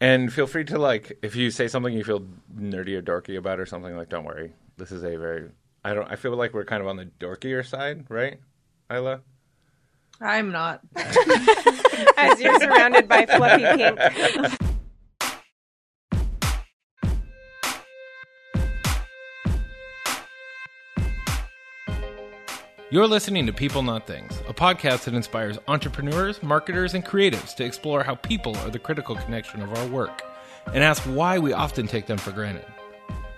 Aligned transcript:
And 0.00 0.32
feel 0.32 0.46
free 0.46 0.64
to 0.66 0.78
like 0.78 1.18
if 1.22 1.34
you 1.34 1.50
say 1.50 1.68
something 1.68 1.92
you 1.92 2.04
feel 2.04 2.24
nerdy 2.54 2.94
or 2.94 3.02
dorky 3.02 3.36
about 3.36 3.58
or 3.58 3.66
something 3.66 3.96
like 3.96 4.08
don't 4.08 4.24
worry. 4.24 4.52
This 4.76 4.92
is 4.92 5.02
a 5.02 5.16
very 5.16 5.50
I 5.84 5.94
don't 5.94 6.10
I 6.10 6.16
feel 6.16 6.36
like 6.36 6.54
we're 6.54 6.64
kind 6.64 6.80
of 6.80 6.88
on 6.88 6.96
the 6.96 7.06
dorkier 7.18 7.66
side, 7.66 8.04
right? 8.08 8.38
Isla? 8.92 9.20
I'm 10.20 10.50
not. 10.50 10.80
As 12.16 12.40
you're 12.40 12.58
surrounded 12.58 13.08
by 13.08 13.26
fluffy 13.26 13.64
pink. 13.64 14.58
You're 22.90 23.06
listening 23.06 23.44
to 23.44 23.52
People 23.52 23.82
Not 23.82 24.06
Things, 24.06 24.40
a 24.48 24.54
podcast 24.54 25.04
that 25.04 25.12
inspires 25.12 25.58
entrepreneurs, 25.68 26.42
marketers, 26.42 26.94
and 26.94 27.04
creatives 27.04 27.54
to 27.56 27.64
explore 27.66 28.02
how 28.02 28.14
people 28.14 28.56
are 28.56 28.70
the 28.70 28.78
critical 28.78 29.14
connection 29.14 29.60
of 29.60 29.74
our 29.74 29.86
work 29.88 30.22
and 30.72 30.82
ask 30.82 31.02
why 31.02 31.38
we 31.38 31.52
often 31.52 31.86
take 31.86 32.06
them 32.06 32.16
for 32.16 32.32
granted. 32.32 32.64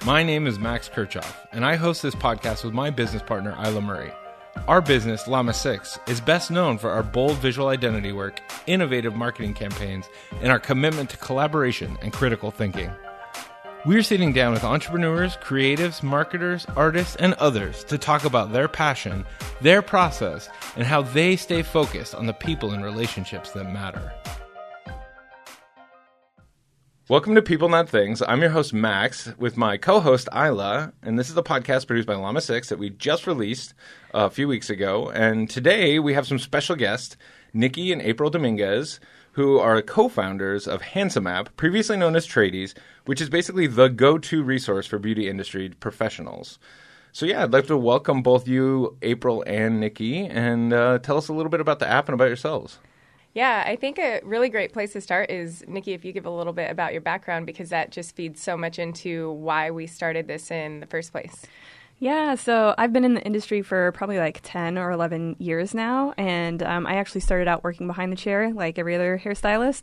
My 0.04 0.22
name 0.22 0.46
is 0.46 0.60
Max 0.60 0.88
Kirchhoff, 0.88 1.34
and 1.50 1.64
I 1.64 1.74
host 1.74 2.00
this 2.00 2.14
podcast 2.14 2.62
with 2.62 2.74
my 2.74 2.90
business 2.90 3.24
partner, 3.24 3.56
Isla 3.60 3.80
Murray. 3.80 4.12
Our 4.68 4.80
business, 4.80 5.26
Llama 5.26 5.52
6, 5.52 5.98
is 6.06 6.20
best 6.20 6.52
known 6.52 6.78
for 6.78 6.90
our 6.90 7.02
bold 7.02 7.36
visual 7.38 7.70
identity 7.70 8.12
work, 8.12 8.38
innovative 8.68 9.16
marketing 9.16 9.54
campaigns, 9.54 10.08
and 10.42 10.52
our 10.52 10.60
commitment 10.60 11.10
to 11.10 11.16
collaboration 11.16 11.98
and 12.02 12.12
critical 12.12 12.52
thinking. 12.52 12.92
We're 13.86 14.02
sitting 14.02 14.34
down 14.34 14.52
with 14.52 14.62
entrepreneurs, 14.62 15.38
creatives, 15.38 16.02
marketers, 16.02 16.66
artists, 16.76 17.16
and 17.16 17.32
others 17.34 17.82
to 17.84 17.96
talk 17.96 18.26
about 18.26 18.52
their 18.52 18.68
passion, 18.68 19.24
their 19.62 19.80
process, 19.80 20.50
and 20.76 20.84
how 20.84 21.00
they 21.00 21.34
stay 21.34 21.62
focused 21.62 22.14
on 22.14 22.26
the 22.26 22.34
people 22.34 22.72
and 22.72 22.84
relationships 22.84 23.52
that 23.52 23.72
matter. 23.72 24.12
Welcome 27.08 27.34
to 27.36 27.40
People 27.40 27.70
Not 27.70 27.88
Things. 27.88 28.20
I'm 28.20 28.42
your 28.42 28.50
host, 28.50 28.74
Max, 28.74 29.32
with 29.38 29.56
my 29.56 29.78
co 29.78 30.00
host, 30.00 30.28
Isla, 30.36 30.92
and 31.02 31.18
this 31.18 31.30
is 31.30 31.36
a 31.38 31.42
podcast 31.42 31.86
produced 31.86 32.06
by 32.06 32.16
Llama 32.16 32.42
6 32.42 32.68
that 32.68 32.78
we 32.78 32.90
just 32.90 33.26
released 33.26 33.72
a 34.12 34.28
few 34.28 34.46
weeks 34.46 34.68
ago. 34.68 35.08
And 35.08 35.48
today 35.48 35.98
we 35.98 36.12
have 36.12 36.26
some 36.26 36.38
special 36.38 36.76
guests, 36.76 37.16
Nikki 37.54 37.92
and 37.92 38.02
April 38.02 38.28
Dominguez 38.28 39.00
who 39.32 39.58
are 39.58 39.80
co-founders 39.82 40.66
of 40.66 40.82
Handsome 40.82 41.26
App, 41.26 41.56
previously 41.56 41.96
known 41.96 42.16
as 42.16 42.26
Tradies, 42.26 42.74
which 43.06 43.20
is 43.20 43.30
basically 43.30 43.66
the 43.66 43.88
go-to 43.88 44.42
resource 44.42 44.86
for 44.86 44.98
beauty 44.98 45.28
industry 45.28 45.68
professionals. 45.80 46.58
So 47.12 47.26
yeah, 47.26 47.42
I'd 47.42 47.52
like 47.52 47.66
to 47.66 47.76
welcome 47.76 48.22
both 48.22 48.46
you, 48.46 48.96
April 49.02 49.42
and 49.46 49.80
Nikki, 49.80 50.26
and 50.26 50.72
uh, 50.72 50.98
tell 50.98 51.16
us 51.16 51.28
a 51.28 51.32
little 51.32 51.50
bit 51.50 51.60
about 51.60 51.78
the 51.78 51.88
app 51.88 52.08
and 52.08 52.14
about 52.14 52.28
yourselves. 52.28 52.78
Yeah, 53.32 53.62
I 53.64 53.76
think 53.76 53.98
a 53.98 54.20
really 54.24 54.48
great 54.48 54.72
place 54.72 54.92
to 54.94 55.00
start 55.00 55.30
is 55.30 55.64
Nikki, 55.68 55.92
if 55.92 56.04
you 56.04 56.12
give 56.12 56.26
a 56.26 56.30
little 56.30 56.52
bit 56.52 56.70
about 56.70 56.92
your 56.92 57.00
background, 57.00 57.46
because 57.46 57.68
that 57.70 57.90
just 57.90 58.16
feeds 58.16 58.42
so 58.42 58.56
much 58.56 58.78
into 58.78 59.30
why 59.30 59.70
we 59.70 59.86
started 59.86 60.26
this 60.26 60.50
in 60.50 60.80
the 60.80 60.86
first 60.86 61.12
place. 61.12 61.46
Yeah, 62.02 62.34
so 62.34 62.74
I've 62.78 62.94
been 62.94 63.04
in 63.04 63.12
the 63.12 63.22
industry 63.22 63.60
for 63.60 63.92
probably 63.92 64.16
like 64.18 64.40
10 64.42 64.78
or 64.78 64.90
11 64.90 65.36
years 65.38 65.74
now, 65.74 66.14
and 66.16 66.62
um, 66.62 66.86
I 66.86 66.94
actually 66.94 67.20
started 67.20 67.46
out 67.46 67.62
working 67.62 67.86
behind 67.86 68.10
the 68.10 68.16
chair 68.16 68.54
like 68.54 68.78
every 68.78 68.94
other 68.94 69.20
hairstylist. 69.22 69.82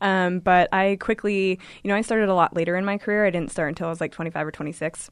Um, 0.00 0.38
but 0.38 0.72
I 0.72 0.96
quickly, 1.00 1.58
you 1.82 1.88
know, 1.88 1.96
I 1.96 2.02
started 2.02 2.28
a 2.28 2.34
lot 2.34 2.54
later 2.54 2.76
in 2.76 2.84
my 2.84 2.98
career. 2.98 3.26
I 3.26 3.30
didn't 3.30 3.50
start 3.50 3.70
until 3.70 3.88
I 3.88 3.90
was 3.90 4.00
like 4.00 4.12
25 4.12 4.46
or 4.46 4.52
26. 4.52 5.10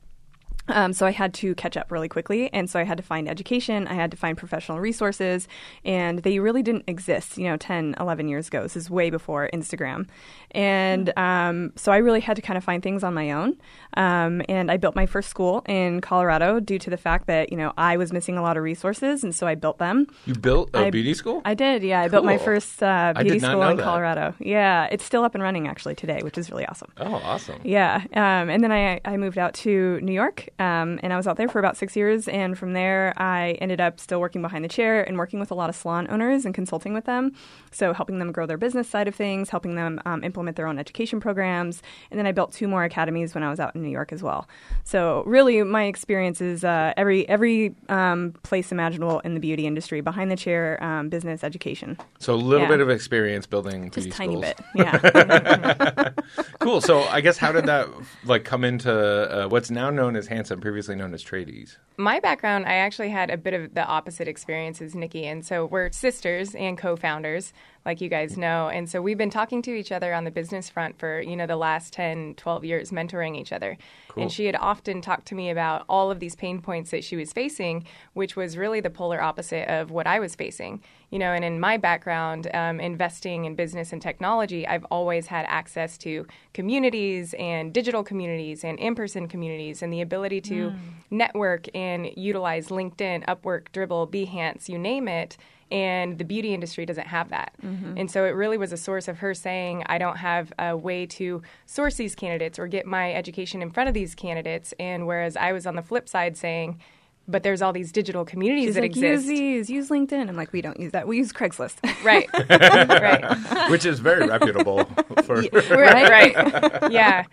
Um, 0.69 0.93
so 0.93 1.07
I 1.07 1.11
had 1.11 1.34
to 1.34 1.55
catch 1.55 1.77
up 1.77 1.91
really 1.91 2.09
quickly, 2.09 2.53
and 2.53 2.69
so 2.70 2.81
I 2.81 2.84
had 2.84 2.97
to 2.97 3.03
find 3.03 3.29
education. 3.29 3.87
I 3.87 3.95
had 3.95 4.11
to 4.11 4.17
find 4.17 4.37
professional 4.37 4.81
resources, 4.81 5.47
and 5.84 6.21
they 6.21 6.39
really 6.39 6.62
didn't 6.62 6.84
exist, 6.87 7.37
you 7.37 7.45
know, 7.45 7.56
10, 7.56 7.97
11 8.01 8.29
years 8.29 8.48
ago. 8.48 8.62
This 8.62 8.77
is 8.77 8.89
way 8.91 9.11
before 9.11 9.51
Instagram. 9.53 10.09
And 10.53 11.12
um, 11.19 11.73
so 11.77 11.93
I 11.93 11.98
really 11.98 12.21
had 12.21 12.37
to 12.37 12.43
kind 12.43 12.56
of 12.56 12.65
find 12.65 12.83
things 12.83 13.03
on 13.03 13.12
my 13.12 13.33
own. 13.33 13.56
Um, 13.97 14.41
and 14.48 14.71
I 14.71 14.77
built 14.77 14.95
my 14.95 15.06
first 15.06 15.29
school 15.29 15.62
in 15.67 16.01
Colorado 16.01 16.61
due 16.61 16.78
to 16.78 16.91
the 16.91 16.97
fact 16.97 17.27
that, 17.27 17.51
you 17.51 17.59
know, 17.59 17.73
I 17.77 17.97
was 17.97 18.12
missing 18.12 18.39
a 18.39 18.43
lot 18.43 18.56
of 18.56 18.62
resources, 18.62 19.22
and 19.22 19.34
so 19.34 19.47
I 19.47 19.56
built 19.56 19.78
them. 19.78 20.06
You 20.25 20.34
built 20.34 20.71
a 20.75 20.87
I, 20.87 20.91
beauty 20.91 21.15
school? 21.15 21.43
I 21.44 21.55
did, 21.55 21.83
yeah. 21.83 22.00
I 22.00 22.09
built 22.09 22.25
my 22.25 22.38
first 22.38 22.83
uh, 22.83 23.12
beauty 23.21 23.38
school 23.38 23.62
in 23.62 23.77
that. 23.77 23.83
Colorado. 23.83 24.34
Yeah, 24.38 24.88
it's 24.91 25.05
still 25.05 25.25
up 25.25 25.34
and 25.34 25.43
running 25.43 25.69
actually 25.69 25.94
today, 25.94 26.21
which 26.22 26.38
is 26.38 26.50
really 26.50 26.67
awesome. 26.67 26.91
Oh, 26.97 27.15
awesome. 27.15 27.61
Yeah, 27.65 28.05
um, 28.15 28.49
and 28.49 28.62
then 28.65 28.72
I, 28.72 29.00
I 29.05 29.17
moved 29.17 29.38
out 29.38 29.55
to 29.55 30.00
New 30.00 30.12
York, 30.12 30.49
um, 30.59 31.00
and 31.03 31.12
I 31.12 31.16
was 31.16 31.26
out 31.26 31.37
there 31.37 31.48
for 31.48 31.59
about 31.59 31.76
six 31.76 31.97
years. 31.97 32.28
And 32.28 32.56
from 32.59 32.72
there, 32.72 33.12
I 33.16 33.53
ended 33.60 33.81
up 33.81 33.98
still 34.00 34.20
working 34.20 34.42
behind 34.42 34.65
the 34.65 34.69
chair 34.69 35.03
and 35.03 35.16
working 35.19 35.41
with 35.41 35.50
a 35.50 35.54
lot 35.54 35.69
of 35.70 35.76
salon 35.76 36.06
owners 36.10 36.44
and 36.44 36.54
consulting 36.54 36.94
with 36.94 37.04
them. 37.04 37.32
So 37.70 37.92
helping 37.92 38.19
them 38.19 38.32
grow 38.32 38.47
their 38.47 38.56
business 38.59 38.88
side 38.88 39.09
of 39.09 39.14
things, 39.14 39.50
helping 39.50 39.75
them 39.75 40.00
um, 40.04 40.22
implement 40.25 40.56
their 40.56 40.66
own 40.66 40.78
education 40.78 41.20
programs. 41.20 41.82
And 42.10 42.19
then 42.19 42.26
I 42.26 42.32
built 42.32 42.53
two 42.53 42.69
more 42.69 42.84
academies 42.84 43.34
when 43.34 43.43
I 43.43 43.50
was 43.50 43.59
out 43.60 43.75
in 43.75 43.82
New 43.82 43.88
York 43.91 44.12
as 44.12 44.22
well. 44.22 44.48
So 44.84 45.22
really, 45.26 45.62
my 45.62 45.84
experience 45.84 46.41
is 46.41 46.64
uh, 46.64 46.93
every 46.97 47.28
every 47.28 47.75
um, 47.88 48.34
place 48.43 48.70
imaginable 48.72 49.20
in 49.20 49.34
the 49.34 49.41
beauty 49.41 49.66
industry, 49.66 50.00
behind 50.00 50.31
the 50.31 50.37
chair, 50.37 50.82
um, 50.82 51.09
business, 51.09 51.43
education, 51.44 51.98
So 52.19 52.34
a 52.34 52.37
little 52.37 52.62
Yeah. 52.66 52.69
bit 52.69 52.81
of 52.81 52.91
experience 52.91 53.47
building 53.47 53.91
just 53.91 54.06
beauty 54.06 54.10
tiny 54.10 54.34
schools. 54.34 54.54
bit. 54.54 54.60
Yeah. 54.75 56.10
cool. 56.60 56.81
So 56.81 57.03
I 57.04 57.20
guess 57.20 57.37
how 57.38 57.53
did 57.53 57.66
that 57.66 57.88
like 58.25 58.44
come 58.44 58.64
into 58.64 58.93
uh, 58.93 59.48
what's 59.48 59.70
now 59.70 59.91
known 59.91 60.16
as 60.16 60.26
Handsome, 60.44 60.60
previously 60.60 60.94
known 60.94 61.15
as 61.15 61.25
Tradies? 61.25 61.78
My 61.97 62.21
background, 62.21 62.66
I 62.66 62.75
actually 62.75 63.09
had 63.09 63.31
a 63.31 63.38
bit 63.38 63.55
of 63.55 63.72
the 63.72 63.82
opposite 63.82 64.28
experience 64.28 64.82
as 64.82 64.94
Nikki. 64.94 65.25
And 65.25 65.43
so 65.43 65.65
we're 65.65 65.91
sisters 65.91 66.55
and 66.55 66.77
co 66.77 66.97
founders, 66.97 67.55
like 67.84 68.00
you 68.00 68.09
guys 68.09 68.37
know. 68.37 68.69
And 68.69 68.89
so 68.89 69.03
we've 69.03 69.19
been 69.19 69.31
talking 69.31 69.61
to 69.62 69.75
each 69.75 69.93
other 69.93 70.15
on 70.15 70.25
the 70.25 70.31
business 70.31 70.69
front 70.71 70.99
for, 70.99 71.21
you 71.21 71.37
know, 71.37 71.47
the 71.47 71.56
last 71.56 71.93
10, 71.93 72.34
12 72.37 72.65
years, 72.65 72.91
mentoring 72.91 73.37
each 73.37 73.53
other. 73.53 73.77
And 74.17 74.31
she 74.31 74.47
had 74.47 74.56
often 74.56 75.00
talked 75.00 75.27
to 75.27 75.34
me 75.34 75.50
about 75.50 75.84
all 75.89 76.11
of 76.11 76.21
these 76.21 76.37
pain 76.37 76.62
points 76.62 76.91
that 76.93 77.03
she 77.03 77.17
was 77.17 77.33
facing, 77.33 77.84
which 78.12 78.37
was 78.37 78.56
really 78.56 78.81
the 78.81 78.91
polar 78.91 79.21
opposite 79.21 79.69
of 79.69 79.91
what 79.91 80.06
I 80.06 80.21
was 80.21 80.34
facing. 80.34 80.83
You 81.11 81.19
know, 81.19 81.33
and 81.33 81.44
in 81.44 81.61
my 81.61 81.77
background, 81.77 82.49
um, 82.55 82.81
investing 82.81 83.44
in 83.44 83.55
business 83.55 83.93
and 83.93 84.00
technology, 84.00 84.67
I've 84.67 84.84
always 84.87 85.27
had 85.27 85.47
access 85.49 85.99
to 85.99 86.27
communities 86.53 87.34
and 87.39 87.73
digital 87.73 88.03
communities 88.03 88.65
and 88.65 88.78
in 88.78 88.94
person 88.94 89.28
communities 89.28 89.83
and 89.83 89.93
the 89.93 90.00
ability 90.00 90.41
to 90.43 90.73
network 91.11 91.67
and 91.75 92.11
utilize 92.17 92.69
LinkedIn, 92.69 93.25
Upwork, 93.27 93.69
Dribbble, 93.73 94.11
Behance, 94.11 94.69
you 94.69 94.78
name 94.78 95.09
it. 95.09 95.37
And 95.70 96.19
the 96.19 96.25
beauty 96.25 96.54
industry 96.54 96.86
doesn't 96.86 97.06
have 97.06 97.30
that. 97.30 97.54
Mm-hmm. 97.64 97.98
And 97.98 98.10
so 98.10 98.25
it 98.25 98.30
really 98.30 98.58
was 98.58 98.72
a 98.72 98.76
source 98.76 99.08
of 99.08 99.19
her 99.19 99.34
saying, 99.34 99.82
I 99.86 99.98
don't 99.98 100.16
have 100.19 100.52
a 100.58 100.76
way 100.76 101.06
to 101.06 101.42
source 101.66 101.97
these 101.97 102.14
candidates 102.14 102.58
or 102.58 102.66
get 102.69 102.86
my 102.86 103.12
education 103.12 103.62
in 103.62 103.70
front 103.70 103.88
of 103.88 103.94
these 103.94 104.14
candidates. 104.14 104.75
And 104.78 105.06
whereas 105.06 105.36
I 105.36 105.52
was 105.52 105.66
on 105.66 105.75
the 105.75 105.82
flip 105.82 106.08
side 106.08 106.36
saying, 106.36 106.80
but 107.26 107.42
there's 107.42 107.62
all 107.62 107.72
these 107.72 107.91
digital 107.91 108.25
communities 108.25 108.66
She's 108.66 108.75
that 108.75 108.82
like, 108.82 108.91
exist. 108.91 109.26
use 109.26 109.26
these, 109.26 109.70
use 109.70 109.88
LinkedIn. 109.88 110.28
I'm 110.28 110.36
like, 110.36 110.52
we 110.52 110.60
don't 110.60 110.78
use 110.78 110.92
that. 110.92 111.08
We 111.08 111.16
use 111.16 111.32
Craigslist. 111.32 111.76
Right. 112.04 112.28
right. 112.50 113.70
Which 113.70 113.86
is 113.86 113.98
very 113.98 114.26
reputable 114.26 114.84
for 115.25 115.36
right, 115.70 116.34
right. 116.34 116.92
Yeah. 116.92 117.25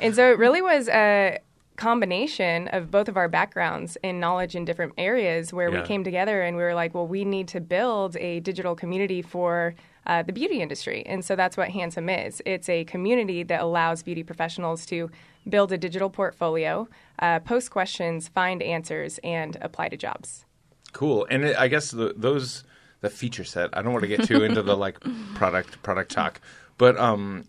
And 0.00 0.14
so 0.14 0.30
it 0.30 0.36
really 0.36 0.60
was 0.60 0.88
a 0.88 1.38
combination 1.76 2.68
of 2.68 2.90
both 2.90 3.08
of 3.08 3.16
our 3.16 3.28
backgrounds 3.28 3.96
and 4.04 4.20
knowledge 4.20 4.54
in 4.54 4.64
different 4.64 4.92
areas 4.98 5.52
where 5.52 5.70
Yeah. 5.70 5.80
we 5.80 5.86
came 5.86 6.04
together 6.04 6.42
and 6.42 6.56
we 6.56 6.62
were 6.62 6.74
like, 6.74 6.94
well, 6.94 7.06
we 7.06 7.24
need 7.24 7.48
to 7.48 7.60
build 7.60 8.16
a 8.16 8.40
digital 8.40 8.74
community 8.74 9.22
for 9.22 9.74
uh, 10.06 10.22
the 10.22 10.32
beauty 10.32 10.60
industry. 10.60 11.02
And 11.06 11.24
so 11.24 11.36
that's 11.36 11.56
what 11.56 11.70
Handsome 11.70 12.08
is. 12.08 12.42
It's 12.44 12.68
a 12.68 12.84
community 12.84 13.42
that 13.44 13.60
allows 13.60 14.02
beauty 14.02 14.22
professionals 14.22 14.84
to 14.86 15.10
build 15.48 15.72
a 15.72 15.78
digital 15.78 16.10
portfolio, 16.10 16.88
uh, 17.20 17.38
post 17.40 17.70
questions, 17.70 18.28
find 18.28 18.62
answers, 18.62 19.18
and 19.24 19.56
apply 19.60 19.88
to 19.88 19.96
jobs. 19.96 20.44
Cool. 20.92 21.26
And 21.30 21.46
I 21.46 21.68
guess 21.68 21.90
the, 21.90 22.14
those 22.16 22.64
the 23.00 23.10
feature 23.10 23.42
set. 23.44 23.76
I 23.76 23.82
don't 23.82 23.92
want 23.92 24.02
to 24.02 24.08
get 24.08 24.24
too 24.24 24.44
into 24.44 24.62
the 24.62 24.76
like 24.76 24.98
product 25.34 25.82
product 25.82 26.10
talk, 26.12 26.40
but 26.78 26.96
um, 26.98 27.44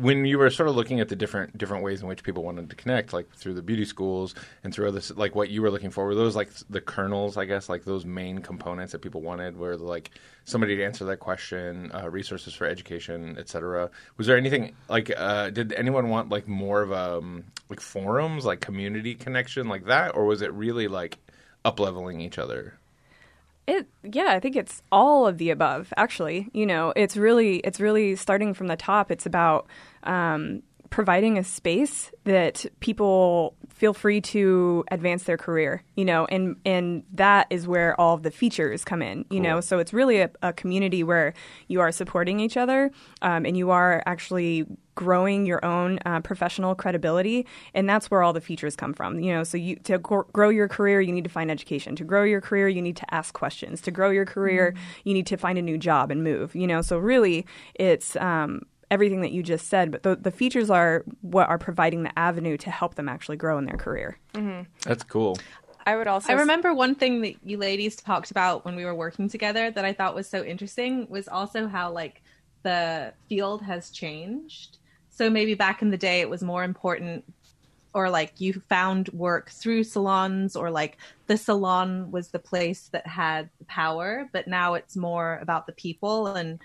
when 0.00 0.24
you 0.24 0.38
were 0.38 0.50
sort 0.50 0.68
of 0.68 0.76
looking 0.76 1.00
at 1.00 1.08
the 1.08 1.16
different 1.16 1.56
different 1.58 1.82
ways 1.82 2.02
in 2.02 2.08
which 2.08 2.22
people 2.22 2.42
wanted 2.42 2.70
to 2.70 2.76
connect, 2.76 3.12
like 3.12 3.30
through 3.34 3.54
the 3.54 3.62
beauty 3.62 3.84
schools 3.84 4.34
and 4.64 4.72
through 4.72 4.88
other 4.88 5.00
like 5.16 5.34
what 5.34 5.50
you 5.50 5.62
were 5.62 5.70
looking 5.70 5.90
for, 5.90 6.06
were 6.06 6.14
those 6.14 6.36
like 6.36 6.50
the 6.70 6.80
kernels? 6.80 7.36
I 7.36 7.44
guess 7.44 7.68
like 7.68 7.84
those 7.84 8.04
main 8.04 8.38
components 8.38 8.92
that 8.92 9.00
people 9.00 9.20
wanted, 9.20 9.56
were 9.56 9.76
like 9.76 10.10
somebody 10.44 10.76
to 10.76 10.84
answer 10.84 11.04
that 11.06 11.18
question, 11.18 11.90
uh, 11.94 12.08
resources 12.10 12.54
for 12.54 12.66
education, 12.66 13.36
etc. 13.38 13.90
Was 14.16 14.26
there 14.26 14.36
anything 14.36 14.74
like 14.88 15.12
uh, 15.16 15.50
did 15.50 15.72
anyone 15.72 16.08
want 16.08 16.28
like 16.28 16.48
more 16.48 16.82
of 16.82 16.90
a 16.90 17.18
um, 17.18 17.44
like 17.68 17.80
forums, 17.80 18.44
like 18.44 18.60
community 18.60 19.14
connection, 19.14 19.68
like 19.68 19.86
that, 19.86 20.14
or 20.14 20.24
was 20.24 20.42
it 20.42 20.52
really 20.52 20.88
like 20.88 21.18
up 21.64 21.80
leveling 21.80 22.20
each 22.20 22.38
other? 22.38 22.74
It 23.68 23.86
yeah, 24.02 24.30
I 24.30 24.40
think 24.40 24.56
it's 24.56 24.82
all 24.90 25.26
of 25.26 25.36
the 25.36 25.50
above. 25.50 25.92
Actually, 25.98 26.48
you 26.54 26.64
know, 26.64 26.94
it's 26.96 27.18
really 27.18 27.58
it's 27.58 27.78
really 27.78 28.16
starting 28.16 28.54
from 28.54 28.66
the 28.66 28.76
top. 28.76 29.10
It's 29.10 29.26
about 29.26 29.66
um, 30.04 30.62
providing 30.88 31.36
a 31.36 31.44
space 31.44 32.10
that 32.24 32.64
people 32.80 33.54
feel 33.78 33.94
free 33.94 34.20
to 34.20 34.84
advance 34.90 35.22
their 35.22 35.36
career, 35.36 35.84
you 35.94 36.04
know, 36.04 36.26
and 36.26 36.56
and 36.64 37.04
that 37.12 37.46
is 37.48 37.66
where 37.66 37.98
all 37.98 38.14
of 38.14 38.24
the 38.24 38.30
features 38.30 38.84
come 38.84 39.00
in, 39.00 39.24
you 39.30 39.38
know. 39.38 39.60
So 39.60 39.78
it's 39.78 39.92
really 39.92 40.20
a, 40.20 40.30
a 40.42 40.52
community 40.52 41.04
where 41.04 41.32
you 41.68 41.80
are 41.80 41.92
supporting 41.92 42.40
each 42.40 42.56
other, 42.56 42.90
um, 43.22 43.46
and 43.46 43.56
you 43.56 43.70
are 43.70 44.02
actually 44.04 44.66
growing 44.96 45.46
your 45.46 45.64
own 45.64 46.00
uh, 46.04 46.18
professional 46.22 46.74
credibility 46.74 47.46
and 47.72 47.88
that's 47.88 48.10
where 48.10 48.20
all 48.20 48.32
the 48.32 48.40
features 48.40 48.74
come 48.74 48.92
from 48.92 49.20
you 49.20 49.32
know. 49.32 49.44
So 49.44 49.56
you 49.56 49.76
to 49.84 49.98
gr- 49.98 50.22
grow 50.32 50.48
your 50.48 50.66
career 50.66 51.00
you 51.00 51.12
need 51.12 51.22
to 51.22 51.30
find 51.30 51.52
education. 51.52 51.94
To 51.96 52.04
grow 52.04 52.24
your 52.24 52.40
career 52.40 52.66
you 52.66 52.82
need 52.82 52.96
to 52.96 53.14
ask 53.14 53.32
questions. 53.32 53.80
To 53.82 53.92
grow 53.92 54.10
your 54.10 54.26
career 54.26 54.72
mm-hmm. 54.72 55.08
you 55.08 55.14
need 55.14 55.26
to 55.28 55.36
find 55.36 55.56
a 55.56 55.62
new 55.62 55.78
job 55.78 56.10
and 56.10 56.24
move 56.24 56.56
you 56.56 56.66
know. 56.66 56.82
So 56.82 56.98
really 56.98 57.46
it's 57.76 58.16
um, 58.16 58.62
everything 58.90 59.20
that 59.20 59.32
you 59.32 59.42
just 59.42 59.68
said, 59.68 59.90
but 59.90 60.02
the, 60.02 60.16
the, 60.16 60.30
features 60.30 60.70
are 60.70 61.04
what 61.20 61.48
are 61.48 61.58
providing 61.58 62.02
the 62.02 62.18
avenue 62.18 62.56
to 62.56 62.70
help 62.70 62.94
them 62.94 63.08
actually 63.08 63.36
grow 63.36 63.58
in 63.58 63.64
their 63.64 63.76
career. 63.76 64.18
Mm-hmm. 64.34 64.62
That's 64.82 65.02
cool. 65.02 65.38
I 65.86 65.96
would 65.96 66.06
also. 66.06 66.32
I 66.32 66.36
remember 66.36 66.74
one 66.74 66.94
thing 66.94 67.22
that 67.22 67.36
you 67.44 67.56
ladies 67.56 67.96
talked 67.96 68.30
about 68.30 68.64
when 68.64 68.76
we 68.76 68.84
were 68.84 68.94
working 68.94 69.28
together 69.28 69.70
that 69.70 69.84
I 69.84 69.92
thought 69.92 70.14
was 70.14 70.28
so 70.28 70.44
interesting 70.44 71.06
was 71.08 71.28
also 71.28 71.66
how 71.66 71.90
like 71.92 72.22
the 72.62 73.14
field 73.28 73.62
has 73.62 73.90
changed. 73.90 74.78
So 75.08 75.30
maybe 75.30 75.54
back 75.54 75.80
in 75.80 75.90
the 75.90 75.96
day, 75.96 76.20
it 76.20 76.28
was 76.28 76.42
more 76.42 76.62
important, 76.62 77.24
or 77.94 78.10
like 78.10 78.34
you 78.38 78.62
found 78.68 79.08
work 79.08 79.50
through 79.50 79.84
salons, 79.84 80.56
or 80.56 80.70
like 80.70 80.98
the 81.26 81.38
salon 81.38 82.10
was 82.10 82.28
the 82.28 82.38
place 82.38 82.88
that 82.92 83.06
had 83.06 83.48
the 83.58 83.64
power. 83.64 84.28
But 84.30 84.46
now 84.46 84.74
it's 84.74 84.94
more 84.94 85.38
about 85.40 85.66
the 85.66 85.72
people 85.72 86.26
and 86.26 86.58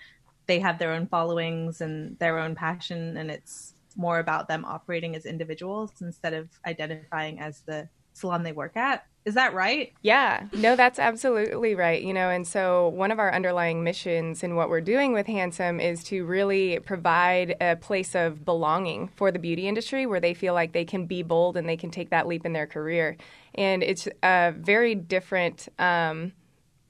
they 0.46 0.58
have 0.58 0.78
their 0.78 0.92
own 0.92 1.06
followings 1.06 1.80
and 1.80 2.18
their 2.18 2.38
own 2.38 2.54
passion 2.54 3.16
and 3.16 3.30
it's 3.30 3.74
more 3.96 4.18
about 4.18 4.48
them 4.48 4.64
operating 4.64 5.14
as 5.14 5.24
individuals 5.24 5.90
instead 6.00 6.34
of 6.34 6.48
identifying 6.66 7.38
as 7.38 7.60
the 7.62 7.88
salon 8.12 8.42
they 8.42 8.52
work 8.52 8.76
at. 8.76 9.06
Is 9.24 9.34
that 9.34 9.54
right? 9.54 9.92
Yeah, 10.02 10.48
no, 10.52 10.76
that's 10.76 10.98
absolutely 10.98 11.74
right. 11.74 12.02
You 12.02 12.12
know, 12.12 12.28
and 12.28 12.46
so 12.46 12.88
one 12.88 13.10
of 13.10 13.18
our 13.18 13.32
underlying 13.32 13.82
missions 13.82 14.42
in 14.42 14.54
what 14.54 14.68
we're 14.68 14.82
doing 14.82 15.14
with 15.14 15.26
Handsome 15.26 15.80
is 15.80 16.04
to 16.04 16.26
really 16.26 16.78
provide 16.80 17.56
a 17.60 17.76
place 17.76 18.14
of 18.14 18.44
belonging 18.44 19.08
for 19.16 19.32
the 19.32 19.38
beauty 19.38 19.66
industry 19.66 20.04
where 20.04 20.20
they 20.20 20.34
feel 20.34 20.52
like 20.52 20.72
they 20.72 20.84
can 20.84 21.06
be 21.06 21.22
bold 21.22 21.56
and 21.56 21.66
they 21.66 21.76
can 21.76 21.90
take 21.90 22.10
that 22.10 22.26
leap 22.26 22.44
in 22.44 22.52
their 22.52 22.66
career. 22.66 23.16
And 23.54 23.82
it's 23.82 24.06
a 24.22 24.52
very 24.56 24.94
different. 24.94 25.68
Um, 25.78 26.32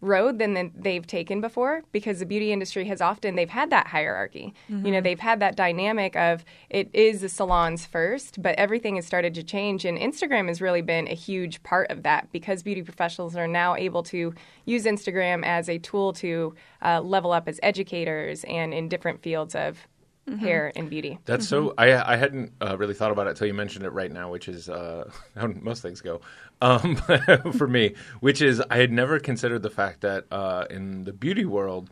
road 0.00 0.38
than 0.38 0.70
they've 0.76 1.06
taken 1.06 1.40
before 1.40 1.82
because 1.92 2.18
the 2.18 2.26
beauty 2.26 2.52
industry 2.52 2.84
has 2.84 3.00
often 3.00 3.36
they've 3.36 3.48
had 3.48 3.70
that 3.70 3.86
hierarchy 3.86 4.52
mm-hmm. 4.68 4.84
you 4.84 4.92
know 4.92 4.98
mm-hmm. 4.98 5.04
they've 5.04 5.20
had 5.20 5.40
that 5.40 5.56
dynamic 5.56 6.14
of 6.16 6.44
it 6.68 6.90
is 6.92 7.22
the 7.22 7.28
salons 7.28 7.86
first 7.86 8.42
but 8.42 8.54
everything 8.56 8.96
has 8.96 9.06
started 9.06 9.34
to 9.34 9.42
change 9.42 9.84
and 9.84 9.98
instagram 9.98 10.48
has 10.48 10.60
really 10.60 10.82
been 10.82 11.08
a 11.08 11.14
huge 11.14 11.62
part 11.62 11.90
of 11.90 12.02
that 12.02 12.30
because 12.32 12.62
beauty 12.62 12.82
professionals 12.82 13.34
are 13.34 13.48
now 13.48 13.74
able 13.76 14.02
to 14.02 14.34
use 14.66 14.84
instagram 14.84 15.42
as 15.44 15.68
a 15.68 15.78
tool 15.78 16.12
to 16.12 16.54
uh, 16.82 17.00
level 17.00 17.32
up 17.32 17.48
as 17.48 17.58
educators 17.62 18.44
and 18.44 18.74
in 18.74 18.88
different 18.88 19.22
fields 19.22 19.54
of 19.54 19.86
Mm-hmm. 20.28 20.38
hair 20.38 20.72
and 20.74 20.88
beauty. 20.88 21.18
That's 21.26 21.44
mm-hmm. 21.44 21.66
so. 21.66 21.74
I 21.76 22.14
I 22.14 22.16
hadn't 22.16 22.52
uh, 22.62 22.78
really 22.78 22.94
thought 22.94 23.10
about 23.10 23.26
it 23.26 23.30
until 23.30 23.46
you 23.46 23.52
mentioned 23.52 23.84
it 23.84 23.90
right 23.90 24.10
now, 24.10 24.30
which 24.30 24.48
is 24.48 24.70
uh, 24.70 25.10
how 25.36 25.48
most 25.48 25.82
things 25.82 26.00
go 26.00 26.22
um, 26.62 26.96
for 27.58 27.68
me. 27.68 27.94
Which 28.20 28.40
is 28.40 28.62
I 28.70 28.78
had 28.78 28.90
never 28.90 29.18
considered 29.18 29.62
the 29.62 29.68
fact 29.68 30.00
that 30.00 30.24
uh, 30.30 30.64
in 30.70 31.04
the 31.04 31.12
beauty 31.12 31.44
world. 31.44 31.90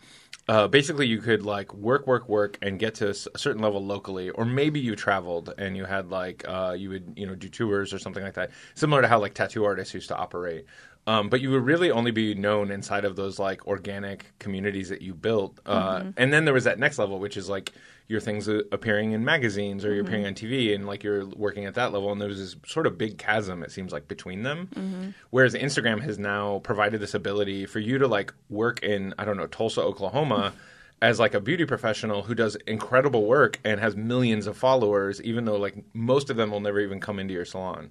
Uh, 0.48 0.66
basically, 0.66 1.06
you 1.06 1.20
could 1.20 1.44
like 1.44 1.72
work, 1.72 2.04
work, 2.08 2.28
work, 2.28 2.58
and 2.62 2.76
get 2.76 2.96
to 2.96 3.10
a 3.10 3.14
certain 3.14 3.62
level 3.62 3.84
locally, 3.84 4.28
or 4.30 4.44
maybe 4.44 4.80
you 4.80 4.96
traveled 4.96 5.54
and 5.56 5.76
you 5.76 5.84
had 5.84 6.10
like 6.10 6.44
uh, 6.48 6.74
you 6.76 6.88
would 6.88 7.12
you 7.14 7.28
know 7.28 7.36
do 7.36 7.48
tours 7.48 7.94
or 7.94 7.98
something 8.00 8.24
like 8.24 8.34
that, 8.34 8.50
similar 8.74 9.02
to 9.02 9.06
how 9.06 9.20
like 9.20 9.34
tattoo 9.34 9.64
artists 9.64 9.94
used 9.94 10.08
to 10.08 10.16
operate. 10.16 10.64
Um, 11.06 11.28
but 11.28 11.40
you 11.40 11.50
would 11.50 11.64
really 11.64 11.90
only 11.90 12.10
be 12.12 12.34
known 12.34 12.70
inside 12.70 13.04
of 13.04 13.14
those 13.14 13.38
like 13.38 13.66
organic 13.66 14.36
communities 14.38 14.88
that 14.88 15.02
you 15.02 15.14
built. 15.14 15.58
Uh, 15.66 15.98
mm-hmm. 15.98 16.10
And 16.16 16.32
then 16.32 16.44
there 16.44 16.54
was 16.54 16.64
that 16.64 16.78
next 16.78 16.98
level, 16.98 17.18
which 17.18 17.36
is 17.36 17.48
like 17.48 17.72
your 18.12 18.20
things 18.20 18.46
appearing 18.46 19.12
in 19.12 19.24
magazines 19.24 19.84
or 19.84 19.92
you're 19.92 20.04
mm-hmm. 20.04 20.08
appearing 20.08 20.26
on 20.26 20.34
TV 20.34 20.74
and 20.74 20.86
like 20.86 21.02
you're 21.02 21.26
working 21.26 21.64
at 21.64 21.74
that 21.74 21.92
level. 21.92 22.12
And 22.12 22.20
there's 22.20 22.38
this 22.38 22.56
sort 22.66 22.86
of 22.86 22.96
big 22.96 23.18
chasm, 23.18 23.64
it 23.64 23.72
seems 23.72 23.92
like, 23.92 24.06
between 24.06 24.42
them. 24.44 24.68
Mm-hmm. 24.74 25.10
Whereas 25.30 25.54
Instagram 25.54 26.00
has 26.02 26.18
now 26.18 26.60
provided 26.60 27.00
this 27.00 27.14
ability 27.14 27.66
for 27.66 27.80
you 27.80 27.98
to 27.98 28.06
like 28.06 28.32
work 28.48 28.82
in, 28.82 29.14
I 29.18 29.24
don't 29.24 29.36
know, 29.36 29.48
Tulsa, 29.48 29.82
Oklahoma. 29.82 30.52
as 31.00 31.18
like 31.18 31.34
a 31.34 31.40
beauty 31.40 31.64
professional 31.64 32.22
who 32.22 32.32
does 32.32 32.54
incredible 32.68 33.26
work 33.26 33.58
and 33.64 33.80
has 33.80 33.96
millions 33.96 34.46
of 34.46 34.56
followers, 34.56 35.20
even 35.22 35.46
though 35.46 35.56
like 35.56 35.74
most 35.92 36.30
of 36.30 36.36
them 36.36 36.52
will 36.52 36.60
never 36.60 36.78
even 36.78 37.00
come 37.00 37.18
into 37.18 37.34
your 37.34 37.44
salon 37.44 37.90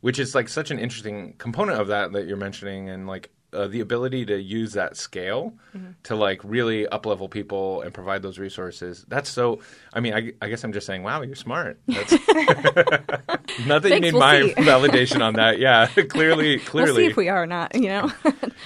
which 0.00 0.18
is 0.18 0.34
like 0.34 0.48
such 0.48 0.70
an 0.70 0.78
interesting 0.78 1.34
component 1.38 1.80
of 1.80 1.88
that 1.88 2.12
that 2.12 2.26
you're 2.26 2.36
mentioning 2.36 2.88
and 2.88 3.06
like 3.06 3.30
uh, 3.52 3.66
the 3.66 3.80
ability 3.80 4.24
to 4.26 4.40
use 4.40 4.72
that 4.74 4.96
scale 4.96 5.52
mm-hmm. 5.74 5.92
to 6.04 6.14
like 6.14 6.40
really 6.44 6.86
up 6.88 7.06
level 7.06 7.28
people 7.28 7.82
and 7.82 7.92
provide 7.92 8.22
those 8.22 8.38
resources. 8.38 9.04
That's 9.08 9.28
so. 9.28 9.60
I 9.92 10.00
mean, 10.00 10.14
I, 10.14 10.32
I 10.40 10.48
guess 10.48 10.62
I'm 10.64 10.72
just 10.72 10.86
saying, 10.86 11.02
wow, 11.02 11.22
you're 11.22 11.34
smart. 11.34 11.80
That's, 11.86 12.12
not 12.28 12.28
that 12.28 13.82
Thanks, 13.82 13.94
you 13.94 14.00
need 14.00 14.12
we'll 14.14 14.20
my 14.20 14.42
see. 14.42 14.54
validation 14.54 15.20
on 15.20 15.34
that. 15.34 15.58
Yeah, 15.58 15.86
clearly, 15.86 16.58
clearly, 16.64 16.92
we'll 16.92 16.96
see 16.96 17.06
if 17.06 17.16
we 17.16 17.28
are 17.28 17.42
or 17.42 17.46
not. 17.46 17.74
You 17.74 17.88
know. 17.88 18.12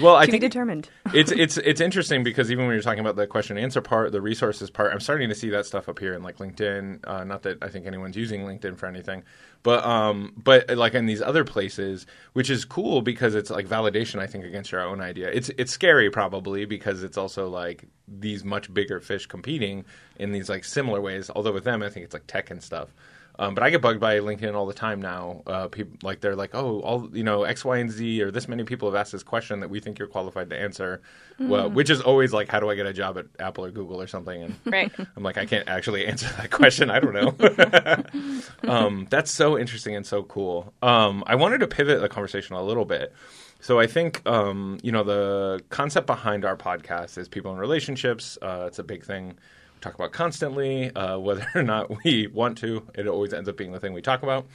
well, 0.01 0.17
I 0.17 0.27
think 0.27 0.43
determined. 0.43 0.89
it's 1.13 1.33
it's 1.33 1.57
it's 1.59 1.81
interesting 1.81 2.23
because 2.25 2.51
even 2.51 2.67
when 2.67 2.75
you're 2.75 2.83
talking 2.83 3.01
about 3.01 3.17
the 3.17 3.27
question 3.27 3.57
and 3.57 3.65
answer 3.65 3.81
part, 3.81 4.13
the 4.13 4.21
resources 4.21 4.71
part, 4.71 4.93
I'm 4.93 5.01
starting 5.01 5.29
to 5.29 5.35
see 5.35 5.51
that 5.51 5.67
stuff 5.67 5.89
up 5.89 5.99
here 5.99 6.15
in 6.15 6.23
like 6.23 6.39
LinkedIn. 6.39 7.01
Uh, 7.05 7.25
not 7.25 7.43
that 7.43 7.63
I 7.63 7.69
think 7.69 7.87
anyone's 7.87 8.17
using 8.17 8.43
LinkedIn 8.45 8.77
for 8.77 8.87
anything, 8.87 9.23
but 9.65 9.85
um, 9.85 10.35
but 10.37 10.71
like 10.77 10.93
in 10.95 11.07
these 11.07 11.23
other 11.23 11.43
places, 11.43 12.07
which 12.35 12.51
is 12.51 12.67
cool 12.67 13.01
because 13.01 13.35
it's 13.35 13.49
like 13.49 13.67
validation. 13.67 14.21
I 14.21 14.27
think 14.27 14.45
against 14.45 14.71
your 14.71 14.83
own 14.83 15.01
idea. 15.01 15.31
It's 15.31 15.51
it's 15.57 15.73
scary 15.73 16.11
probably 16.11 16.67
because 16.67 17.03
it's 17.03 17.17
also 17.17 17.49
like 17.49 17.87
these 18.07 18.45
much 18.45 18.73
bigger 18.73 19.01
fish 19.01 19.25
competing 19.27 19.87
in 20.19 20.33
these 20.33 20.51
like 20.51 20.65
similar 20.65 21.01
ways. 21.01 21.31
Although 21.35 21.53
with 21.53 21.65
them, 21.65 21.83
I 21.83 21.89
think 21.89 22.05
it's 22.05 22.13
like 22.13 22.27
tech 22.27 22.51
and 22.51 22.63
stuff. 22.63 22.91
Um, 23.37 23.55
but 23.55 23.65
I 23.65 23.71
get 23.71 23.83
bugged 23.83 24.01
by 24.01 24.19
LinkedIn 24.21 24.55
all 24.55 24.67
the 24.67 24.75
time 24.75 25.03
now. 25.03 25.43
Uh, 25.47 25.69
people 25.69 25.97
like 26.03 26.21
they're 26.21 26.37
like, 26.37 26.55
oh, 26.55 26.81
all 26.81 27.09
you 27.13 27.25
know, 27.25 27.43
X, 27.43 27.65
Y, 27.65 27.79
and 27.79 27.91
Z, 27.91 28.23
or 28.23 28.31
this 28.31 28.47
many 28.47 28.63
people 28.65 28.89
have 28.89 28.95
asked 28.95 29.13
this 29.13 29.25
question 29.25 29.61
that 29.61 29.71
we 29.71 29.81
think 29.81 29.99
you're 29.99 30.09
qualified 30.09 30.51
to 30.51 30.57
answer. 30.57 31.03
Mm. 31.41 31.49
Well, 31.49 31.71
which 31.71 31.91
is 31.91 32.01
always 32.01 32.33
like, 32.33 32.49
how 32.49 32.61
do 32.61 32.71
I 32.71 32.77
get 32.77 32.87
a 32.87 32.93
job 32.93 33.19
at 33.19 33.27
Apple 33.41 33.65
or 33.65 33.71
Google 33.73 34.01
or 34.01 34.07
something? 34.07 34.43
And 34.43 34.55
right. 34.67 34.93
I'm 35.17 35.23
like, 35.23 35.37
I 35.37 35.47
can't 35.47 35.69
actually 35.69 36.07
answer 36.07 36.29
that 36.37 36.51
question. 36.51 36.91
I 36.91 37.01
don't 37.01 37.13
know. 37.13 38.73
um, 38.73 39.09
that's 39.11 39.33
so 39.33 39.59
interesting 39.59 39.97
and 39.97 40.07
so 40.07 40.23
cool. 40.23 40.73
Um, 40.81 41.25
I 41.27 41.35
wanted 41.35 41.59
to 41.59 41.67
pivot 41.67 42.01
the 42.01 42.09
conversation 42.09 42.55
a 42.55 42.63
little 42.63 42.85
bit. 42.85 43.13
So 43.59 43.81
I 43.81 43.87
think 43.87 44.21
um, 44.29 44.79
you 44.83 44.93
know 44.93 45.03
the 45.03 45.61
concept 45.71 46.07
behind 46.07 46.45
our 46.45 46.57
podcast 46.57 47.17
is 47.17 47.29
people 47.29 47.51
in 47.51 47.59
relationships. 47.59 48.39
Uh, 48.43 48.65
it's 48.67 48.79
a 48.79 48.85
big 48.85 49.05
thing 49.05 49.39
talk 49.85 49.95
about 49.95 50.13
constantly, 50.13 50.95
uh, 50.95 51.19
whether 51.27 51.47
or 51.55 51.63
not 51.63 52.05
we 52.05 52.27
want 52.27 52.59
to. 52.59 52.87
It 52.95 53.07
always 53.07 53.33
ends 53.33 53.49
up 53.49 53.57
being 53.57 53.73
the 53.73 53.81
thing 53.81 53.93
we 53.93 54.03
talk 54.03 54.23
about. 54.23 54.47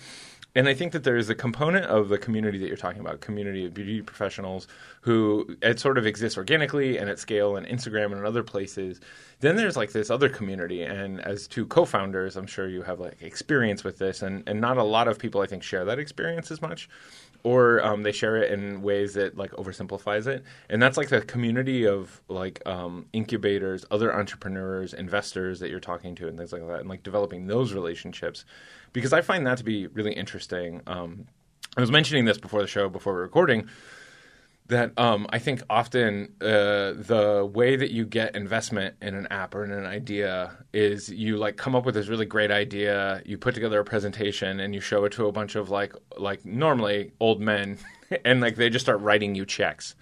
And 0.56 0.68
I 0.68 0.74
think 0.74 0.94
that 0.94 1.04
there 1.04 1.16
is 1.16 1.30
a 1.30 1.36
component 1.36 1.86
of 1.86 2.10
the 2.10 2.18
community 2.18 2.58
that 2.58 2.68
you're 2.68 2.76
talking 2.76 3.02
about, 3.02 3.22
community 3.22 3.66
of 3.66 3.74
beauty 3.74 4.02
professionals 4.02 4.68
who 5.02 5.56
it 5.62 5.80
sort 5.80 6.00
of 6.00 6.08
exists 6.08 6.40
organically 6.40 6.98
and 6.98 7.08
at 7.08 7.20
scale 7.20 7.56
and 7.56 7.68
Instagram 7.68 8.14
and 8.14 8.26
other 8.26 8.42
places. 8.42 9.00
Then 9.42 9.58
there's 9.58 9.78
like 9.78 9.92
this 9.92 10.10
other 10.10 10.28
community, 10.28 10.82
and 10.82 11.22
as 11.22 11.48
two 11.48 11.68
co-founders, 11.68 12.36
I'm 12.36 12.48
sure 12.48 12.68
you 12.68 12.82
have 12.82 13.00
like 13.00 13.22
experience 13.22 13.84
with 13.84 14.00
this, 14.00 14.24
and 14.24 14.44
and 14.48 14.60
not 14.60 14.78
a 14.78 14.84
lot 14.84 15.08
of 15.08 15.20
people 15.20 15.40
I 15.40 15.46
think 15.46 15.62
share 15.62 15.86
that 15.86 16.00
experience 16.00 16.50
as 16.50 16.62
much 16.64 16.90
or 17.44 17.84
um, 17.84 18.04
they 18.04 18.12
share 18.12 18.38
it 18.38 18.52
in 18.52 18.82
ways 18.82 19.14
that 19.14 19.38
like 19.38 19.52
oversimplifies 19.52 20.28
it. 20.28 20.44
And 20.70 20.82
that's 20.82 20.98
like 20.98 21.10
the 21.10 21.22
community 21.22 21.88
of 21.88 22.22
like 22.28 22.62
um, 22.66 23.06
incubators 23.14 23.86
other 23.92 24.14
entrepreneurs 24.14 24.94
investors 24.94 25.60
that 25.60 25.70
you're 25.70 25.80
talking 25.80 26.16
to 26.16 26.28
and 26.28 26.38
things 26.38 26.52
like 26.52 26.66
that 26.68 26.82
and 26.82 26.90
like 26.90 27.04
developing 27.04 27.48
those 27.48 27.74
relationships. 27.74 28.46
Because 28.92 29.14
i 29.14 29.22
find 29.22 29.46
that 29.46 29.58
to 29.60 29.64
be 29.64 29.88
really 29.88 30.14
interesting. 30.14 30.82
Um, 30.88 31.28
i 31.78 31.82
was 31.82 31.92
mentioning 31.92 32.26
this 32.26 32.38
before 32.38 32.62
the 32.62 32.68
show 32.68 32.90
before 32.90 33.14
we're 33.14 33.22
recording 33.22 33.70
that 34.70 34.98
um, 34.98 35.26
I 35.30 35.40
think 35.40 35.64
often 35.70 36.34
uh, 36.42 36.94
the 36.94 37.50
way 37.52 37.76
that 37.76 37.92
you 37.92 38.06
get 38.06 38.36
investment 38.36 38.96
in 39.02 39.16
an 39.16 39.28
app 39.28 39.56
or 39.56 39.64
in 39.64 39.72
an 39.72 39.86
idea 39.86 40.52
is 40.74 41.10
you 41.10 41.38
like 41.38 41.58
come 41.58 41.76
up 41.76 41.86
with 41.86 41.96
this 41.96 42.08
really 42.08 42.28
great 42.28 42.52
idea, 42.52 43.22
you 43.26 43.38
put 43.38 43.56
together 43.56 43.80
a 43.80 43.84
presentation, 43.84 44.60
and 44.60 44.76
you 44.76 44.80
show 44.80 45.06
it 45.06 45.12
to 45.14 45.26
a 45.26 45.32
bunch 45.32 45.56
of 45.56 45.70
like 45.72 45.94
like 46.18 46.46
normally 46.46 47.12
old 47.20 47.42
men, 47.42 47.80
and 48.26 48.42
like 48.42 48.56
they 48.56 48.70
just 48.70 48.86
start 48.86 49.02
writing 49.02 49.36
you 49.36 49.46
checks. 49.46 49.96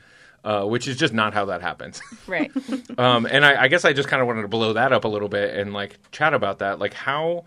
Uh, 0.44 0.64
which 0.64 0.88
is 0.88 0.96
just 0.96 1.14
not 1.14 1.34
how 1.34 1.46
that 1.46 1.62
happens. 1.62 2.00
Right. 2.28 2.52
um, 2.98 3.26
and 3.26 3.44
I, 3.44 3.64
I 3.64 3.68
guess 3.68 3.84
I 3.84 3.92
just 3.92 4.08
kind 4.08 4.22
of 4.22 4.28
wanted 4.28 4.44
to 4.44 4.48
blow 4.48 4.74
that 4.74 4.94
up 4.94 5.04
a 5.04 5.08
little 5.08 5.28
bit 5.28 5.56
and 5.56 5.74
like 5.74 5.98
chat 6.12 6.34
about 6.34 6.60
that. 6.60 6.80
Like 6.80 6.94
how 6.94 7.46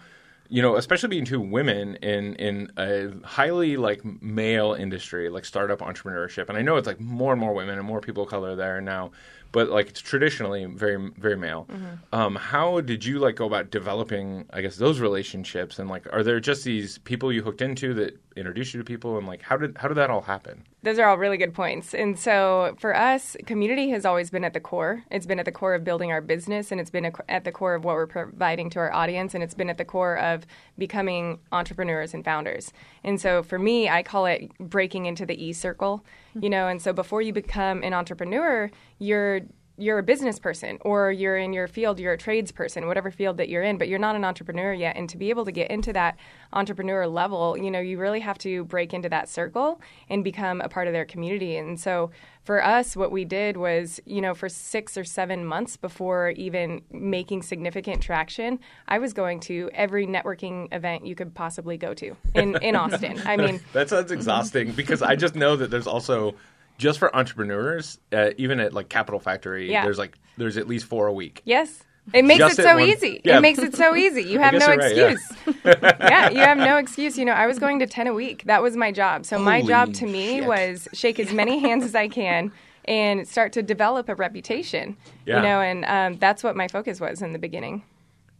you 0.50 0.60
know, 0.60 0.76
especially 0.76 1.08
being 1.08 1.24
two 1.24 1.40
women 1.40 1.94
in 1.96 2.34
in 2.34 2.72
a 2.76 3.10
highly 3.24 3.76
like 3.76 4.04
male 4.20 4.74
industry, 4.74 5.28
like 5.28 5.44
startup 5.44 5.78
entrepreneurship, 5.78 6.48
and 6.48 6.58
I 6.58 6.62
know 6.62 6.76
it's 6.76 6.88
like 6.88 7.00
more 7.00 7.32
and 7.32 7.40
more 7.40 7.54
women 7.54 7.78
and 7.78 7.86
more 7.86 8.00
people 8.00 8.24
of 8.24 8.28
color 8.28 8.56
there 8.56 8.80
now. 8.80 9.12
But 9.52 9.68
like 9.68 9.88
it's 9.88 10.00
traditionally 10.00 10.64
very 10.66 11.10
very 11.18 11.36
male. 11.36 11.66
Mm-hmm. 11.70 12.14
Um, 12.14 12.36
how 12.36 12.80
did 12.80 13.04
you 13.04 13.18
like 13.18 13.36
go 13.36 13.46
about 13.46 13.70
developing? 13.70 14.46
I 14.52 14.60
guess 14.60 14.76
those 14.76 15.00
relationships 15.00 15.78
and 15.78 15.88
like 15.88 16.06
are 16.12 16.22
there 16.22 16.40
just 16.40 16.64
these 16.64 16.98
people 16.98 17.32
you 17.32 17.42
hooked 17.42 17.62
into 17.62 17.94
that 17.94 18.18
introduced 18.36 18.72
you 18.72 18.78
to 18.80 18.84
people 18.84 19.18
and 19.18 19.26
like 19.26 19.42
how 19.42 19.56
did 19.56 19.76
how 19.76 19.88
did 19.88 19.96
that 19.96 20.10
all 20.10 20.22
happen? 20.22 20.64
Those 20.82 20.98
are 20.98 21.06
all 21.06 21.18
really 21.18 21.36
good 21.36 21.52
points. 21.52 21.92
And 21.92 22.18
so 22.18 22.74
for 22.78 22.96
us, 22.96 23.36
community 23.44 23.90
has 23.90 24.06
always 24.06 24.30
been 24.30 24.44
at 24.44 24.54
the 24.54 24.60
core. 24.60 25.04
It's 25.10 25.26
been 25.26 25.38
at 25.38 25.44
the 25.44 25.52
core 25.52 25.74
of 25.74 25.84
building 25.84 26.10
our 26.10 26.22
business, 26.22 26.72
and 26.72 26.80
it's 26.80 26.88
been 26.88 27.12
at 27.28 27.44
the 27.44 27.52
core 27.52 27.74
of 27.74 27.84
what 27.84 27.96
we're 27.96 28.06
providing 28.06 28.70
to 28.70 28.78
our 28.78 28.90
audience, 28.90 29.34
and 29.34 29.44
it's 29.44 29.52
been 29.52 29.68
at 29.68 29.76
the 29.76 29.84
core 29.84 30.16
of 30.16 30.46
becoming 30.78 31.38
entrepreneurs 31.52 32.14
and 32.14 32.24
founders. 32.24 32.72
And 33.02 33.20
so 33.20 33.42
for 33.42 33.58
me, 33.58 33.88
I 33.88 34.02
call 34.02 34.26
it 34.26 34.50
breaking 34.58 35.06
into 35.06 35.24
the 35.24 35.42
E 35.42 35.52
circle, 35.52 36.04
you 36.34 36.50
know. 36.50 36.68
And 36.68 36.80
so 36.82 36.92
before 36.92 37.22
you 37.22 37.32
become 37.32 37.82
an 37.82 37.94
entrepreneur, 37.94 38.70
you're 38.98 39.40
you're 39.76 39.98
a 39.98 40.02
business 40.02 40.38
person 40.38 40.78
or 40.82 41.10
you're 41.10 41.38
in 41.38 41.52
your 41.52 41.66
field, 41.66 41.98
you're 41.98 42.12
a 42.12 42.18
tradesperson, 42.18 42.86
whatever 42.86 43.10
field 43.10 43.38
that 43.38 43.48
you're 43.48 43.62
in, 43.62 43.78
but 43.78 43.88
you're 43.88 43.98
not 43.98 44.16
an 44.16 44.24
entrepreneur 44.24 44.72
yet. 44.72 44.96
And 44.96 45.08
to 45.08 45.16
be 45.16 45.30
able 45.30 45.44
to 45.46 45.52
get 45.52 45.70
into 45.70 45.92
that 45.94 46.16
entrepreneur 46.52 47.06
level, 47.06 47.56
you 47.56 47.70
know, 47.70 47.80
you 47.80 47.98
really 47.98 48.20
have 48.20 48.38
to 48.38 48.64
break 48.64 48.92
into 48.92 49.08
that 49.08 49.28
circle 49.28 49.80
and 50.08 50.22
become 50.22 50.60
a 50.60 50.68
part 50.68 50.86
of 50.86 50.92
their 50.92 51.04
community. 51.04 51.56
And 51.56 51.80
so 51.80 52.10
for 52.42 52.64
us, 52.64 52.96
what 52.96 53.12
we 53.12 53.24
did 53.24 53.56
was, 53.56 54.00
you 54.04 54.20
know, 54.20 54.34
for 54.34 54.48
six 54.48 54.96
or 54.96 55.04
seven 55.04 55.44
months 55.44 55.76
before 55.76 56.30
even 56.30 56.82
making 56.90 57.42
significant 57.42 58.02
traction, 58.02 58.58
I 58.88 58.98
was 58.98 59.12
going 59.12 59.40
to 59.40 59.70
every 59.72 60.06
networking 60.06 60.72
event 60.74 61.06
you 61.06 61.14
could 61.14 61.34
possibly 61.34 61.76
go 61.76 61.94
to 61.94 62.16
in, 62.34 62.56
in 62.62 62.76
Austin. 62.76 63.20
I 63.24 63.36
mean, 63.36 63.60
that 63.72 63.88
sounds 63.88 64.10
exhausting 64.10 64.72
because 64.72 65.02
I 65.02 65.16
just 65.16 65.34
know 65.34 65.56
that 65.56 65.70
there's 65.70 65.86
also 65.86 66.34
just 66.80 66.98
for 66.98 67.14
entrepreneurs, 67.14 67.98
uh, 68.12 68.30
even 68.38 68.58
at 68.58 68.72
like 68.72 68.88
Capital 68.88 69.20
Factory, 69.20 69.70
Yeah. 69.70 69.84
there's 69.84 69.98
like 69.98 70.18
there's 70.36 70.56
at 70.56 70.66
least 70.66 70.86
four 70.86 71.06
a 71.06 71.12
week. 71.12 71.42
Yes. 71.44 71.84
It 72.14 72.24
makes 72.24 72.38
Just 72.38 72.58
it 72.58 72.62
so 72.62 72.76
one- 72.76 72.88
easy. 72.88 73.20
Yeah. 73.24 73.38
It 73.38 73.40
makes 73.42 73.58
it 73.58 73.76
so 73.76 73.94
easy. 73.94 74.22
You 74.22 74.38
have 74.44 74.54
no 74.54 74.66
you're 74.66 74.76
right, 74.78 74.96
yeah. 74.96 75.10
excuse. 75.10 75.56
Yeah. 76.00 76.30
you 76.30 76.38
have 76.38 76.56
no 76.58 76.78
excuse. 76.78 77.18
You 77.18 77.24
know, 77.26 77.32
I 77.32 77.46
was 77.46 77.58
going 77.58 77.78
to 77.80 77.86
10 77.86 78.06
a 78.08 78.14
week. 78.14 78.44
That 78.46 78.62
was 78.62 78.74
my 78.76 78.90
job. 78.90 79.26
So 79.26 79.38
my 79.38 79.60
job 79.62 79.92
to 79.94 80.06
me 80.06 80.38
shit. 80.38 80.48
was 80.48 80.88
shake 80.94 81.20
as 81.20 81.32
many 81.32 81.60
hands 81.60 81.84
as 81.84 81.94
I 81.94 82.08
can 82.08 82.50
and 82.86 83.28
start 83.28 83.52
to 83.52 83.62
develop 83.62 84.08
a 84.08 84.14
reputation. 84.14 84.96
Yeah. 85.26 85.36
You 85.36 85.42
know, 85.42 85.60
and 85.60 85.84
um, 85.84 86.18
that's 86.18 86.42
what 86.42 86.56
my 86.56 86.66
focus 86.68 86.98
was 87.00 87.20
in 87.22 87.32
the 87.34 87.38
beginning. 87.38 87.84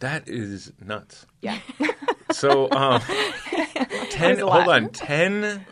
That 0.01 0.27
is 0.29 0.73
nuts. 0.85 1.27
Yeah. 1.43 1.59
So, 2.33 2.71
um, 2.71 3.01
ten. 4.11 4.39
Hold 4.39 4.69
on, 4.69 4.91
ten. 4.91 5.67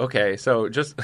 Okay, 0.00 0.36
so 0.36 0.68
just 0.68 0.98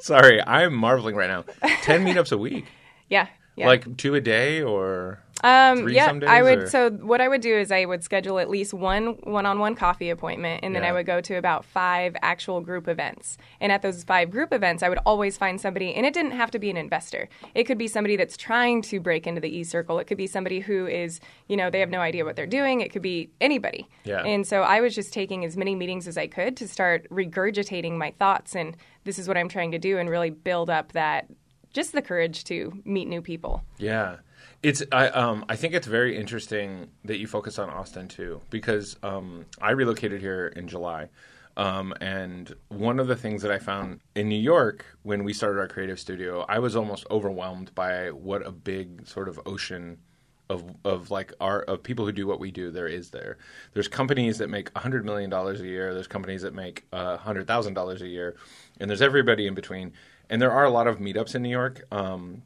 sorry, 0.00 0.42
I'm 0.42 0.74
marveling 0.74 1.14
right 1.16 1.28
now. 1.28 1.44
Ten 1.82 2.04
meetups 2.04 2.32
a 2.32 2.38
week, 2.38 2.66
Yeah. 3.08 3.28
Yeah. 3.56 3.66
like 3.66 3.96
two 3.96 4.14
a 4.14 4.20
day, 4.20 4.62
or 4.62 5.20
Um, 5.44 5.80
Three 5.80 5.94
yeah, 5.94 6.06
some 6.06 6.18
days, 6.20 6.30
I 6.30 6.40
would. 6.42 6.58
or- 6.60 6.66
So 6.66 6.90
what 6.90 7.20
I 7.20 7.28
would 7.28 7.42
do 7.42 7.54
is 7.54 7.70
I 7.70 7.84
would 7.84 8.02
schedule 8.02 8.38
at 8.38 8.48
least 8.48 8.72
one 8.72 9.18
one-on-one 9.22 9.74
coffee 9.74 10.08
appointment, 10.08 10.60
and 10.64 10.74
then 10.74 10.82
Yeah. 10.82 10.88
I 10.88 10.92
would 10.92 11.04
go 11.04 11.20
to 11.20 11.34
about 11.36 11.64
five 11.66 12.16
actual 12.22 12.62
group 12.62 12.88
events. 12.88 13.36
And 13.60 13.70
at 13.70 13.82
those 13.82 14.02
five 14.02 14.30
group 14.30 14.50
events, 14.52 14.82
I 14.82 14.88
would 14.88 14.98
always 15.04 15.36
find 15.36 15.60
somebody, 15.60 15.94
and 15.94 16.06
it 16.06 16.14
didn't 16.14 16.30
have 16.32 16.50
to 16.52 16.58
be 16.58 16.70
an 16.70 16.78
investor. 16.78 17.28
It 17.54 17.64
could 17.64 17.76
be 17.76 17.86
somebody 17.86 18.16
that's 18.16 18.36
trying 18.38 18.80
to 18.82 18.98
break 18.98 19.26
into 19.26 19.42
the 19.42 19.54
e-circle. 19.58 19.98
It 19.98 20.06
could 20.06 20.16
be 20.16 20.26
somebody 20.26 20.60
who 20.60 20.86
is, 20.86 21.20
you 21.48 21.56
know, 21.56 21.68
they 21.68 21.80
have 21.80 21.90
no 21.90 22.00
idea 22.00 22.24
what 22.24 22.34
they're 22.34 22.46
doing. 22.46 22.80
It 22.80 22.90
could 22.90 23.02
be 23.02 23.28
anybody. 23.38 23.88
Yeah. 24.04 24.22
And 24.24 24.46
so 24.46 24.62
I 24.62 24.80
was 24.80 24.94
just 24.94 25.12
taking 25.12 25.44
as 25.44 25.54
many 25.56 25.74
meetings 25.74 26.08
as 26.08 26.16
I 26.16 26.28
could 26.28 26.56
to 26.56 26.66
start 26.66 27.06
regurgitating 27.10 27.92
my 27.98 28.10
thoughts, 28.18 28.56
and 28.56 28.74
this 29.04 29.18
is 29.18 29.28
what 29.28 29.36
I'm 29.36 29.48
trying 29.50 29.70
to 29.72 29.78
do, 29.78 29.98
and 29.98 30.08
really 30.08 30.30
build 30.30 30.70
up 30.70 30.92
that 30.92 31.26
just 31.76 31.92
the 31.92 32.02
courage 32.02 32.42
to 32.44 32.72
meet 32.86 33.06
new 33.06 33.20
people. 33.20 33.62
Yeah, 33.76 34.16
it's 34.62 34.82
I 34.90 35.08
um 35.08 35.44
I 35.48 35.56
think 35.56 35.74
it's 35.74 35.86
very 35.86 36.16
interesting 36.16 36.88
that 37.04 37.18
you 37.18 37.26
focus 37.26 37.58
on 37.58 37.68
Austin 37.68 38.08
too 38.08 38.40
because 38.48 38.96
um 39.02 39.44
I 39.60 39.70
relocated 39.72 40.20
here 40.22 40.48
in 40.56 40.66
July. 40.66 41.10
Um, 41.58 41.94
and 42.02 42.54
one 42.68 43.00
of 43.00 43.06
the 43.08 43.16
things 43.16 43.40
that 43.40 43.50
I 43.50 43.58
found 43.58 44.00
in 44.14 44.28
New 44.28 44.42
York 44.54 44.84
when 45.04 45.24
we 45.24 45.32
started 45.32 45.58
our 45.58 45.68
creative 45.68 45.98
studio, 45.98 46.44
I 46.50 46.58
was 46.58 46.76
almost 46.76 47.06
overwhelmed 47.10 47.74
by 47.74 48.10
what 48.10 48.46
a 48.46 48.50
big 48.50 49.06
sort 49.06 49.26
of 49.26 49.40
ocean 49.46 49.96
of 50.48 50.64
of 50.84 51.10
like 51.10 51.32
our 51.40 51.62
of 51.62 51.82
people 51.82 52.04
who 52.04 52.12
do 52.12 52.26
what 52.26 52.40
we 52.40 52.50
do 52.50 52.70
there 52.70 52.86
is 52.86 53.10
there. 53.10 53.38
There's 53.72 53.88
companies 53.88 54.38
that 54.38 54.48
make 54.48 54.76
hundred 54.76 55.04
million 55.04 55.30
dollars 55.30 55.60
a 55.60 55.66
year. 55.66 55.92
There's 55.94 56.06
companies 56.06 56.42
that 56.42 56.54
make 56.54 56.84
uh, 56.92 57.16
hundred 57.16 57.46
thousand 57.46 57.74
dollars 57.74 58.02
a 58.02 58.08
year, 58.08 58.36
and 58.80 58.88
there's 58.88 59.02
everybody 59.02 59.46
in 59.46 59.54
between. 59.54 59.92
And 60.28 60.42
there 60.42 60.52
are 60.52 60.64
a 60.64 60.70
lot 60.70 60.86
of 60.86 60.98
meetups 60.98 61.34
in 61.34 61.42
New 61.42 61.50
York. 61.50 61.84
Um, 61.92 62.42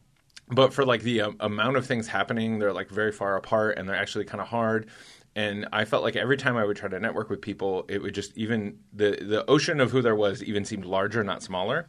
but 0.49 0.73
for 0.73 0.85
like 0.85 1.03
the 1.03 1.23
um, 1.23 1.37
amount 1.41 1.77
of 1.77 1.87
things 1.87 2.09
happening, 2.09 2.59
they're 2.59 2.73
like 2.73 2.91
very 2.91 3.13
far 3.13 3.37
apart, 3.37 3.79
and 3.79 3.89
they're 3.89 3.97
actually 3.97 4.25
kind 4.25 4.41
of 4.41 4.49
hard. 4.49 4.89
And 5.37 5.69
I 5.73 5.85
felt 5.85 6.03
like 6.03 6.17
every 6.17 6.37
time 6.37 6.57
I 6.57 6.65
would 6.65 6.77
try 6.77 6.89
to 6.89 6.99
network 6.99 7.31
with 7.31 7.41
people, 7.41 7.85
it 7.89 8.03
would 8.03 8.15
just 8.15 8.37
even 8.37 8.79
the 8.93 9.11
the 9.21 9.49
ocean 9.49 9.81
of 9.81 9.91
who 9.91 10.03
there 10.03 10.17
was 10.17 10.43
even 10.43 10.65
seemed 10.65 10.85
larger, 10.85 11.23
not 11.23 11.43
smaller. 11.43 11.89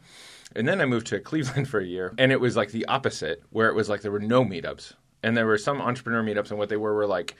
And 0.54 0.68
then 0.68 0.80
I 0.80 0.86
moved 0.86 1.08
to 1.08 1.18
Cleveland 1.18 1.68
for 1.70 1.80
a 1.80 1.84
year, 1.84 2.14
and 2.18 2.30
it 2.30 2.40
was 2.40 2.56
like 2.56 2.70
the 2.70 2.86
opposite, 2.86 3.42
where 3.50 3.68
it 3.68 3.74
was 3.74 3.88
like 3.88 4.02
there 4.02 4.12
were 4.12 4.20
no 4.20 4.44
meetups, 4.44 4.92
and 5.22 5.36
there 5.36 5.46
were 5.46 5.58
some 5.58 5.80
entrepreneur 5.80 6.22
meetups, 6.22 6.50
and 6.50 6.58
what 6.58 6.68
they 6.68 6.76
were 6.76 6.94
were 6.94 7.06
like 7.06 7.36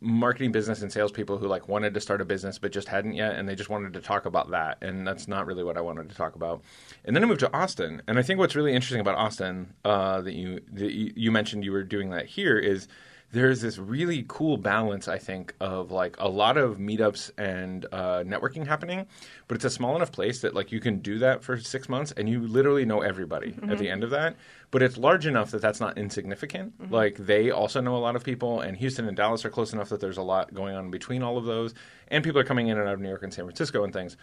marketing 0.00 0.52
business 0.52 0.82
and 0.82 0.92
salespeople 0.92 1.38
who 1.38 1.46
like 1.46 1.68
wanted 1.68 1.94
to 1.94 2.00
start 2.00 2.20
a 2.20 2.24
business 2.24 2.58
but 2.58 2.70
just 2.70 2.88
hadn't 2.88 3.14
yet, 3.14 3.34
and 3.36 3.48
they 3.48 3.54
just 3.54 3.70
wanted 3.70 3.92
to 3.94 4.00
talk 4.00 4.26
about 4.26 4.50
that, 4.50 4.78
and 4.82 5.06
that's 5.06 5.26
not 5.26 5.46
really 5.46 5.64
what 5.64 5.76
I 5.76 5.80
wanted 5.80 6.08
to 6.10 6.14
talk 6.14 6.34
about. 6.34 6.62
And 7.04 7.16
then 7.16 7.22
I 7.22 7.26
moved 7.26 7.40
to 7.40 7.52
Austin, 7.56 8.02
and 8.06 8.18
I 8.18 8.22
think 8.22 8.38
what's 8.38 8.54
really 8.54 8.74
interesting 8.74 9.00
about 9.00 9.16
Austin 9.16 9.74
uh, 9.84 10.20
that 10.20 10.34
you 10.34 10.60
that 10.72 10.92
you 10.92 11.12
you 11.16 11.32
mentioned 11.32 11.64
you 11.64 11.72
were 11.72 11.82
doing 11.82 12.10
that 12.10 12.26
here 12.26 12.58
is 12.58 12.88
there's 13.32 13.60
this 13.60 13.76
really 13.76 14.24
cool 14.28 14.56
balance, 14.56 15.08
I 15.08 15.18
think, 15.18 15.54
of 15.60 15.90
like 15.90 16.16
a 16.18 16.28
lot 16.28 16.56
of 16.56 16.78
meetups 16.78 17.32
and 17.36 17.84
uh, 17.92 18.22
networking 18.24 18.66
happening, 18.66 19.04
but 19.48 19.56
it's 19.56 19.64
a 19.64 19.70
small 19.70 19.96
enough 19.96 20.12
place 20.12 20.40
that 20.42 20.54
like 20.54 20.70
you 20.72 20.80
can 20.80 21.00
do 21.00 21.18
that 21.18 21.42
for 21.42 21.58
six 21.58 21.88
months 21.88 22.12
and 22.16 22.28
you 22.28 22.40
literally 22.46 22.84
know 22.84 23.00
everybody 23.02 23.54
at 23.70 23.78
the 23.78 23.90
end 23.90 24.04
of 24.04 24.10
that. 24.10 24.36
But 24.70 24.82
it's 24.82 24.96
large 24.96 25.26
enough 25.26 25.50
that 25.52 25.60
that's 25.60 25.80
not 25.80 25.98
insignificant. 25.98 26.72
Like 26.90 27.16
they 27.16 27.50
also 27.50 27.80
know 27.80 27.96
a 27.96 27.98
lot 27.98 28.16
of 28.16 28.24
people, 28.24 28.60
and 28.60 28.76
Houston 28.76 29.06
and 29.08 29.16
Dallas 29.16 29.44
are 29.44 29.50
close 29.50 29.72
enough 29.72 29.88
that 29.90 30.00
there's 30.00 30.18
a 30.18 30.22
lot 30.22 30.54
going 30.54 30.74
on 30.76 30.90
between 30.90 31.22
all 31.22 31.36
of 31.36 31.44
those, 31.44 31.74
and 32.08 32.22
people 32.24 32.40
are 32.40 32.44
coming 32.44 32.68
in 32.68 32.78
and 32.78 32.88
out 32.88 32.94
of 32.94 33.00
New 33.00 33.08
York 33.08 33.22
and 33.22 33.32
San 33.34 33.44
Francisco 33.44 33.84
and 33.84 33.92
things. 33.92 34.16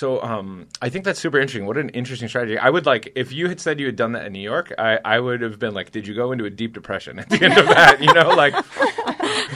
So 0.00 0.22
um, 0.22 0.66
I 0.80 0.88
think 0.88 1.04
that's 1.04 1.20
super 1.20 1.38
interesting. 1.38 1.66
What 1.66 1.76
an 1.76 1.90
interesting 1.90 2.26
strategy. 2.26 2.56
I 2.56 2.70
would 2.70 2.86
like 2.86 3.12
if 3.16 3.32
you 3.32 3.50
had 3.50 3.60
said 3.60 3.78
you 3.78 3.84
had 3.84 3.96
done 3.96 4.12
that 4.12 4.24
in 4.24 4.32
New 4.32 4.40
York, 4.40 4.72
I, 4.78 4.98
I 5.04 5.20
would 5.20 5.42
have 5.42 5.58
been 5.58 5.74
like, 5.74 5.90
did 5.90 6.06
you 6.06 6.14
go 6.14 6.32
into 6.32 6.46
a 6.46 6.50
deep 6.50 6.72
depression 6.72 7.18
at 7.18 7.28
the 7.28 7.44
end 7.44 7.58
of 7.58 7.66
that? 7.66 8.02
You 8.02 8.14
know, 8.14 8.30
like 8.30 8.54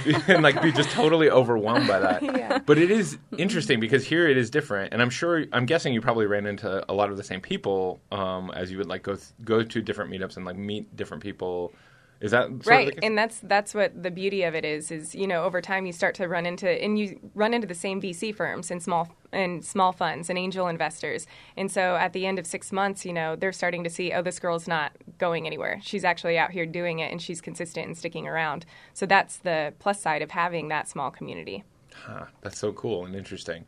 and 0.28 0.42
like 0.42 0.60
be 0.60 0.70
just 0.70 0.90
totally 0.90 1.30
overwhelmed 1.30 1.88
by 1.88 1.98
that. 1.98 2.66
But 2.66 2.76
it 2.76 2.90
is 2.90 3.16
interesting 3.38 3.80
because 3.80 4.04
here 4.04 4.28
it 4.28 4.36
is 4.36 4.50
different, 4.50 4.92
and 4.92 5.00
I'm 5.00 5.08
sure 5.08 5.46
I'm 5.50 5.64
guessing 5.64 5.94
you 5.94 6.02
probably 6.02 6.26
ran 6.26 6.44
into 6.44 6.84
a 6.90 6.92
lot 6.92 7.08
of 7.08 7.16
the 7.16 7.24
same 7.24 7.40
people 7.40 8.02
um, 8.12 8.50
as 8.54 8.70
you 8.70 8.76
would 8.76 8.86
like 8.86 9.02
go 9.02 9.14
th- 9.14 9.28
go 9.44 9.62
to 9.62 9.80
different 9.80 10.10
meetups 10.10 10.36
and 10.36 10.44
like 10.44 10.58
meet 10.58 10.94
different 10.94 11.22
people. 11.22 11.72
Is 12.20 12.30
that 12.30 12.66
right 12.66 12.96
and 13.02 13.18
that's 13.18 13.40
that's 13.40 13.74
what 13.74 14.02
the 14.02 14.10
beauty 14.10 14.44
of 14.44 14.54
it 14.54 14.64
is 14.64 14.90
is 14.90 15.14
you 15.14 15.26
know 15.26 15.44
over 15.44 15.60
time 15.60 15.84
you 15.84 15.92
start 15.92 16.14
to 16.16 16.28
run 16.28 16.46
into 16.46 16.68
and 16.68 16.98
you 16.98 17.18
run 17.34 17.52
into 17.52 17.66
the 17.66 17.74
same 17.74 18.00
vc 18.00 18.34
firms 18.34 18.70
and 18.70 18.82
small 18.82 19.08
and 19.32 19.64
small 19.64 19.92
funds 19.92 20.30
and 20.30 20.38
angel 20.38 20.68
investors. 20.68 21.26
And 21.56 21.70
so 21.70 21.96
at 21.96 22.12
the 22.12 22.24
end 22.24 22.38
of 22.38 22.46
six 22.46 22.72
months 22.72 23.04
you 23.04 23.12
know 23.12 23.36
they're 23.36 23.52
starting 23.52 23.84
to 23.84 23.90
see 23.90 24.12
oh 24.12 24.22
this 24.22 24.38
girl's 24.38 24.68
not 24.68 24.92
going 25.18 25.46
anywhere. 25.46 25.80
She's 25.82 26.04
actually 26.04 26.38
out 26.38 26.52
here 26.52 26.66
doing 26.66 27.00
it 27.00 27.10
and 27.12 27.20
she's 27.20 27.40
consistent 27.40 27.86
and 27.86 27.98
sticking 27.98 28.26
around. 28.26 28.64
So 28.92 29.06
that's 29.06 29.38
the 29.38 29.74
plus 29.78 30.00
side 30.00 30.22
of 30.22 30.30
having 30.30 30.68
that 30.68 30.88
small 30.88 31.10
community. 31.10 31.64
Huh, 31.94 32.26
that's 32.42 32.58
so 32.58 32.72
cool 32.72 33.06
and 33.06 33.14
interesting. 33.14 33.64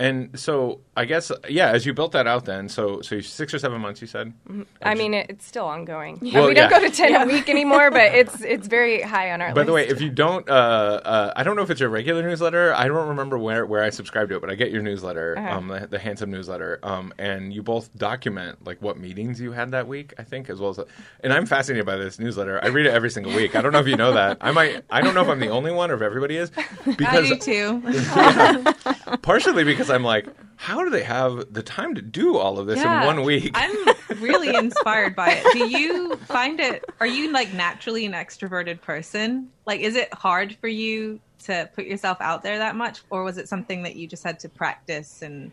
And 0.00 0.40
so 0.40 0.80
I 0.96 1.04
guess 1.04 1.30
yeah, 1.48 1.68
as 1.70 1.84
you 1.84 1.92
built 1.92 2.12
that 2.12 2.26
out, 2.26 2.46
then 2.46 2.68
so 2.70 3.02
so 3.02 3.20
six 3.20 3.52
or 3.52 3.58
seven 3.58 3.80
months, 3.82 4.00
you 4.00 4.06
said. 4.06 4.32
i 4.82 4.94
mean 4.94 5.12
it, 5.12 5.26
it's 5.28 5.44
still 5.46 5.66
ongoing 5.66 6.18
Well, 6.22 6.48
we 6.48 6.54
don't 6.54 6.70
yeah. 6.70 6.80
go 6.80 6.80
to 6.80 6.90
10 6.90 7.14
a 7.22 7.26
week 7.26 7.48
anymore 7.50 7.90
but 7.90 8.14
it's 8.20 8.40
it's 8.40 8.66
very 8.66 9.02
high 9.02 9.30
on 9.32 9.42
our 9.42 9.48
By 9.52 9.60
list 9.60 9.66
the 9.66 9.72
way, 9.74 9.86
if 9.88 10.00
you 10.00 10.08
don't, 10.10 10.48
uh, 10.48 10.52
uh, 11.04 11.32
I 11.36 11.42
don't 11.42 11.54
know 11.54 11.62
if 11.62 11.70
it's 11.70 11.80
your 11.80 11.90
regular 11.90 12.22
newsletter. 12.22 12.72
I 12.74 12.88
don't 12.88 13.08
remember 13.08 13.38
where, 13.38 13.66
where 13.66 13.82
I 13.82 13.90
subscribe 13.90 14.30
to 14.30 14.36
it, 14.36 14.40
but 14.40 14.48
I 14.50 14.54
get 14.54 14.70
your 14.70 14.82
newsletter, 14.82 15.36
Uh-huh. 15.38 15.56
um, 15.58 15.68
the, 15.68 15.86
the 15.86 15.98
handsome 15.98 16.30
newsletter, 16.30 16.78
um, 16.82 17.12
and 17.18 17.52
you 17.52 17.62
both 17.62 17.94
document 17.96 18.64
like 18.66 18.80
what 18.80 18.96
meetings 18.98 19.38
you 19.38 19.52
had 19.52 19.70
that 19.72 19.86
week. 19.86 20.14
I 20.18 20.22
think 20.24 20.48
as 20.48 20.58
well 20.60 20.70
as, 20.70 20.80
and 21.22 21.30
I'm 21.32 21.44
fascinated 21.44 21.84
by 21.84 21.96
this 21.96 22.18
newsletter. 22.18 22.58
I 22.64 22.68
read 22.68 22.86
it 22.86 22.94
every 22.94 23.10
single 23.10 23.34
week. 23.34 23.54
I 23.54 23.60
don't 23.60 23.72
know 23.72 23.80
if 23.80 23.86
you 23.86 23.96
know 23.96 24.12
that. 24.14 24.38
I 24.40 24.50
might. 24.50 24.82
I 24.90 25.02
don't 25.02 25.14
know 25.14 25.22
if 25.22 25.28
I'm 25.28 25.40
the 25.40 25.48
only 25.50 25.72
one 25.72 25.90
or 25.90 25.94
if 25.94 26.02
everybody 26.02 26.36
is, 26.38 26.50
I 26.86 27.20
do 27.20 27.36
too. 27.36 27.82
partially 29.22 29.64
because 29.64 29.90
I'm 29.90 30.02
like, 30.04 30.26
how 30.56 30.82
do 30.84 30.90
they 30.90 31.02
have 31.02 31.52
the 31.52 31.62
time 31.62 31.94
to 31.94 32.02
do 32.02 32.36
all 32.36 32.58
of 32.58 32.66
this 32.66 32.78
Yeah. 32.78 33.00
in 33.00 33.06
one 33.06 33.22
week? 33.24 33.50
I'm 33.54 33.94
really 34.20 34.54
inspired 34.56 35.16
by 35.16 35.30
it. 35.30 35.46
Do 35.52 35.66
you 35.68 36.16
find 36.16 36.60
it? 36.60 36.84
Are 37.00 37.06
you 37.06 37.32
like 37.32 37.52
naturally 37.54 38.04
an 38.06 38.12
extroverted 38.12 38.80
person? 38.80 39.50
Like, 39.66 39.80
is 39.80 39.96
it 39.96 40.12
hard 40.14 40.56
for 40.60 40.68
you 40.68 41.20
to 41.44 41.68
put 41.74 41.86
yourself 41.86 42.18
out 42.20 42.42
there 42.42 42.58
that 42.58 42.76
much, 42.76 43.00
or 43.10 43.24
was 43.24 43.38
it 43.38 43.48
something 43.48 43.82
that 43.84 43.96
you 43.96 44.06
just 44.06 44.22
had 44.24 44.38
to 44.40 44.48
practice 44.48 45.22
and 45.22 45.52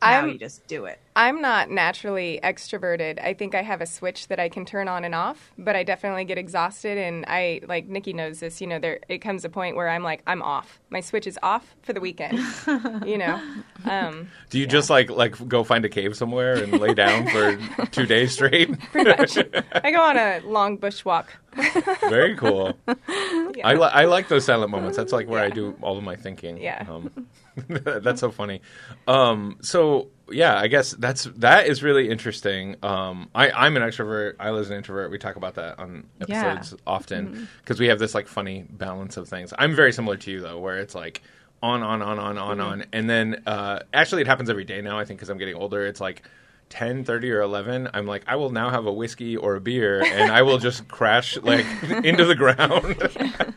now 0.00 0.08
I'm- 0.08 0.28
you 0.30 0.38
just 0.38 0.66
do 0.66 0.86
it? 0.86 0.98
I'm 1.18 1.40
not 1.40 1.68
naturally 1.68 2.38
extroverted. 2.44 3.20
I 3.20 3.34
think 3.34 3.56
I 3.56 3.62
have 3.62 3.80
a 3.80 3.86
switch 3.86 4.28
that 4.28 4.38
I 4.38 4.48
can 4.48 4.64
turn 4.64 4.86
on 4.86 5.02
and 5.02 5.16
off, 5.16 5.50
but 5.58 5.74
I 5.74 5.82
definitely 5.82 6.24
get 6.24 6.38
exhausted. 6.38 6.96
And 6.96 7.24
I, 7.26 7.60
like 7.66 7.88
Nikki 7.88 8.12
knows 8.12 8.38
this, 8.38 8.60
you 8.60 8.68
know, 8.68 8.78
there, 8.78 9.00
it 9.08 9.18
comes 9.18 9.44
a 9.44 9.48
point 9.48 9.74
where 9.74 9.88
I'm 9.88 10.04
like, 10.04 10.22
I'm 10.28 10.42
off. 10.42 10.78
My 10.90 11.00
switch 11.00 11.26
is 11.26 11.36
off 11.42 11.74
for 11.82 11.92
the 11.92 12.00
weekend, 12.00 12.38
you 13.04 13.18
know? 13.18 13.42
Um, 13.84 14.28
Do 14.50 14.60
you 14.60 14.66
just 14.68 14.90
like 14.90 15.10
like 15.10 15.34
go 15.48 15.64
find 15.64 15.84
a 15.84 15.88
cave 15.88 16.16
somewhere 16.16 16.54
and 16.54 16.78
lay 16.78 16.94
down 16.94 17.26
for 17.26 17.86
two 17.90 18.06
days 18.06 18.34
straight? 18.34 18.78
pretty 18.92 19.10
much. 19.10 19.36
I 19.74 19.90
go 19.90 20.00
on 20.00 20.16
a 20.16 20.40
long 20.44 20.78
bushwalk. 20.78 21.26
Very 22.08 22.36
cool. 22.36 22.78
Yeah. 22.86 23.66
I, 23.66 23.74
li- 23.74 23.90
I 23.92 24.04
like 24.04 24.28
those 24.28 24.44
silent 24.44 24.70
moments. 24.70 24.96
That's 24.96 25.12
like 25.12 25.28
where 25.28 25.42
I 25.42 25.50
do 25.50 25.76
all 25.82 25.98
of 25.98 26.04
my 26.04 26.14
thinking. 26.14 26.58
Yeah. 26.58 26.86
Um, 26.88 27.26
that's 27.66 28.20
so 28.20 28.30
funny. 28.30 28.60
Um, 29.08 29.56
so 29.62 30.10
yeah, 30.30 30.58
I 30.58 30.68
guess 30.68 30.92
that's 30.92 31.24
that 31.36 31.66
is 31.66 31.82
really 31.82 32.08
interesting. 32.08 32.76
Um, 32.82 33.28
I, 33.34 33.50
I'm 33.50 33.76
an 33.76 33.82
extrovert. 33.82 34.34
I 34.38 34.50
was 34.50 34.70
an 34.70 34.76
introvert. 34.76 35.10
We 35.10 35.18
talk 35.18 35.36
about 35.36 35.54
that 35.54 35.78
on 35.78 36.06
Yeah. 36.26 36.52
episodes 36.54 36.80
often 36.86 37.48
because 37.62 37.78
we 37.80 37.86
have 37.88 37.98
this 37.98 38.14
like 38.14 38.28
funny 38.28 38.64
balance 38.68 39.16
of 39.16 39.28
things. 39.28 39.52
I'm 39.58 39.74
very 39.74 39.92
similar 39.92 40.16
to 40.16 40.30
you 40.30 40.40
though, 40.40 40.58
where 40.58 40.78
it's 40.78 40.94
like 40.94 41.22
on, 41.62 41.82
on, 41.82 42.02
on, 42.02 42.18
on, 42.18 42.38
on, 42.38 42.60
on, 42.60 42.84
and 42.92 43.10
then 43.10 43.42
uh, 43.46 43.80
actually 43.92 44.22
it 44.22 44.28
happens 44.28 44.48
every 44.50 44.64
day 44.64 44.80
now. 44.80 44.98
I 44.98 45.04
think 45.04 45.18
because 45.18 45.28
I'm 45.30 45.38
getting 45.38 45.56
older, 45.56 45.84
it's 45.86 46.00
like. 46.00 46.22
10 46.70 47.02
30 47.04 47.30
or 47.32 47.40
11 47.40 47.88
i'm 47.94 48.06
like 48.06 48.22
i 48.26 48.36
will 48.36 48.50
now 48.50 48.68
have 48.68 48.84
a 48.84 48.92
whiskey 48.92 49.38
or 49.38 49.54
a 49.56 49.60
beer 49.60 50.04
and 50.04 50.30
i 50.30 50.42
will 50.42 50.58
just 50.58 50.86
crash 50.86 51.38
like 51.38 51.64
into 52.04 52.26
the 52.26 52.34
ground 52.34 52.94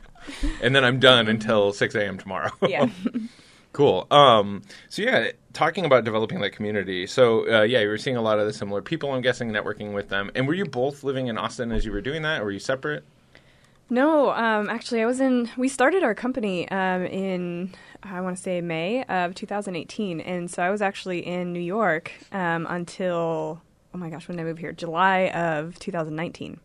and 0.61 0.73
then 0.73 0.85
i'm 0.85 0.97
done 1.01 1.27
until 1.27 1.73
6 1.73 1.93
a.m 1.95 2.17
tomorrow 2.17 2.51
Yeah. 2.65 2.85
Cool. 3.73 4.05
Um, 4.11 4.63
so 4.89 5.01
yeah, 5.01 5.31
talking 5.53 5.85
about 5.85 6.03
developing 6.03 6.41
that 6.41 6.51
community. 6.51 7.07
So 7.07 7.49
uh, 7.49 7.61
yeah, 7.63 7.79
you 7.79 7.87
were 7.87 7.97
seeing 7.97 8.17
a 8.17 8.21
lot 8.21 8.39
of 8.39 8.45
the 8.45 8.53
similar 8.53 8.81
people. 8.81 9.13
I'm 9.13 9.21
guessing 9.21 9.51
networking 9.51 9.93
with 9.93 10.09
them. 10.09 10.29
And 10.35 10.47
were 10.47 10.53
you 10.53 10.65
both 10.65 11.03
living 11.03 11.27
in 11.27 11.37
Austin 11.37 11.71
as 11.71 11.85
you 11.85 11.91
were 11.91 12.01
doing 12.01 12.21
that, 12.23 12.41
or 12.41 12.45
were 12.45 12.51
you 12.51 12.59
separate? 12.59 13.03
No, 13.89 14.31
um, 14.31 14.69
actually, 14.69 15.01
I 15.01 15.05
was 15.05 15.19
in. 15.19 15.49
We 15.57 15.67
started 15.67 16.03
our 16.03 16.15
company 16.15 16.69
um, 16.69 17.05
in 17.05 17.73
I 18.03 18.21
want 18.21 18.37
to 18.37 18.41
say 18.41 18.61
May 18.61 19.03
of 19.03 19.35
2018, 19.35 20.21
and 20.21 20.49
so 20.49 20.63
I 20.63 20.69
was 20.69 20.81
actually 20.81 21.25
in 21.25 21.53
New 21.53 21.59
York 21.59 22.11
um, 22.31 22.65
until 22.69 23.61
oh 23.93 23.97
my 23.97 24.09
gosh, 24.09 24.27
when 24.27 24.37
did 24.37 24.43
I 24.43 24.45
move 24.45 24.57
here? 24.57 24.71
July 24.71 25.29
of 25.29 25.77
2019. 25.79 26.59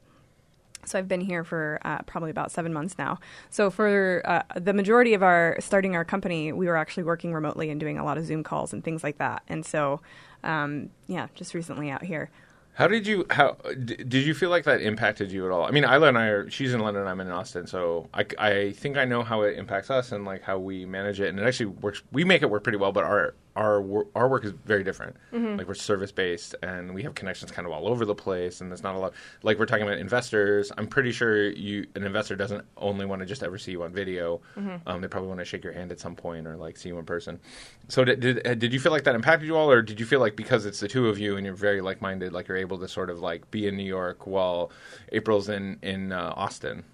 So 0.88 0.98
I've 0.98 1.08
been 1.08 1.20
here 1.20 1.44
for 1.44 1.78
uh, 1.84 1.98
probably 2.02 2.30
about 2.30 2.50
seven 2.50 2.72
months 2.72 2.96
now. 2.98 3.18
So 3.50 3.70
for 3.70 4.22
uh, 4.24 4.42
the 4.54 4.72
majority 4.72 5.14
of 5.14 5.22
our 5.22 5.56
starting 5.60 5.94
our 5.94 6.04
company, 6.04 6.52
we 6.52 6.66
were 6.66 6.76
actually 6.76 7.04
working 7.04 7.32
remotely 7.32 7.70
and 7.70 7.80
doing 7.80 7.98
a 7.98 8.04
lot 8.04 8.18
of 8.18 8.24
Zoom 8.24 8.42
calls 8.42 8.72
and 8.72 8.82
things 8.84 9.02
like 9.02 9.18
that. 9.18 9.42
And 9.48 9.64
so, 9.64 10.00
um, 10.44 10.90
yeah, 11.06 11.28
just 11.34 11.54
recently 11.54 11.90
out 11.90 12.04
here. 12.04 12.30
How 12.74 12.88
did 12.88 13.06
you 13.06 13.24
how 13.30 13.56
did 13.84 14.12
you 14.12 14.34
feel 14.34 14.50
like 14.50 14.64
that 14.64 14.82
impacted 14.82 15.32
you 15.32 15.46
at 15.46 15.50
all? 15.50 15.64
I 15.64 15.70
mean, 15.70 15.84
Isla 15.84 16.08
and 16.08 16.18
I 16.18 16.26
are 16.26 16.50
she's 16.50 16.74
in 16.74 16.80
London, 16.80 17.06
I'm 17.06 17.20
in 17.20 17.30
Austin, 17.30 17.66
so 17.66 18.06
I, 18.12 18.26
I 18.38 18.72
think 18.72 18.98
I 18.98 19.06
know 19.06 19.22
how 19.22 19.42
it 19.42 19.56
impacts 19.56 19.90
us 19.90 20.12
and 20.12 20.26
like 20.26 20.42
how 20.42 20.58
we 20.58 20.84
manage 20.84 21.18
it, 21.18 21.28
and 21.28 21.40
it 21.40 21.46
actually 21.46 21.66
works. 21.66 22.02
We 22.12 22.24
make 22.24 22.42
it 22.42 22.50
work 22.50 22.64
pretty 22.64 22.76
well, 22.76 22.92
but 22.92 23.04
our 23.04 23.34
our 23.56 23.80
wor- 23.82 24.06
our 24.14 24.28
work 24.28 24.44
is 24.44 24.52
very 24.64 24.84
different. 24.84 25.16
Like 25.56 25.66
we're 25.66 25.74
service 25.74 26.12
based, 26.12 26.54
and 26.62 26.94
we 26.94 27.02
have 27.02 27.14
connections 27.14 27.50
kind 27.50 27.66
of 27.66 27.72
all 27.72 27.88
over 27.88 28.04
the 28.04 28.14
place, 28.14 28.60
and 28.60 28.70
there's 28.70 28.82
not 28.82 28.94
a 28.94 28.98
lot. 28.98 29.14
Like 29.42 29.58
we're 29.58 29.66
talking 29.66 29.84
about 29.86 29.98
investors. 29.98 30.70
I'm 30.78 30.86
pretty 30.86 31.10
sure 31.10 31.50
you 31.50 31.86
an 31.96 32.04
investor 32.04 32.36
doesn't 32.36 32.64
only 32.76 33.06
want 33.06 33.20
to 33.20 33.26
just 33.26 33.42
ever 33.42 33.58
see 33.58 33.72
you 33.72 33.82
on 33.82 33.92
video. 33.92 34.40
Um, 34.86 35.00
they 35.00 35.08
probably 35.08 35.28
want 35.28 35.40
to 35.40 35.44
shake 35.44 35.64
your 35.64 35.72
hand 35.72 35.90
at 35.90 35.98
some 35.98 36.14
point 36.14 36.46
or 36.46 36.56
like 36.56 36.76
see 36.76 36.90
you 36.90 36.98
in 36.98 37.04
person. 37.04 37.40
So 37.88 38.04
did 38.04 38.20
did, 38.20 38.46
uh, 38.46 38.54
did 38.54 38.72
you 38.72 38.78
feel 38.80 38.92
like 38.92 39.04
that 39.04 39.14
impacted 39.14 39.46
you 39.48 39.56
all, 39.56 39.70
or 39.70 39.82
did 39.82 39.98
you 39.98 40.06
feel 40.06 40.20
like 40.20 40.36
because 40.36 40.66
it's 40.66 40.80
the 40.80 40.88
two 40.88 41.08
of 41.08 41.18
you 41.18 41.36
and 41.36 41.44
you're 41.46 41.54
very 41.54 41.80
like 41.80 42.00
minded, 42.02 42.32
like 42.32 42.48
you're 42.48 42.58
able 42.58 42.78
to 42.78 42.88
sort 42.88 43.10
of 43.10 43.20
like 43.20 43.50
be 43.50 43.66
in 43.66 43.76
New 43.76 43.84
York 43.84 44.26
while 44.26 44.70
April's 45.12 45.48
in 45.48 45.78
in 45.82 46.12
uh, 46.12 46.32
Austin? 46.36 46.84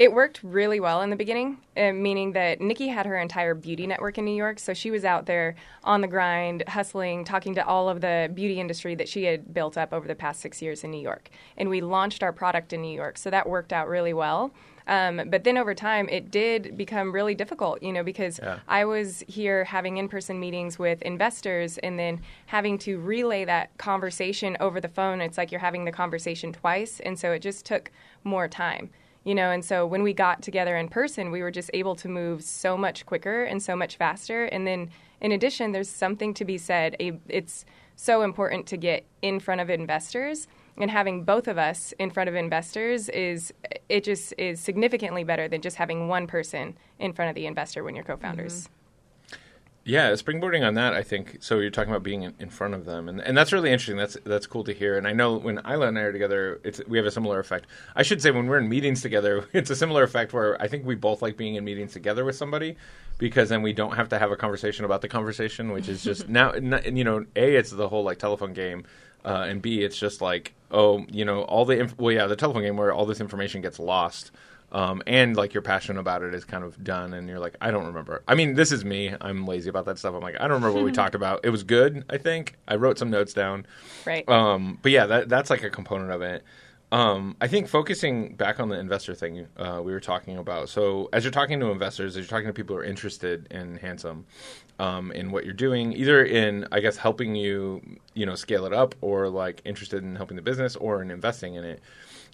It 0.00 0.14
worked 0.14 0.40
really 0.42 0.80
well 0.80 1.02
in 1.02 1.10
the 1.10 1.16
beginning, 1.16 1.58
uh, 1.76 1.92
meaning 1.92 2.32
that 2.32 2.58
Nikki 2.58 2.88
had 2.88 3.04
her 3.04 3.18
entire 3.18 3.52
beauty 3.54 3.86
network 3.86 4.16
in 4.16 4.24
New 4.24 4.34
York. 4.34 4.58
So 4.58 4.72
she 4.72 4.90
was 4.90 5.04
out 5.04 5.26
there 5.26 5.56
on 5.84 6.00
the 6.00 6.08
grind, 6.08 6.64
hustling, 6.68 7.22
talking 7.26 7.54
to 7.56 7.66
all 7.66 7.86
of 7.86 8.00
the 8.00 8.30
beauty 8.32 8.58
industry 8.60 8.94
that 8.94 9.10
she 9.10 9.24
had 9.24 9.52
built 9.52 9.76
up 9.76 9.92
over 9.92 10.08
the 10.08 10.14
past 10.14 10.40
six 10.40 10.62
years 10.62 10.84
in 10.84 10.90
New 10.90 11.02
York. 11.02 11.28
And 11.58 11.68
we 11.68 11.82
launched 11.82 12.22
our 12.22 12.32
product 12.32 12.72
in 12.72 12.80
New 12.80 12.94
York. 12.94 13.18
So 13.18 13.28
that 13.28 13.46
worked 13.46 13.74
out 13.74 13.88
really 13.88 14.14
well. 14.14 14.52
Um, 14.86 15.20
but 15.26 15.44
then 15.44 15.58
over 15.58 15.74
time, 15.74 16.08
it 16.08 16.30
did 16.30 16.78
become 16.78 17.12
really 17.12 17.34
difficult, 17.34 17.82
you 17.82 17.92
know, 17.92 18.02
because 18.02 18.40
Yeah. 18.42 18.60
I 18.68 18.86
was 18.86 19.22
here 19.28 19.64
having 19.64 19.98
in 19.98 20.08
person 20.08 20.40
meetings 20.40 20.78
with 20.78 21.02
investors 21.02 21.76
and 21.76 21.98
then 21.98 22.22
having 22.46 22.78
to 22.78 22.98
relay 22.98 23.44
that 23.44 23.76
conversation 23.76 24.56
over 24.60 24.80
the 24.80 24.88
phone. 24.88 25.20
It's 25.20 25.36
like 25.36 25.52
you're 25.52 25.60
having 25.60 25.84
the 25.84 25.92
conversation 25.92 26.54
twice. 26.54 27.00
And 27.00 27.18
so 27.18 27.32
it 27.32 27.40
just 27.40 27.66
took 27.66 27.92
more 28.24 28.48
time 28.48 28.88
you 29.24 29.34
know 29.34 29.50
and 29.50 29.64
so 29.64 29.86
when 29.86 30.02
we 30.02 30.12
got 30.12 30.42
together 30.42 30.76
in 30.76 30.88
person 30.88 31.30
we 31.30 31.42
were 31.42 31.50
just 31.50 31.70
able 31.74 31.94
to 31.94 32.08
move 32.08 32.42
so 32.42 32.76
much 32.76 33.04
quicker 33.06 33.44
and 33.44 33.62
so 33.62 33.76
much 33.76 33.96
faster. 33.96 34.44
And 34.46 34.66
then 34.66 34.90
in 35.20 35.32
addition 35.32 35.72
there's 35.72 35.88
something 35.88 36.34
to 36.34 36.44
be 36.44 36.58
said 36.58 36.96
it's 36.98 37.64
so 37.96 38.22
important 38.22 38.66
to 38.66 38.76
get 38.78 39.04
in 39.20 39.40
front 39.40 39.60
of 39.60 39.68
investors. 39.68 40.48
And 40.78 40.90
having 40.90 41.24
both 41.24 41.46
of 41.46 41.58
us 41.58 41.92
in 41.98 42.10
front 42.10 42.30
of 42.30 42.34
investors 42.34 43.10
is 43.10 43.52
it 43.90 44.04
just 44.04 44.32
is 44.38 44.58
significantly 44.58 45.24
better 45.24 45.46
than 45.48 45.60
just 45.60 45.76
having 45.76 46.08
one 46.08 46.26
person 46.26 46.78
in 46.98 47.12
front 47.12 47.28
of 47.28 47.34
the 47.34 47.46
investor 47.46 47.84
when 47.84 47.94
you're 47.94 48.04
co-founders 48.04 48.62
mm-hmm. 48.62 48.79
Yeah, 49.82 50.10
springboarding 50.12 50.66
on 50.66 50.74
that, 50.74 50.92
I 50.92 51.02
think. 51.02 51.38
So 51.40 51.58
you're 51.58 51.70
talking 51.70 51.90
about 51.90 52.02
being 52.02 52.22
in, 52.22 52.34
in 52.38 52.50
front 52.50 52.74
of 52.74 52.84
them, 52.84 53.08
and 53.08 53.18
and 53.20 53.36
that's 53.36 53.50
really 53.52 53.72
interesting. 53.72 53.96
That's 53.96 54.16
that's 54.24 54.46
cool 54.46 54.62
to 54.64 54.74
hear. 54.74 54.98
And 54.98 55.08
I 55.08 55.12
know 55.12 55.38
when 55.38 55.58
Isla 55.58 55.88
and 55.88 55.98
I 55.98 56.02
are 56.02 56.12
together, 56.12 56.60
it's 56.64 56.82
we 56.86 56.98
have 56.98 57.06
a 57.06 57.10
similar 57.10 57.38
effect. 57.38 57.66
I 57.96 58.02
should 58.02 58.20
say 58.20 58.30
when 58.30 58.46
we're 58.46 58.58
in 58.58 58.68
meetings 58.68 59.00
together, 59.00 59.48
it's 59.54 59.70
a 59.70 59.76
similar 59.76 60.02
effect 60.02 60.34
where 60.34 60.60
I 60.60 60.68
think 60.68 60.84
we 60.84 60.96
both 60.96 61.22
like 61.22 61.36
being 61.38 61.54
in 61.54 61.64
meetings 61.64 61.94
together 61.94 62.26
with 62.26 62.36
somebody 62.36 62.76
because 63.16 63.48
then 63.48 63.62
we 63.62 63.72
don't 63.72 63.96
have 63.96 64.10
to 64.10 64.18
have 64.18 64.30
a 64.30 64.36
conversation 64.36 64.84
about 64.84 65.00
the 65.00 65.08
conversation, 65.08 65.72
which 65.72 65.88
is 65.88 66.04
just 66.04 66.28
now, 66.40 66.50
n- 66.50 66.82
you 66.96 67.04
know, 67.04 67.24
a 67.34 67.54
it's 67.56 67.70
the 67.70 67.88
whole 67.88 68.04
like 68.04 68.18
telephone 68.18 68.52
game. 68.52 68.84
Uh, 69.22 69.44
and 69.48 69.60
B, 69.60 69.82
it's 69.82 69.98
just 69.98 70.22
like, 70.22 70.54
oh, 70.70 71.04
you 71.10 71.26
know, 71.26 71.42
all 71.42 71.66
the 71.66 71.78
inf- 71.78 71.98
well, 71.98 72.12
yeah, 72.14 72.26
the 72.26 72.36
telephone 72.36 72.62
game 72.62 72.76
where 72.78 72.90
all 72.92 73.04
this 73.04 73.20
information 73.20 73.60
gets 73.60 73.78
lost, 73.78 74.30
um, 74.72 75.02
and 75.06 75.36
like 75.36 75.52
your 75.54 75.62
passion 75.62 75.98
about 75.98 76.22
it 76.22 76.34
is 76.34 76.44
kind 76.44 76.64
of 76.64 76.82
done, 76.82 77.14
and 77.14 77.28
you're 77.28 77.38
like, 77.38 77.56
I 77.60 77.70
don't 77.70 77.86
remember. 77.86 78.22
I 78.28 78.34
mean, 78.34 78.54
this 78.54 78.72
is 78.72 78.84
me. 78.84 79.14
I'm 79.20 79.46
lazy 79.46 79.68
about 79.68 79.86
that 79.86 79.98
stuff. 79.98 80.14
I'm 80.14 80.22
like, 80.22 80.36
I 80.36 80.42
don't 80.48 80.62
remember 80.62 80.72
what 80.72 80.84
we 80.84 80.92
talked 81.02 81.14
about. 81.14 81.40
It 81.44 81.50
was 81.50 81.62
good. 81.62 82.04
I 82.08 82.18
think 82.18 82.56
I 82.68 82.76
wrote 82.76 82.98
some 82.98 83.10
notes 83.10 83.32
down. 83.32 83.66
right 84.06 84.28
Um, 84.28 84.78
but 84.82 84.92
yeah, 84.92 85.06
that, 85.06 85.28
that's 85.28 85.50
like 85.50 85.62
a 85.62 85.70
component 85.70 86.10
of 86.10 86.22
it. 86.22 86.44
Um, 86.92 87.36
I 87.40 87.46
think 87.46 87.68
focusing 87.68 88.34
back 88.34 88.58
on 88.58 88.68
the 88.68 88.78
investor 88.78 89.14
thing 89.14 89.46
uh, 89.56 89.80
we 89.82 89.92
were 89.92 90.00
talking 90.00 90.38
about. 90.38 90.68
So 90.68 91.08
as 91.12 91.22
you're 91.22 91.30
talking 91.30 91.60
to 91.60 91.70
investors, 91.70 92.16
as 92.16 92.22
you're 92.22 92.26
talking 92.26 92.48
to 92.48 92.52
people 92.52 92.74
who 92.74 92.82
are 92.82 92.84
interested 92.84 93.46
in 93.50 93.76
Handsome, 93.76 94.26
um, 94.80 95.12
in 95.12 95.30
what 95.30 95.44
you're 95.44 95.54
doing, 95.54 95.92
either 95.92 96.24
in 96.24 96.66
I 96.72 96.80
guess 96.80 96.96
helping 96.96 97.36
you, 97.36 97.80
you 98.14 98.26
know, 98.26 98.34
scale 98.34 98.64
it 98.64 98.72
up, 98.72 98.96
or 99.02 99.28
like 99.28 99.62
interested 99.64 100.02
in 100.02 100.16
helping 100.16 100.36
the 100.36 100.42
business, 100.42 100.74
or 100.74 101.00
in 101.00 101.10
investing 101.12 101.54
in 101.54 101.64
it. 101.64 101.80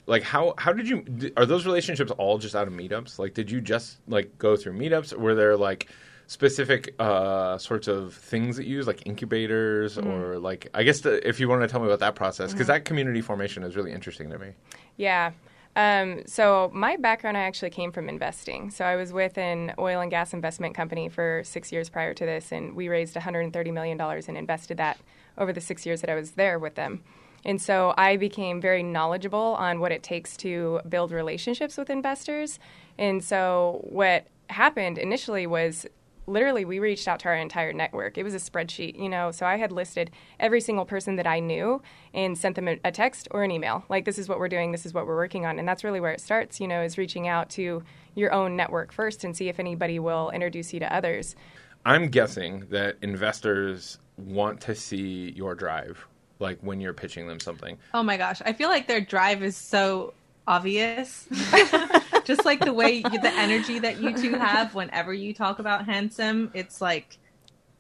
Like 0.07 0.23
how 0.23 0.55
how 0.57 0.73
did 0.73 0.89
you 0.89 1.33
are 1.37 1.47
those 1.47 1.67
relationships 1.67 2.13
all 2.13 2.39
just 2.39 2.55
out 2.55 2.69
of 2.69 2.73
meetups? 2.73 3.19
Like 3.19 3.35
did 3.35 3.51
you 3.51 3.61
just 3.61 3.99
like 4.07 4.39
go 4.39 4.57
through 4.57 4.75
meetups? 4.75 5.13
Were 5.15 5.35
there 5.35 5.57
like 5.57 5.89
specific 6.27 6.95
uh, 6.99 7.59
sorts 7.59 7.89
of 7.89 8.15
things 8.15 8.57
that 8.57 8.67
you 8.67 8.77
use, 8.77 8.87
like 8.87 9.07
incubators, 9.07 9.97
or 9.99 10.39
like 10.39 10.69
I 10.75 10.83
guess 10.83 11.01
the, 11.01 11.27
if 11.27 11.41
you 11.41 11.49
want 11.49 11.63
to 11.63 11.69
tell 11.69 11.81
me 11.81 11.87
about 11.87 12.01
that 12.01 12.15
process, 12.15 12.53
because 12.53 12.67
that 12.67 12.85
community 12.85 13.21
formation 13.21 13.63
is 13.63 13.77
really 13.77 13.93
interesting 13.93 14.31
to 14.31 14.39
me. 14.39 14.53
Yeah. 14.97 15.33
Um, 15.77 16.23
so 16.27 16.71
my 16.73 16.97
background, 16.97 17.37
I 17.37 17.43
actually 17.43 17.69
came 17.69 17.93
from 17.93 18.09
investing. 18.09 18.71
So 18.71 18.85
I 18.85 18.97
was 18.97 19.13
with 19.13 19.37
an 19.37 19.75
oil 19.79 20.01
and 20.01 20.11
gas 20.11 20.33
investment 20.33 20.75
company 20.75 21.11
for 21.11 21.43
six 21.45 21.71
years 21.71 21.91
prior 21.91 22.15
to 22.15 22.25
this, 22.25 22.51
and 22.51 22.75
we 22.75 22.89
raised 22.89 23.15
130 23.15 23.71
million 23.71 23.99
dollars 23.99 24.27
and 24.29 24.39
invested 24.39 24.79
that 24.79 24.99
over 25.37 25.53
the 25.53 25.61
six 25.61 25.85
years 25.85 26.01
that 26.01 26.09
I 26.09 26.15
was 26.15 26.33
there 26.33 26.59
with 26.59 26.77
them. 26.77 27.03
And 27.47 27.63
so 27.63 27.95
I 27.97 28.17
became 28.17 28.61
very 28.61 28.83
knowledgeable 28.83 29.55
on 29.55 29.79
what 29.79 29.93
it 29.93 30.03
takes 30.03 30.37
to 30.39 30.81
build 30.89 31.13
relationships 31.13 31.79
with 31.79 31.89
investors. 31.89 32.59
And 32.99 33.23
so 33.23 33.81
what 33.85 34.27
happened 34.51 34.99
initially 34.99 35.47
was 35.47 35.87
literally 36.27 36.65
we 36.65 36.81
reached 36.81 37.07
out 37.07 37.21
to 37.21 37.29
our 37.29 37.37
entire 37.37 37.73
network. 37.73 38.19
It 38.19 38.25
was 38.25 38.35
a 38.35 38.39
spreadsheet 38.39 38.99
you 38.99 39.09
know 39.09 39.31
so 39.31 39.47
i 39.47 39.57
had 39.57 39.71
listed 39.71 40.11
every 40.41 40.61
single 40.61 40.85
person 40.85 41.15
that 41.17 41.27
i 41.27 41.39
knew 41.39 41.81
and 42.15 42.37
sent 42.37 42.57
them 42.57 42.67
a, 42.67 42.91
text 42.91 43.29
or 43.31 43.45
an 43.45 43.53
email 43.53 43.85
like 43.89 44.05
this 44.05 44.19
is 44.19 44.29
what 44.29 44.41
we're 44.41 44.49
doing. 44.49 44.73
This 44.73 44.87
is 44.87 44.93
what 44.93 45.07
we're 45.07 45.17
working 45.17 45.47
on. 45.47 45.59
And 45.61 45.69
that's 45.69 45.85
really 45.85 46.01
where 46.01 46.11
it 46.13 46.21
starts 46.21 46.61
you 46.61 46.67
know 46.67 46.83
is 46.83 46.99
reaching 46.99 47.29
out 47.29 47.49
to 47.51 47.85
your 48.17 48.33
own 48.33 48.57
network 48.57 48.91
first 48.91 49.23
and 49.23 49.37
see 49.37 49.49
if 49.49 49.61
anybody 49.61 50.01
will 50.01 50.31
introduce 50.31 50.75
you 50.75 50.81
to 50.81 50.93
others. 50.93 51.37
I'm 51.85 52.09
guessing 52.09 52.67
that 52.71 52.97
investors 53.03 53.99
want 54.17 54.61
to 54.63 54.75
see 54.75 55.33
your 55.37 55.55
drive, 55.55 56.09
like 56.39 56.59
when 56.61 56.81
you're 56.81 56.93
pitching 56.93 57.27
them 57.27 57.41
something. 57.41 57.79
Oh 57.95 58.03
my 58.03 58.17
gosh, 58.17 58.43
I 58.45 58.53
feel 58.53 58.69
like 58.69 58.87
their 58.87 59.01
drive 59.01 59.43
is 59.43 59.57
so 59.57 60.15
obvious. 60.47 61.27
Just 62.25 62.45
like 62.45 62.65
the 62.65 62.73
way 62.73 62.97
you, 62.97 63.21
the 63.21 63.33
energy 63.33 63.79
that 63.79 64.01
you 64.01 64.17
two 64.17 64.35
have 64.35 64.75
whenever 64.75 65.15
you 65.15 65.33
talk 65.33 65.59
about 65.59 65.87
handsome, 65.87 66.51
it's 66.55 66.81
like 66.81 67.19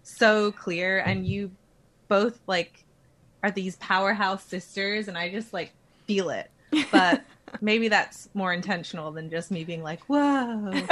so 0.02 0.52
clear 0.52 1.00
and 1.00 1.26
you 1.26 1.50
both 2.08 2.38
like 2.46 2.84
are 3.42 3.50
these 3.50 3.76
powerhouse 3.76 4.44
sisters, 4.44 5.08
and 5.08 5.18
I 5.18 5.30
just 5.30 5.52
like 5.52 5.72
feel 6.06 6.30
it. 6.30 6.50
But 6.90 7.24
maybe 7.60 7.88
that's 7.88 8.28
more 8.34 8.52
intentional 8.52 9.10
than 9.12 9.30
just 9.30 9.50
me 9.50 9.64
being 9.64 9.82
like, 9.82 10.00
"Whoa." 10.04 10.70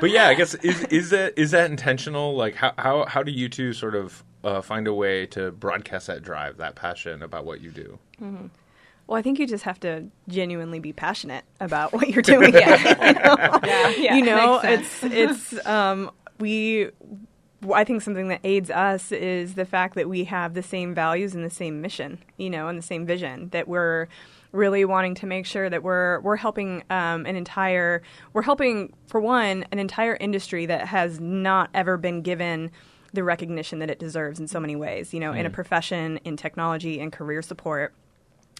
but 0.00 0.10
yeah, 0.10 0.28
I 0.28 0.34
guess 0.34 0.54
is 0.56 0.82
is 0.84 1.10
that 1.10 1.34
is 1.36 1.50
that 1.52 1.70
intentional? 1.70 2.34
Like 2.34 2.54
how 2.54 2.72
how 2.78 3.04
how 3.06 3.22
do 3.22 3.32
you 3.32 3.48
two 3.48 3.72
sort 3.72 3.94
of 3.94 4.24
uh, 4.46 4.62
find 4.62 4.86
a 4.86 4.94
way 4.94 5.26
to 5.26 5.50
broadcast 5.50 6.06
that 6.06 6.22
drive, 6.22 6.56
that 6.58 6.76
passion 6.76 7.22
about 7.22 7.44
what 7.44 7.60
you 7.60 7.70
do? 7.70 7.98
Mm-hmm. 8.22 8.46
Well, 9.06 9.18
I 9.18 9.22
think 9.22 9.38
you 9.38 9.46
just 9.46 9.64
have 9.64 9.78
to 9.80 10.06
genuinely 10.28 10.78
be 10.78 10.92
passionate 10.92 11.44
about 11.60 11.92
what 11.92 12.08
you're 12.08 12.22
doing. 12.22 12.54
yeah, 12.54 12.76
you 13.06 13.12
know, 13.14 13.60
yeah, 13.64 13.88
yeah, 13.90 14.16
you 14.16 14.24
know 14.24 14.60
it's 14.62 15.02
it's 15.04 15.66
um, 15.66 16.10
we. 16.38 16.90
I 17.72 17.84
think 17.84 18.02
something 18.02 18.28
that 18.28 18.40
aids 18.44 18.70
us 18.70 19.10
is 19.10 19.54
the 19.54 19.64
fact 19.64 19.94
that 19.94 20.08
we 20.08 20.24
have 20.24 20.54
the 20.54 20.62
same 20.62 20.94
values 20.94 21.34
and 21.34 21.44
the 21.44 21.50
same 21.50 21.80
mission, 21.80 22.18
you 22.36 22.50
know, 22.50 22.68
and 22.68 22.78
the 22.78 22.82
same 22.82 23.06
vision. 23.06 23.48
That 23.48 23.66
we're 23.66 24.08
really 24.52 24.84
wanting 24.84 25.14
to 25.16 25.26
make 25.26 25.46
sure 25.46 25.70
that 25.70 25.82
we're 25.82 26.20
we're 26.20 26.36
helping 26.36 26.82
um, 26.90 27.26
an 27.26 27.36
entire 27.36 28.02
we're 28.32 28.42
helping 28.42 28.92
for 29.06 29.20
one 29.20 29.64
an 29.72 29.78
entire 29.78 30.16
industry 30.16 30.66
that 30.66 30.86
has 30.86 31.20
not 31.20 31.70
ever 31.74 31.96
been 31.96 32.22
given 32.22 32.70
the 33.16 33.24
recognition 33.24 33.80
that 33.80 33.90
it 33.90 33.98
deserves 33.98 34.38
in 34.38 34.46
so 34.46 34.60
many 34.60 34.76
ways. 34.76 35.12
You 35.12 35.18
know, 35.18 35.32
mm. 35.32 35.38
in 35.38 35.46
a 35.46 35.50
mm. 35.50 35.54
profession, 35.54 36.18
in 36.24 36.36
technology, 36.36 37.00
and 37.00 37.12
career 37.12 37.42
support. 37.42 37.92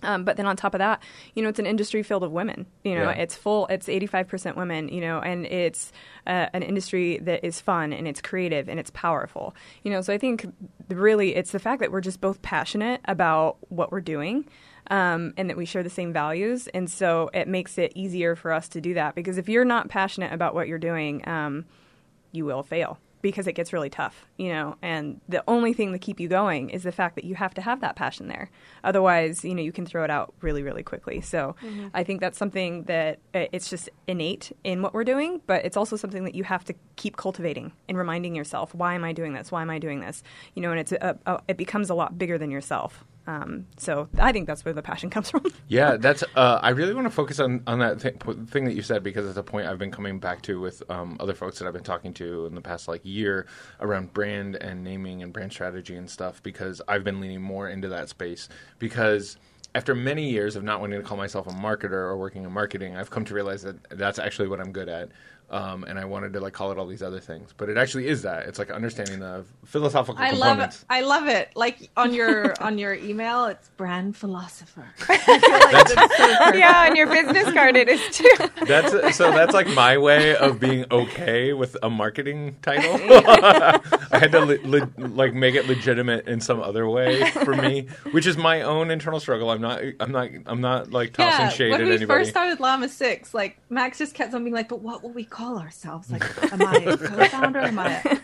Um, 0.02 0.24
but 0.24 0.36
then 0.36 0.44
on 0.44 0.56
top 0.56 0.74
of 0.74 0.78
that, 0.78 1.02
you 1.34 1.42
know, 1.42 1.48
it's 1.48 1.58
an 1.58 1.66
industry 1.66 2.02
filled 2.02 2.22
of 2.22 2.30
women. 2.30 2.66
You 2.84 2.96
know, 2.96 3.04
yeah. 3.04 3.22
it's 3.22 3.34
full. 3.34 3.66
It's 3.68 3.88
eighty 3.88 4.06
five 4.06 4.28
percent 4.28 4.56
women. 4.56 4.88
You 4.88 5.00
know, 5.00 5.20
and 5.20 5.46
it's 5.46 5.92
uh, 6.26 6.46
an 6.52 6.62
industry 6.62 7.18
that 7.18 7.44
is 7.44 7.60
fun 7.60 7.92
and 7.92 8.06
it's 8.06 8.20
creative 8.20 8.68
and 8.68 8.78
it's 8.78 8.90
powerful. 8.90 9.54
You 9.84 9.92
know, 9.92 10.02
so 10.02 10.12
I 10.12 10.18
think 10.18 10.46
really 10.88 11.34
it's 11.34 11.52
the 11.52 11.58
fact 11.58 11.80
that 11.80 11.92
we're 11.92 12.00
just 12.00 12.20
both 12.20 12.42
passionate 12.42 13.00
about 13.06 13.56
what 13.68 13.90
we're 13.90 14.00
doing 14.00 14.46
um, 14.90 15.32
and 15.36 15.48
that 15.48 15.56
we 15.56 15.64
share 15.64 15.82
the 15.82 15.90
same 15.90 16.12
values. 16.12 16.68
And 16.68 16.90
so 16.90 17.30
it 17.32 17.48
makes 17.48 17.78
it 17.78 17.92
easier 17.94 18.36
for 18.36 18.52
us 18.52 18.68
to 18.70 18.80
do 18.80 18.94
that 18.94 19.14
because 19.14 19.38
if 19.38 19.48
you're 19.48 19.64
not 19.64 19.88
passionate 19.88 20.32
about 20.32 20.54
what 20.54 20.68
you're 20.68 20.78
doing, 20.78 21.26
um, 21.28 21.64
you 22.32 22.44
will 22.44 22.62
fail 22.62 22.98
because 23.26 23.48
it 23.48 23.54
gets 23.54 23.72
really 23.72 23.90
tough, 23.90 24.24
you 24.36 24.50
know. 24.50 24.76
And 24.82 25.20
the 25.28 25.42
only 25.48 25.72
thing 25.72 25.90
to 25.92 25.98
keep 25.98 26.20
you 26.20 26.28
going 26.28 26.70
is 26.70 26.84
the 26.84 26.92
fact 26.92 27.16
that 27.16 27.24
you 27.24 27.34
have 27.34 27.54
to 27.54 27.60
have 27.60 27.80
that 27.80 27.96
passion 27.96 28.28
there. 28.28 28.52
Otherwise, 28.84 29.44
you 29.44 29.52
know, 29.52 29.62
you 29.62 29.72
can 29.72 29.84
throw 29.84 30.04
it 30.04 30.10
out 30.10 30.32
really, 30.42 30.62
really 30.62 30.84
quickly. 30.84 31.20
So 31.20 31.56
mm-hmm. 31.60 31.88
I 31.92 32.04
think 32.04 32.20
that's 32.20 32.38
something 32.38 32.84
that 32.84 33.18
it's 33.34 33.68
just 33.68 33.90
innate 34.06 34.52
in 34.62 34.80
what 34.80 34.94
we're 34.94 35.02
doing, 35.02 35.40
but 35.48 35.64
it's 35.64 35.76
also 35.76 35.96
something 35.96 36.22
that 36.22 36.36
you 36.36 36.44
have 36.44 36.62
to 36.66 36.74
keep 36.94 37.16
cultivating 37.16 37.72
and 37.88 37.98
reminding 37.98 38.36
yourself, 38.36 38.72
why 38.76 38.94
am 38.94 39.02
I 39.02 39.12
doing 39.12 39.32
this? 39.32 39.50
Why 39.50 39.60
am 39.60 39.70
I 39.70 39.80
doing 39.80 39.98
this? 39.98 40.22
You 40.54 40.62
know, 40.62 40.70
and 40.70 40.78
it's 40.78 40.92
a, 40.92 41.18
a, 41.26 41.40
it 41.48 41.56
becomes 41.56 41.90
a 41.90 41.94
lot 41.94 42.16
bigger 42.16 42.38
than 42.38 42.52
yourself. 42.52 43.04
Um, 43.26 43.66
so 43.76 44.08
I 44.18 44.32
think 44.32 44.46
that's 44.46 44.64
where 44.64 44.74
the 44.74 44.82
passion 44.82 45.10
comes 45.16 45.30
from. 45.30 45.44
yeah, 45.68 45.96
that's. 45.96 46.22
Uh, 46.34 46.60
I 46.62 46.70
really 46.70 46.94
want 46.94 47.06
to 47.06 47.10
focus 47.10 47.40
on 47.40 47.62
on 47.66 47.78
that 47.80 48.00
thing, 48.00 48.18
thing, 48.46 48.64
that 48.64 48.74
you 48.74 48.82
said 48.82 49.02
because 49.02 49.26
it's 49.28 49.38
a 49.38 49.42
point 49.42 49.66
I've 49.66 49.78
been 49.78 49.90
coming 49.90 50.18
back 50.18 50.42
to 50.42 50.60
with 50.60 50.82
um, 50.90 51.16
other 51.20 51.34
folks 51.34 51.58
that 51.58 51.66
I've 51.66 51.74
been 51.74 51.82
talking 51.82 52.14
to 52.14 52.46
in 52.46 52.54
the 52.54 52.60
past 52.60 52.88
like 52.88 53.00
year 53.04 53.46
around 53.80 54.12
brand 54.12 54.56
and 54.56 54.84
naming 54.84 55.22
and 55.22 55.32
brand 55.32 55.52
strategy 55.52 55.96
and 55.96 56.08
stuff. 56.08 56.42
Because 56.42 56.80
I've 56.88 57.04
been 57.04 57.20
leaning 57.20 57.42
more 57.42 57.68
into 57.68 57.88
that 57.88 58.08
space 58.08 58.48
because 58.78 59.36
after 59.74 59.94
many 59.94 60.30
years 60.30 60.56
of 60.56 60.64
not 60.64 60.80
wanting 60.80 60.98
to 60.98 61.06
call 61.06 61.18
myself 61.18 61.46
a 61.46 61.50
marketer 61.50 61.92
or 61.92 62.16
working 62.16 62.44
in 62.44 62.50
marketing, 62.50 62.96
I've 62.96 63.10
come 63.10 63.26
to 63.26 63.34
realize 63.34 63.62
that 63.62 63.76
that's 63.90 64.18
actually 64.18 64.48
what 64.48 64.58
I'm 64.58 64.72
good 64.72 64.88
at 64.88 65.10
um, 65.48 65.84
and 65.84 65.98
I 65.98 66.04
wanted 66.04 66.32
to 66.32 66.40
like 66.40 66.52
call 66.52 66.72
it 66.72 66.78
all 66.78 66.86
these 66.86 67.02
other 67.02 67.20
things, 67.20 67.54
but 67.56 67.68
it 67.68 67.76
actually 67.76 68.08
is 68.08 68.22
that. 68.22 68.46
It's 68.46 68.58
like 68.58 68.70
understanding 68.70 69.20
the 69.20 69.44
philosophical 69.64 70.20
I 70.20 70.30
components. 70.30 70.84
love 70.88 70.88
it. 70.88 70.94
I 70.94 71.00
love 71.02 71.28
it. 71.28 71.50
Like 71.54 71.90
on 71.96 72.12
your 72.12 72.60
on 72.60 72.78
your 72.78 72.94
email, 72.94 73.46
it's 73.46 73.68
brand 73.76 74.16
philosopher. 74.16 74.86
like 75.08 75.20
so 75.20 76.54
yeah, 76.54 76.86
on 76.88 76.96
your 76.96 77.06
business 77.06 77.52
card 77.52 77.76
it 77.76 77.88
is 77.88 78.00
too. 78.10 78.28
That's 78.66 79.16
so. 79.16 79.30
That's 79.30 79.54
like 79.54 79.68
my 79.68 79.98
way 79.98 80.34
of 80.36 80.58
being 80.58 80.84
okay 80.90 81.52
with 81.52 81.76
a 81.80 81.90
marketing 81.90 82.56
title. 82.62 82.94
I 84.12 84.18
had 84.18 84.32
to 84.32 84.40
le- 84.40 84.58
le- 84.64 84.90
like 84.96 85.32
make 85.32 85.54
it 85.54 85.68
legitimate 85.68 86.26
in 86.26 86.40
some 86.40 86.60
other 86.60 86.88
way 86.88 87.30
for 87.30 87.54
me, 87.54 87.86
which 88.10 88.26
is 88.26 88.36
my 88.36 88.62
own 88.62 88.90
internal 88.90 89.20
struggle. 89.20 89.50
I'm 89.50 89.60
not. 89.60 89.80
I'm 90.00 90.10
not. 90.10 90.28
I'm 90.46 90.60
not 90.60 90.90
like 90.90 91.12
tossing 91.12 91.40
yeah, 91.40 91.48
shade 91.50 91.72
at 91.72 91.80
anybody. 91.80 92.06
When 92.06 92.18
we 92.18 92.24
first 92.24 92.30
started 92.30 92.58
Llama 92.58 92.88
Six, 92.88 93.32
like 93.32 93.58
Max 93.70 93.98
just 93.98 94.14
kept 94.14 94.34
on 94.34 94.42
being 94.42 94.54
like, 94.54 94.68
"But 94.68 94.80
what 94.80 95.04
will 95.04 95.10
we?" 95.10 95.24
Call 95.36 95.58
ourselves? 95.58 96.10
Like, 96.10 96.24
am 96.52 96.62
I 96.62 96.76
a 96.76 96.96
co-founder? 96.96 97.60
Am 97.60 97.78
I 97.78 98.20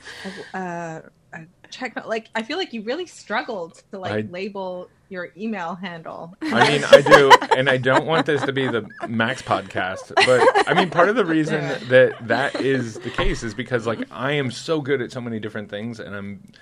a, 0.55 0.59
a, 0.59 1.03
a 1.35 1.40
check? 1.70 2.07
Like, 2.07 2.31
I 2.35 2.42
feel 2.42 2.57
like 2.57 2.72
you 2.72 2.83
really 2.83 3.07
struggled 3.07 3.83
to 3.90 3.98
like 3.98 4.12
I, 4.12 4.20
label 4.31 4.88
your 5.11 5.31
email 5.37 5.75
handle. 5.75 6.35
I 6.40 6.70
mean, 6.70 6.85
I 6.90 7.03
do, 7.03 7.31
and 7.57 7.68
I 7.68 7.77
don't 7.77 8.07
want 8.07 8.25
this 8.25 8.42
to 8.42 8.53
be 8.53 8.66
the 8.66 8.88
Max 9.07 9.42
podcast, 9.42 10.14
but 10.14 10.68
I 10.68 10.72
mean, 10.72 10.88
part 10.88 11.11
of 11.11 11.16
the 11.16 11.27
reason 11.27 11.61
that 11.88 12.16
that 12.27 12.55
is 12.57 12.94
the 12.94 13.11
case 13.11 13.42
is 13.42 13.53
because 13.53 13.87
like 13.87 14.01
I 14.11 14.33
am 14.33 14.51
so 14.51 14.81
good 14.81 15.03
at 15.03 15.12
so 15.12 15.20
many 15.20 15.38
different 15.38 15.68
things, 15.68 16.01
and 16.01 16.16
I'm 16.16 16.53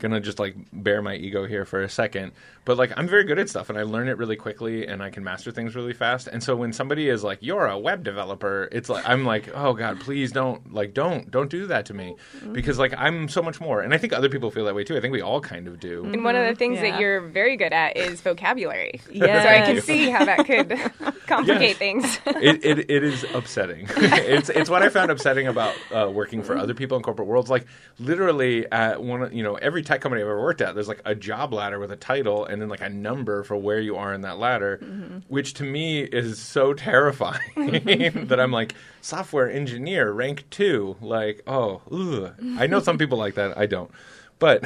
gonna 0.00 0.20
just 0.20 0.40
like 0.40 0.56
bear 0.72 1.02
my 1.02 1.14
ego 1.14 1.46
here 1.46 1.64
for 1.64 1.82
a 1.82 1.88
second. 1.88 2.32
But 2.70 2.78
like 2.78 2.92
I'm 2.96 3.08
very 3.08 3.24
good 3.24 3.40
at 3.40 3.48
stuff 3.48 3.68
and 3.68 3.76
I 3.76 3.82
learn 3.82 4.06
it 4.06 4.16
really 4.16 4.36
quickly 4.36 4.86
and 4.86 5.02
I 5.02 5.10
can 5.10 5.24
master 5.24 5.50
things 5.50 5.74
really 5.74 5.92
fast. 5.92 6.28
And 6.28 6.40
so 6.40 6.54
when 6.54 6.72
somebody 6.72 7.08
is 7.08 7.24
like, 7.24 7.38
You're 7.40 7.66
a 7.66 7.76
web 7.76 8.04
developer, 8.04 8.68
it's 8.70 8.88
like 8.88 9.02
I'm 9.08 9.24
like, 9.24 9.50
Oh 9.52 9.72
God, 9.74 9.98
please 9.98 10.30
don't 10.30 10.72
like 10.72 10.94
don't 10.94 11.28
don't 11.32 11.50
do 11.50 11.66
that 11.66 11.86
to 11.86 11.94
me. 11.94 12.14
Mm-hmm. 12.36 12.52
Because 12.52 12.78
like 12.78 12.94
I'm 12.96 13.28
so 13.28 13.42
much 13.42 13.60
more. 13.60 13.80
And 13.80 13.92
I 13.92 13.98
think 13.98 14.12
other 14.12 14.28
people 14.28 14.52
feel 14.52 14.66
that 14.66 14.76
way 14.76 14.84
too. 14.84 14.96
I 14.96 15.00
think 15.00 15.10
we 15.10 15.20
all 15.20 15.40
kind 15.40 15.66
of 15.66 15.80
do. 15.80 16.04
And 16.04 16.22
one 16.22 16.36
of 16.36 16.46
the 16.46 16.54
things 16.54 16.76
yeah. 16.76 16.92
that 16.92 17.00
you're 17.00 17.22
very 17.22 17.56
good 17.56 17.72
at 17.72 17.96
is 17.96 18.20
vocabulary. 18.20 19.00
Yeah. 19.12 19.42
So 19.42 19.48
I 19.48 19.72
can 19.72 19.82
see 19.82 20.08
how 20.08 20.24
that 20.24 20.46
could 20.46 20.68
complicate 21.26 21.70
yes. 21.70 21.76
things. 21.76 22.20
it, 22.26 22.64
it, 22.64 22.78
it 22.90 23.02
is 23.02 23.24
upsetting. 23.34 23.86
it's 23.90 24.48
it's 24.48 24.70
what 24.70 24.82
I 24.82 24.88
found 24.88 25.10
upsetting 25.10 25.48
about 25.48 25.74
uh, 25.92 26.08
working 26.08 26.42
for 26.44 26.56
other 26.56 26.72
people 26.72 26.96
in 26.96 27.02
corporate 27.02 27.26
worlds. 27.26 27.50
Like 27.50 27.66
literally 27.98 28.70
at 28.70 29.02
one 29.02 29.34
you 29.36 29.42
know, 29.42 29.56
every 29.56 29.82
tech 29.82 30.00
company 30.00 30.22
I've 30.22 30.28
ever 30.28 30.40
worked 30.40 30.60
at, 30.60 30.74
there's 30.74 30.88
like 30.88 31.02
a 31.04 31.14
job 31.16 31.52
ladder 31.52 31.80
with 31.80 31.90
a 31.90 31.96
title 31.96 32.44
and 32.44 32.59
then 32.60 32.68
like 32.68 32.80
a 32.80 32.88
number 32.88 33.42
for 33.42 33.56
where 33.56 33.80
you 33.80 33.96
are 33.96 34.12
in 34.12 34.22
that 34.22 34.38
ladder, 34.38 34.78
mm-hmm. 34.82 35.18
which 35.28 35.54
to 35.54 35.64
me 35.64 36.02
is 36.02 36.38
so 36.38 36.74
terrifying 36.74 37.40
that 37.56 38.38
I'm 38.38 38.52
like 38.52 38.74
software 39.00 39.50
engineer 39.50 40.12
rank 40.12 40.44
two. 40.50 40.96
Like, 41.00 41.42
oh, 41.46 41.82
ugh. 41.90 42.34
I 42.58 42.66
know 42.66 42.80
some 42.80 42.98
people 42.98 43.18
like 43.18 43.34
that. 43.34 43.56
I 43.56 43.66
don't. 43.66 43.90
But 44.38 44.62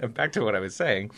back 0.14 0.32
to 0.32 0.44
what 0.44 0.54
I 0.54 0.60
was 0.60 0.74
saying 0.74 1.10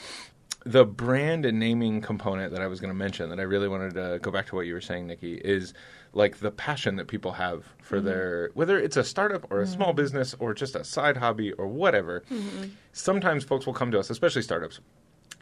the 0.67 0.85
brand 0.85 1.47
and 1.47 1.61
naming 1.61 2.01
component 2.01 2.53
that 2.53 2.61
I 2.61 2.67
was 2.67 2.81
going 2.81 2.91
to 2.91 2.95
mention 2.95 3.31
that 3.31 3.39
I 3.39 3.45
really 3.45 3.69
wanted 3.69 3.95
to 3.95 4.19
go 4.21 4.33
back 4.33 4.47
to 4.47 4.57
what 4.57 4.67
you 4.67 4.75
were 4.75 4.81
saying, 4.81 5.07
Nikki, 5.07 5.35
is 5.35 5.73
like 6.13 6.39
the 6.39 6.51
passion 6.51 6.97
that 6.97 7.07
people 7.07 7.31
have 7.33 7.65
for 7.81 7.99
mm-hmm. 7.99 8.07
their 8.07 8.51
whether 8.55 8.77
it's 8.77 8.97
a 8.97 9.05
startup 9.05 9.47
or 9.51 9.61
a 9.61 9.65
mm-hmm. 9.65 9.75
small 9.75 9.93
business 9.93 10.35
or 10.41 10.55
just 10.55 10.75
a 10.75 10.83
side 10.83 11.17
hobby 11.17 11.53
or 11.53 11.69
whatever. 11.69 12.25
Mm-hmm. 12.31 12.71
Sometimes 12.93 13.45
folks 13.45 13.65
will 13.65 13.75
come 13.75 13.93
to 13.93 14.01
us, 14.01 14.11
especially 14.11 14.43
startups, 14.43 14.81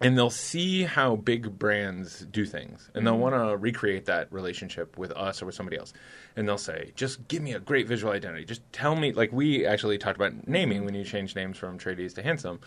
and 0.00 0.18
they'll 0.18 0.30
see 0.30 0.82
how 0.82 1.16
big 1.16 1.58
brands 1.58 2.26
do 2.30 2.44
things. 2.44 2.90
And 2.94 3.06
they'll 3.06 3.14
mm-hmm. 3.14 3.22
want 3.22 3.34
to 3.34 3.56
recreate 3.56 4.06
that 4.06 4.32
relationship 4.32 4.98
with 4.98 5.12
us 5.12 5.40
or 5.40 5.46
with 5.46 5.54
somebody 5.54 5.76
else. 5.76 5.92
And 6.36 6.48
they'll 6.48 6.58
say 6.58 6.92
just 6.96 7.26
give 7.28 7.42
me 7.42 7.52
a 7.52 7.60
great 7.60 7.86
visual 7.86 8.12
identity. 8.12 8.44
Just 8.44 8.60
tell 8.72 8.96
me 8.96 9.12
like 9.12 9.32
we 9.32 9.66
actually 9.66 9.98
talked 9.98 10.16
about 10.16 10.48
naming 10.48 10.84
when 10.84 10.94
you 10.94 11.04
change 11.04 11.36
names 11.36 11.56
from 11.56 11.78
Trades 11.78 12.14
to 12.14 12.22
handsome. 12.22 12.60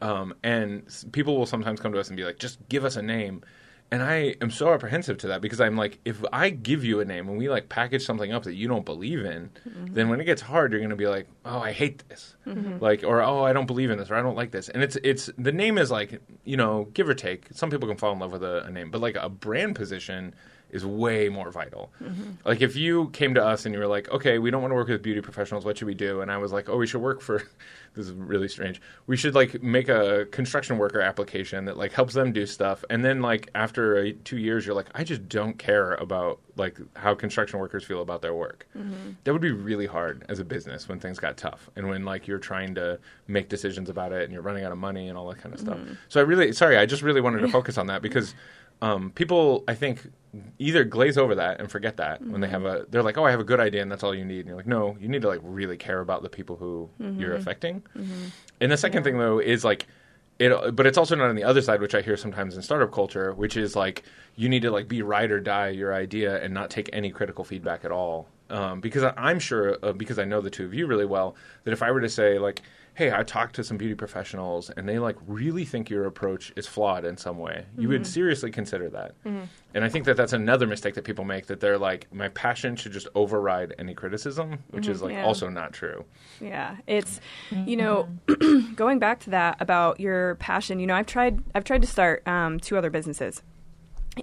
Um, 0.00 0.34
and 0.42 0.84
people 1.12 1.36
will 1.36 1.46
sometimes 1.46 1.80
come 1.80 1.92
to 1.92 2.00
us 2.00 2.08
and 2.08 2.16
be 2.16 2.24
like 2.24 2.38
just 2.38 2.58
give 2.68 2.84
us 2.84 2.96
a 2.96 3.02
name 3.02 3.42
and 3.90 4.02
I 4.02 4.34
am 4.42 4.50
so 4.50 4.72
apprehensive 4.74 5.16
to 5.18 5.28
that 5.28 5.40
because 5.40 5.60
I'm 5.60 5.76
like, 5.76 5.98
if 6.04 6.22
I 6.32 6.50
give 6.50 6.84
you 6.84 7.00
a 7.00 7.04
name 7.04 7.28
and 7.28 7.38
we 7.38 7.48
like 7.48 7.70
package 7.70 8.04
something 8.04 8.32
up 8.32 8.42
that 8.42 8.54
you 8.54 8.68
don't 8.68 8.84
believe 8.84 9.24
in, 9.24 9.50
mm-hmm. 9.66 9.94
then 9.94 10.10
when 10.10 10.20
it 10.20 10.24
gets 10.24 10.42
hard, 10.42 10.72
you're 10.72 10.80
going 10.80 10.90
to 10.90 10.96
be 10.96 11.06
like, 11.06 11.26
oh, 11.46 11.58
I 11.58 11.72
hate 11.72 12.06
this, 12.08 12.36
mm-hmm. 12.46 12.82
like, 12.82 13.02
or 13.02 13.22
oh, 13.22 13.44
I 13.44 13.54
don't 13.54 13.66
believe 13.66 13.90
in 13.90 13.98
this, 13.98 14.10
or 14.10 14.16
I 14.16 14.22
don't 14.22 14.36
like 14.36 14.50
this. 14.50 14.68
And 14.68 14.82
it's 14.82 14.96
it's 15.02 15.30
the 15.38 15.52
name 15.52 15.78
is 15.78 15.90
like, 15.90 16.20
you 16.44 16.56
know, 16.56 16.88
give 16.92 17.08
or 17.08 17.14
take. 17.14 17.46
Some 17.52 17.70
people 17.70 17.88
can 17.88 17.96
fall 17.96 18.12
in 18.12 18.18
love 18.18 18.32
with 18.32 18.42
a, 18.42 18.64
a 18.64 18.70
name, 18.70 18.90
but 18.90 19.00
like 19.00 19.16
a 19.16 19.30
brand 19.30 19.74
position 19.74 20.34
is 20.70 20.84
way 20.84 21.28
more 21.28 21.50
vital. 21.50 21.90
Mm-hmm. 22.02 22.32
Like 22.44 22.60
if 22.60 22.76
you 22.76 23.08
came 23.10 23.34
to 23.34 23.44
us 23.44 23.64
and 23.64 23.74
you 23.74 23.80
were 23.80 23.86
like, 23.86 24.10
okay, 24.10 24.38
we 24.38 24.50
don't 24.50 24.60
want 24.60 24.72
to 24.72 24.76
work 24.76 24.88
with 24.88 25.02
beauty 25.02 25.20
professionals. 25.20 25.64
What 25.64 25.78
should 25.78 25.86
we 25.86 25.94
do? 25.94 26.20
And 26.20 26.30
I 26.30 26.38
was 26.38 26.52
like, 26.52 26.68
oh, 26.68 26.76
we 26.76 26.86
should 26.86 27.00
work 27.00 27.20
for. 27.20 27.42
this 27.94 28.06
is 28.06 28.12
really 28.12 28.48
strange. 28.48 28.80
We 29.06 29.16
should 29.16 29.34
like 29.34 29.62
make 29.62 29.88
a 29.88 30.26
construction 30.26 30.78
worker 30.78 31.00
application 31.00 31.64
that 31.64 31.76
like 31.76 31.92
helps 31.92 32.14
them 32.14 32.32
do 32.32 32.46
stuff. 32.46 32.84
And 32.90 33.04
then 33.04 33.22
like 33.22 33.50
after 33.54 33.96
a, 33.96 34.12
two 34.12 34.36
years, 34.38 34.66
you're 34.66 34.74
like, 34.74 34.88
I 34.94 35.04
just 35.04 35.28
don't 35.28 35.58
care 35.58 35.94
about 35.94 36.38
like 36.56 36.78
how 36.96 37.14
construction 37.14 37.58
workers 37.58 37.84
feel 37.84 38.02
about 38.02 38.20
their 38.20 38.34
work. 38.34 38.66
Mm-hmm. 38.76 39.12
That 39.24 39.32
would 39.32 39.42
be 39.42 39.52
really 39.52 39.86
hard 39.86 40.24
as 40.28 40.38
a 40.38 40.44
business 40.44 40.88
when 40.88 41.00
things 41.00 41.18
got 41.18 41.36
tough 41.36 41.70
and 41.76 41.88
when 41.88 42.04
like 42.04 42.26
you're 42.26 42.38
trying 42.38 42.74
to 42.74 42.98
make 43.26 43.48
decisions 43.48 43.88
about 43.88 44.12
it 44.12 44.24
and 44.24 44.32
you're 44.32 44.42
running 44.42 44.64
out 44.64 44.72
of 44.72 44.78
money 44.78 45.08
and 45.08 45.16
all 45.16 45.28
that 45.28 45.38
kind 45.38 45.54
of 45.54 45.60
stuff. 45.60 45.78
Mm-hmm. 45.78 45.94
So 46.08 46.20
I 46.20 46.24
really 46.24 46.52
sorry, 46.52 46.76
I 46.76 46.84
just 46.84 47.02
really 47.02 47.20
wanted 47.20 47.40
to 47.40 47.48
focus 47.58 47.78
on 47.78 47.86
that 47.86 48.02
because 48.02 48.34
um, 48.82 49.10
people 49.10 49.64
I 49.66 49.74
think 49.74 50.10
either 50.58 50.84
glaze 50.84 51.16
over 51.16 51.34
that 51.34 51.58
and 51.60 51.70
forget 51.70 51.96
that 51.96 52.20
mm-hmm. 52.20 52.32
when 52.32 52.40
they 52.40 52.48
have 52.48 52.64
a 52.64 52.86
they're 52.90 53.02
like 53.02 53.16
oh 53.16 53.24
I 53.24 53.30
have 53.30 53.40
a 53.40 53.44
good 53.44 53.60
idea 53.60 53.82
and 53.82 53.90
that's 53.90 54.02
all 54.02 54.14
you 54.14 54.24
need 54.24 54.40
and 54.40 54.48
you're 54.48 54.56
like 54.56 54.66
no 54.66 54.96
you 55.00 55.08
need 55.08 55.22
to 55.22 55.28
like 55.28 55.40
really 55.42 55.76
care 55.76 56.00
about 56.00 56.22
the 56.22 56.28
people 56.28 56.56
who 56.56 56.88
mm-hmm. 57.00 57.20
you're 57.20 57.34
affecting. 57.34 57.82
Mm-hmm. 57.96 58.26
And 58.60 58.72
the 58.72 58.76
second 58.76 59.00
yeah. 59.00 59.04
thing 59.04 59.18
though 59.18 59.38
is 59.38 59.64
like 59.64 59.86
it, 60.38 60.76
but 60.76 60.86
it's 60.86 60.98
also 60.98 61.16
not 61.16 61.28
on 61.30 61.36
the 61.36 61.44
other 61.44 61.60
side, 61.60 61.80
which 61.80 61.94
I 61.94 62.00
hear 62.00 62.16
sometimes 62.16 62.54
in 62.54 62.62
startup 62.62 62.92
culture, 62.92 63.34
which 63.34 63.56
is 63.56 63.74
like 63.74 64.04
you 64.36 64.48
need 64.48 64.62
to 64.62 64.70
like 64.70 64.86
be 64.86 65.02
ride 65.02 65.30
or 65.30 65.40
die 65.40 65.70
your 65.70 65.92
idea 65.92 66.42
and 66.42 66.54
not 66.54 66.70
take 66.70 66.88
any 66.92 67.10
critical 67.10 67.44
feedback 67.44 67.84
at 67.84 67.90
all. 67.90 68.28
Um, 68.50 68.80
because 68.80 69.02
I, 69.02 69.12
I'm 69.16 69.38
sure, 69.38 69.76
uh, 69.82 69.92
because 69.92 70.18
I 70.18 70.24
know 70.24 70.40
the 70.40 70.50
two 70.50 70.64
of 70.64 70.72
you 70.74 70.86
really 70.86 71.04
well, 71.06 71.36
that 71.64 71.72
if 71.72 71.82
I 71.82 71.90
were 71.90 72.00
to 72.00 72.08
say 72.08 72.38
like, 72.38 72.62
"Hey, 72.94 73.12
I 73.12 73.22
talked 73.22 73.54
to 73.56 73.64
some 73.64 73.76
beauty 73.76 73.94
professionals 73.94 74.70
and 74.70 74.88
they 74.88 74.98
like 74.98 75.16
really 75.26 75.64
think 75.66 75.90
your 75.90 76.06
approach 76.06 76.52
is 76.56 76.66
flawed 76.66 77.04
in 77.04 77.16
some 77.18 77.38
way," 77.38 77.66
you 77.76 77.88
would 77.90 78.06
seriously 78.06 78.50
consider 78.50 78.88
that. 78.90 79.12
And 79.74 79.84
I 79.84 79.90
think 79.90 80.06
that 80.06 80.16
that's 80.16 80.32
another 80.32 80.66
mistake 80.66 80.94
that 80.94 81.04
people 81.04 81.26
make 81.26 81.46
that 81.48 81.60
they're 81.60 81.76
like, 81.76 82.06
"My 82.12 82.28
passion 82.30 82.74
should 82.74 82.92
just 82.92 83.06
override 83.14 83.74
any 83.78 83.92
criticism," 83.94 84.60
which 84.70 84.88
is 84.88 85.02
like 85.02 85.12
Yeah. 85.12 85.24
also 85.26 85.50
not 85.50 85.74
true. 85.74 86.06
Yeah, 86.40 86.76
it's 86.86 87.20
you 87.66 87.76
know 87.76 88.08
going 88.76 88.98
back 88.98 89.20
to 89.20 89.30
that 89.30 89.58
about 89.60 90.00
your 90.00 90.36
passion. 90.36 90.80
You 90.80 90.86
know, 90.86 90.94
I've 90.94 91.06
tried 91.06 91.42
I've 91.54 91.64
tried 91.64 91.82
to 91.82 91.88
start 91.88 92.26
um, 92.26 92.58
two 92.60 92.78
other 92.78 92.88
businesses, 92.88 93.42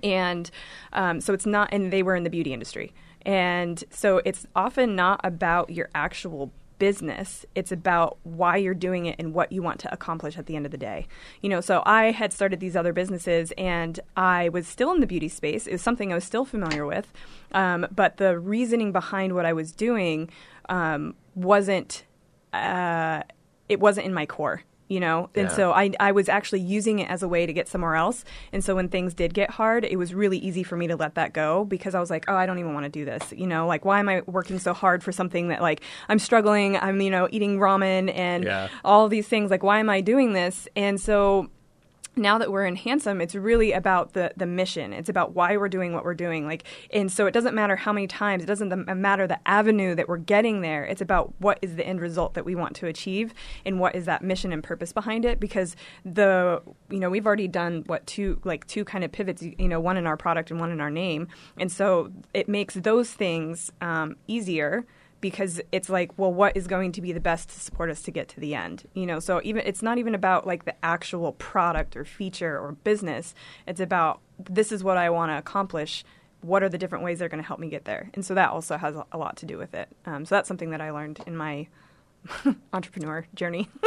and 0.03 0.49
um, 0.93 1.21
so 1.21 1.31
it's 1.33 1.45
not 1.45 1.69
and 1.71 1.93
they 1.93 2.01
were 2.01 2.15
in 2.15 2.23
the 2.23 2.29
beauty 2.31 2.53
industry, 2.53 2.91
and 3.25 3.83
so 3.89 4.21
it's 4.25 4.45
often 4.55 4.95
not 4.95 5.19
about 5.23 5.69
your 5.69 5.89
actual 5.95 6.51
business. 6.77 7.45
It's 7.55 7.71
about 7.71 8.17
why 8.23 8.57
you're 8.57 8.73
doing 8.73 9.05
it 9.05 9.15
and 9.17 9.33
what 9.33 9.51
you 9.51 9.63
want 9.63 9.79
to 9.79 9.93
accomplish 9.93 10.37
at 10.37 10.45
the 10.45 10.57
end 10.57 10.65
of 10.65 10.71
the 10.73 10.77
day. 10.77 11.07
You 11.41 11.49
know 11.49 11.61
so 11.61 11.81
i 11.85 12.11
had 12.11 12.33
started 12.33 12.59
these 12.59 12.75
other 12.75 12.93
businesses 12.93 13.53
and 13.57 13.99
i 14.17 14.49
was 14.49 14.67
still 14.67 14.91
in 14.93 14.99
the 14.99 15.07
beauty 15.07 15.29
space. 15.29 15.67
It 15.67 15.71
was 15.71 15.81
something 15.81 16.11
i 16.11 16.15
was 16.15 16.25
still 16.25 16.45
familiar 16.45 16.85
with. 16.85 17.11
Um, 17.53 17.87
but 17.95 18.17
the 18.17 18.37
reasoning 18.37 18.91
behind 18.91 19.33
what 19.33 19.45
i 19.45 19.53
was 19.53 19.71
doing 19.71 20.29
um, 20.69 21.15
wasn't 21.33 22.03
uh, 22.53 23.23
it 23.67 23.79
wasn't 23.79 24.05
in 24.05 24.13
my 24.13 24.25
core, 24.25 24.61
you 24.87 24.99
know? 24.99 25.29
And 25.35 25.51
so 25.51 25.71
I, 25.71 25.91
I 25.99 26.11
was 26.11 26.29
actually 26.29 26.59
using 26.61 26.99
it 26.99 27.09
as 27.09 27.23
a 27.23 27.27
way 27.27 27.45
to 27.45 27.53
get 27.53 27.67
somewhere 27.67 27.95
else. 27.95 28.23
And 28.51 28.63
so 28.63 28.75
when 28.75 28.89
things 28.89 29.13
did 29.13 29.33
get 29.33 29.49
hard, 29.51 29.83
it 29.85 29.95
was 29.97 30.13
really 30.13 30.37
easy 30.37 30.63
for 30.63 30.77
me 30.77 30.87
to 30.87 30.95
let 30.95 31.15
that 31.15 31.33
go 31.33 31.65
because 31.65 31.95
I 31.95 31.99
was 31.99 32.09
like, 32.09 32.25
oh, 32.27 32.35
I 32.35 32.45
don't 32.45 32.59
even 32.59 32.73
want 32.73 32.83
to 32.85 32.89
do 32.89 33.05
this. 33.05 33.33
You 33.35 33.47
know, 33.47 33.65
like, 33.67 33.83
why 33.85 33.99
am 33.99 34.09
I 34.09 34.21
working 34.27 34.59
so 34.59 34.73
hard 34.73 35.03
for 35.03 35.11
something 35.11 35.47
that, 35.47 35.61
like, 35.61 35.81
I'm 36.09 36.19
struggling, 36.19 36.77
I'm, 36.77 37.01
you 37.01 37.09
know, 37.09 37.27
eating 37.31 37.57
ramen 37.57 38.13
and 38.15 38.43
Yeah. 38.43 38.67
all 38.83 39.07
these 39.07 39.27
things. 39.27 39.49
Like, 39.51 39.63
why 39.63 39.79
am 39.79 39.89
I 39.89 40.01
doing 40.01 40.33
this? 40.33 40.67
And 40.75 40.99
so 41.01 41.49
now 42.17 42.37
that 42.37 42.51
we're 42.51 42.65
in 42.65 42.75
handsome 42.75 43.21
it's 43.21 43.35
really 43.35 43.71
about 43.71 44.13
the 44.13 44.31
the 44.35 44.45
mission. 44.45 44.93
It's 44.93 45.09
about 45.09 45.33
why 45.33 45.57
we're 45.57 45.69
doing 45.69 45.93
what 45.93 46.03
we're 46.03 46.13
doing 46.13 46.45
like 46.45 46.63
and 46.91 47.11
so 47.11 47.25
it 47.25 47.31
doesn't 47.31 47.55
matter 47.55 47.75
how 47.75 47.93
many 47.93 48.07
times 48.07 48.43
it 48.43 48.47
doesn't 48.47 48.97
matter 48.97 49.27
the 49.27 49.39
avenue 49.47 49.95
that 49.95 50.07
we're 50.07 50.17
getting 50.17 50.61
there. 50.61 50.85
It's 50.85 51.01
about 51.01 51.33
what 51.39 51.59
is 51.61 51.75
the 51.75 51.85
end 51.85 52.01
result 52.01 52.33
that 52.33 52.45
we 52.45 52.55
want 52.55 52.75
to 52.77 52.87
achieve 52.87 53.33
and 53.65 53.79
what 53.79 53.95
is 53.95 54.05
that 54.05 54.21
mission 54.21 54.53
and 54.53 54.63
purpose 54.63 54.91
behind 54.93 55.25
it 55.25 55.39
because 55.39 55.75
the 56.03 56.61
you 56.89 56.99
know 56.99 57.09
we've 57.09 57.25
already 57.25 57.47
done 57.47 57.83
what 57.87 58.05
two 58.07 58.39
like 58.43 58.65
two 58.67 58.85
kind 58.85 59.03
of 59.03 59.11
pivots 59.11 59.41
you 59.41 59.67
know 59.67 59.79
one 59.79 59.97
in 59.97 60.07
our 60.07 60.17
product 60.17 60.51
and 60.51 60.59
one 60.59 60.71
in 60.71 60.81
our 60.81 60.91
name 60.91 61.27
and 61.57 61.71
so 61.71 62.11
it 62.33 62.47
makes 62.47 62.75
those 62.75 63.11
things 63.11 63.71
um, 63.81 64.15
easier 64.27 64.85
because 65.29 65.59
it's 65.71 65.89
like 65.89 66.11
well 66.17 66.31
what 66.31 66.55
is 66.55 66.67
going 66.67 66.91
to 66.91 67.01
be 67.01 67.11
the 67.11 67.19
best 67.19 67.49
to 67.49 67.59
support 67.59 67.89
us 67.89 68.01
to 68.03 68.11
get 68.11 68.27
to 68.29 68.39
the 68.39 68.53
end? 68.53 68.87
You 68.93 69.05
know 69.07 69.19
so 69.19 69.41
even 69.43 69.63
it's 69.65 69.81
not 69.81 69.97
even 69.97 70.13
about 70.13 70.45
like 70.45 70.65
the 70.65 70.75
actual 70.85 71.31
product 71.33 71.97
or 71.97 72.05
feature 72.05 72.59
or 72.59 72.73
business. 72.83 73.33
It's 73.65 73.79
about 73.79 74.21
this 74.59 74.71
is 74.71 74.83
what 74.83 74.97
i 74.97 75.09
want 75.09 75.31
to 75.31 75.37
accomplish. 75.37 76.03
What 76.41 76.61
are 76.61 76.69
the 76.69 76.77
different 76.77 77.03
ways 77.03 77.17
that 77.19 77.25
are 77.25 77.29
going 77.29 77.41
to 77.41 77.47
help 77.47 77.59
me 77.59 77.69
get 77.69 77.85
there? 77.85 78.09
And 78.13 78.23
so 78.23 78.35
that 78.35 78.49
also 78.51 78.77
has 78.77 78.95
a- 78.95 79.05
a 79.11 79.17
lot 79.17 79.35
to 79.37 79.45
do 79.47 79.57
with 79.57 79.73
it. 79.73 79.87
Um, 80.05 80.25
so 80.25 80.35
that's 80.35 80.47
something 80.47 80.69
that 80.71 80.81
i 80.81 80.91
learned 80.91 81.19
in 81.25 81.35
my 81.35 81.67
entrepreneur 82.73 83.25
journey 83.35 83.67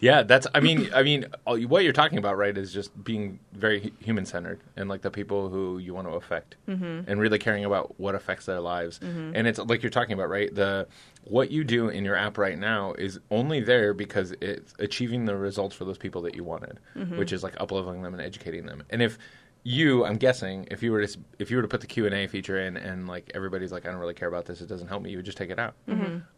Yeah, 0.00 0.22
that's. 0.22 0.46
I 0.54 0.60
mean, 0.60 0.88
I 0.94 1.02
mean, 1.02 1.26
all, 1.46 1.58
what 1.62 1.82
you're 1.82 1.92
talking 1.92 2.18
about, 2.18 2.36
right, 2.36 2.56
is 2.56 2.72
just 2.72 2.90
being 3.04 3.38
very 3.52 3.92
human 4.00 4.26
centered 4.26 4.60
and 4.76 4.88
like 4.88 5.00
the 5.02 5.10
people 5.10 5.48
who 5.48 5.78
you 5.78 5.94
want 5.94 6.06
to 6.08 6.14
affect, 6.14 6.56
Mm-hmm. 6.68 7.10
and 7.10 7.20
really 7.20 7.38
caring 7.38 7.64
about 7.64 7.98
what 7.98 8.14
affects 8.14 8.46
their 8.46 8.60
lives. 8.60 9.00
And 9.02 9.46
it's 9.46 9.58
like 9.58 9.82
you're 9.82 9.90
talking 9.90 10.12
about, 10.12 10.28
right? 10.28 10.54
The 10.54 10.88
what 11.24 11.50
you 11.50 11.64
do 11.64 11.88
in 11.88 12.04
your 12.04 12.16
app 12.16 12.36
right 12.38 12.58
now 12.58 12.92
is 12.94 13.18
only 13.30 13.60
there 13.60 13.94
because 13.94 14.32
it's 14.40 14.74
achieving 14.78 15.24
the 15.24 15.36
results 15.36 15.74
for 15.74 15.84
those 15.84 15.98
people 15.98 16.22
that 16.22 16.34
you 16.34 16.44
wanted, 16.44 16.80
Mm-hmm. 16.96 17.18
which 17.18 17.32
is 17.32 17.42
like 17.42 17.54
upleveling 17.56 18.02
them 18.02 18.12
and 18.14 18.22
educating 18.22 18.66
them. 18.66 18.82
And 18.90 19.00
if 19.02 19.18
you, 19.66 20.04
I'm 20.04 20.16
guessing, 20.18 20.68
if 20.70 20.82
you 20.82 20.92
were 20.92 21.06
to 21.06 21.18
if 21.38 21.50
you 21.50 21.56
were 21.56 21.62
to 21.62 21.68
put 21.68 21.80
the 21.80 21.86
Q 21.86 22.04
and 22.06 22.14
A 22.14 22.26
feature 22.26 22.60
in, 22.60 22.76
and 22.76 23.08
like 23.08 23.30
everybody's 23.34 23.72
like, 23.72 23.86
I 23.86 23.90
don't 23.90 23.98
really 23.98 24.12
care 24.14 24.28
about 24.28 24.44
this, 24.44 24.60
it 24.60 24.68
doesn't 24.68 24.88
help 24.88 25.02
me, 25.02 25.10
you 25.10 25.16
would 25.16 25.24
just 25.24 25.38
take 25.38 25.48
it 25.50 25.58
out, 25.58 25.74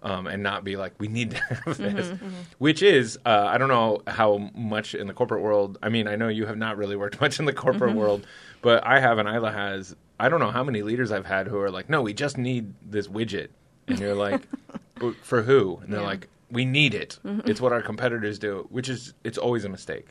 um, 0.03 0.27
and 0.29 0.43
not 0.43 0.63
be 0.63 0.77
like, 0.77 0.95
we 1.01 1.09
need 1.09 1.33
to 1.33 1.37
have 1.39 1.77
this, 1.77 2.13
which 2.59 2.83
is, 2.83 3.19
uh, 3.27 3.47
I 3.51 3.59
don't 3.59 3.69
know 3.69 4.01
how 4.07 4.39
much 4.55 4.95
in 4.95 5.09
the 5.09 5.13
corporate 5.13 5.43
world. 5.43 5.77
I 5.83 5.89
mean, 5.89 6.07
I 6.07 6.15
know 6.17 6.29
you 6.29 6.47
have 6.47 6.57
not 6.57 6.77
really 6.77 6.95
worked 6.97 7.21
much 7.27 7.39
in 7.41 7.45
the 7.47 7.53
corporate 7.53 7.97
world, 7.97 8.27
but 8.63 8.87
I 8.87 9.01
have, 9.01 9.19
and 9.19 9.29
Isla 9.29 9.51
has. 9.53 9.95
I 10.19 10.29
don't 10.31 10.41
know 10.41 10.51
how 10.53 10.65
many 10.65 10.81
leaders 10.83 11.11
I've 11.13 11.27
had 11.27 11.47
who 11.49 11.59
are 11.59 11.71
like, 11.71 11.91
no, 11.91 12.01
we 12.03 12.15
just 12.15 12.39
need 12.39 12.73
this 12.89 13.09
widget, 13.09 13.49
and 13.89 13.99
you're 13.99 14.15
like, 14.15 14.47
for 15.23 15.43
who? 15.43 15.79
And 15.83 15.93
they're 15.93 16.01
Yeah. 16.01 16.07
like, 16.07 16.29
we 16.51 16.65
need 16.65 16.95
it. 16.95 17.19
It's 17.45 17.61
what 17.61 17.73
our 17.73 17.83
competitors 17.83 18.39
do, 18.39 18.67
which 18.71 18.89
is 18.89 19.15
it's 19.25 19.39
always 19.39 19.65
a 19.65 19.69
mistake, 19.69 20.09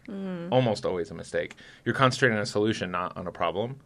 almost 0.52 0.86
always 0.86 1.10
a 1.12 1.14
mistake. 1.14 1.56
You're 1.86 1.96
concentrating 1.96 2.36
on 2.38 2.44
a 2.44 2.46
solution, 2.46 2.92
not 2.92 3.16
on 3.18 3.28
a 3.28 3.32
problem, 3.32 3.80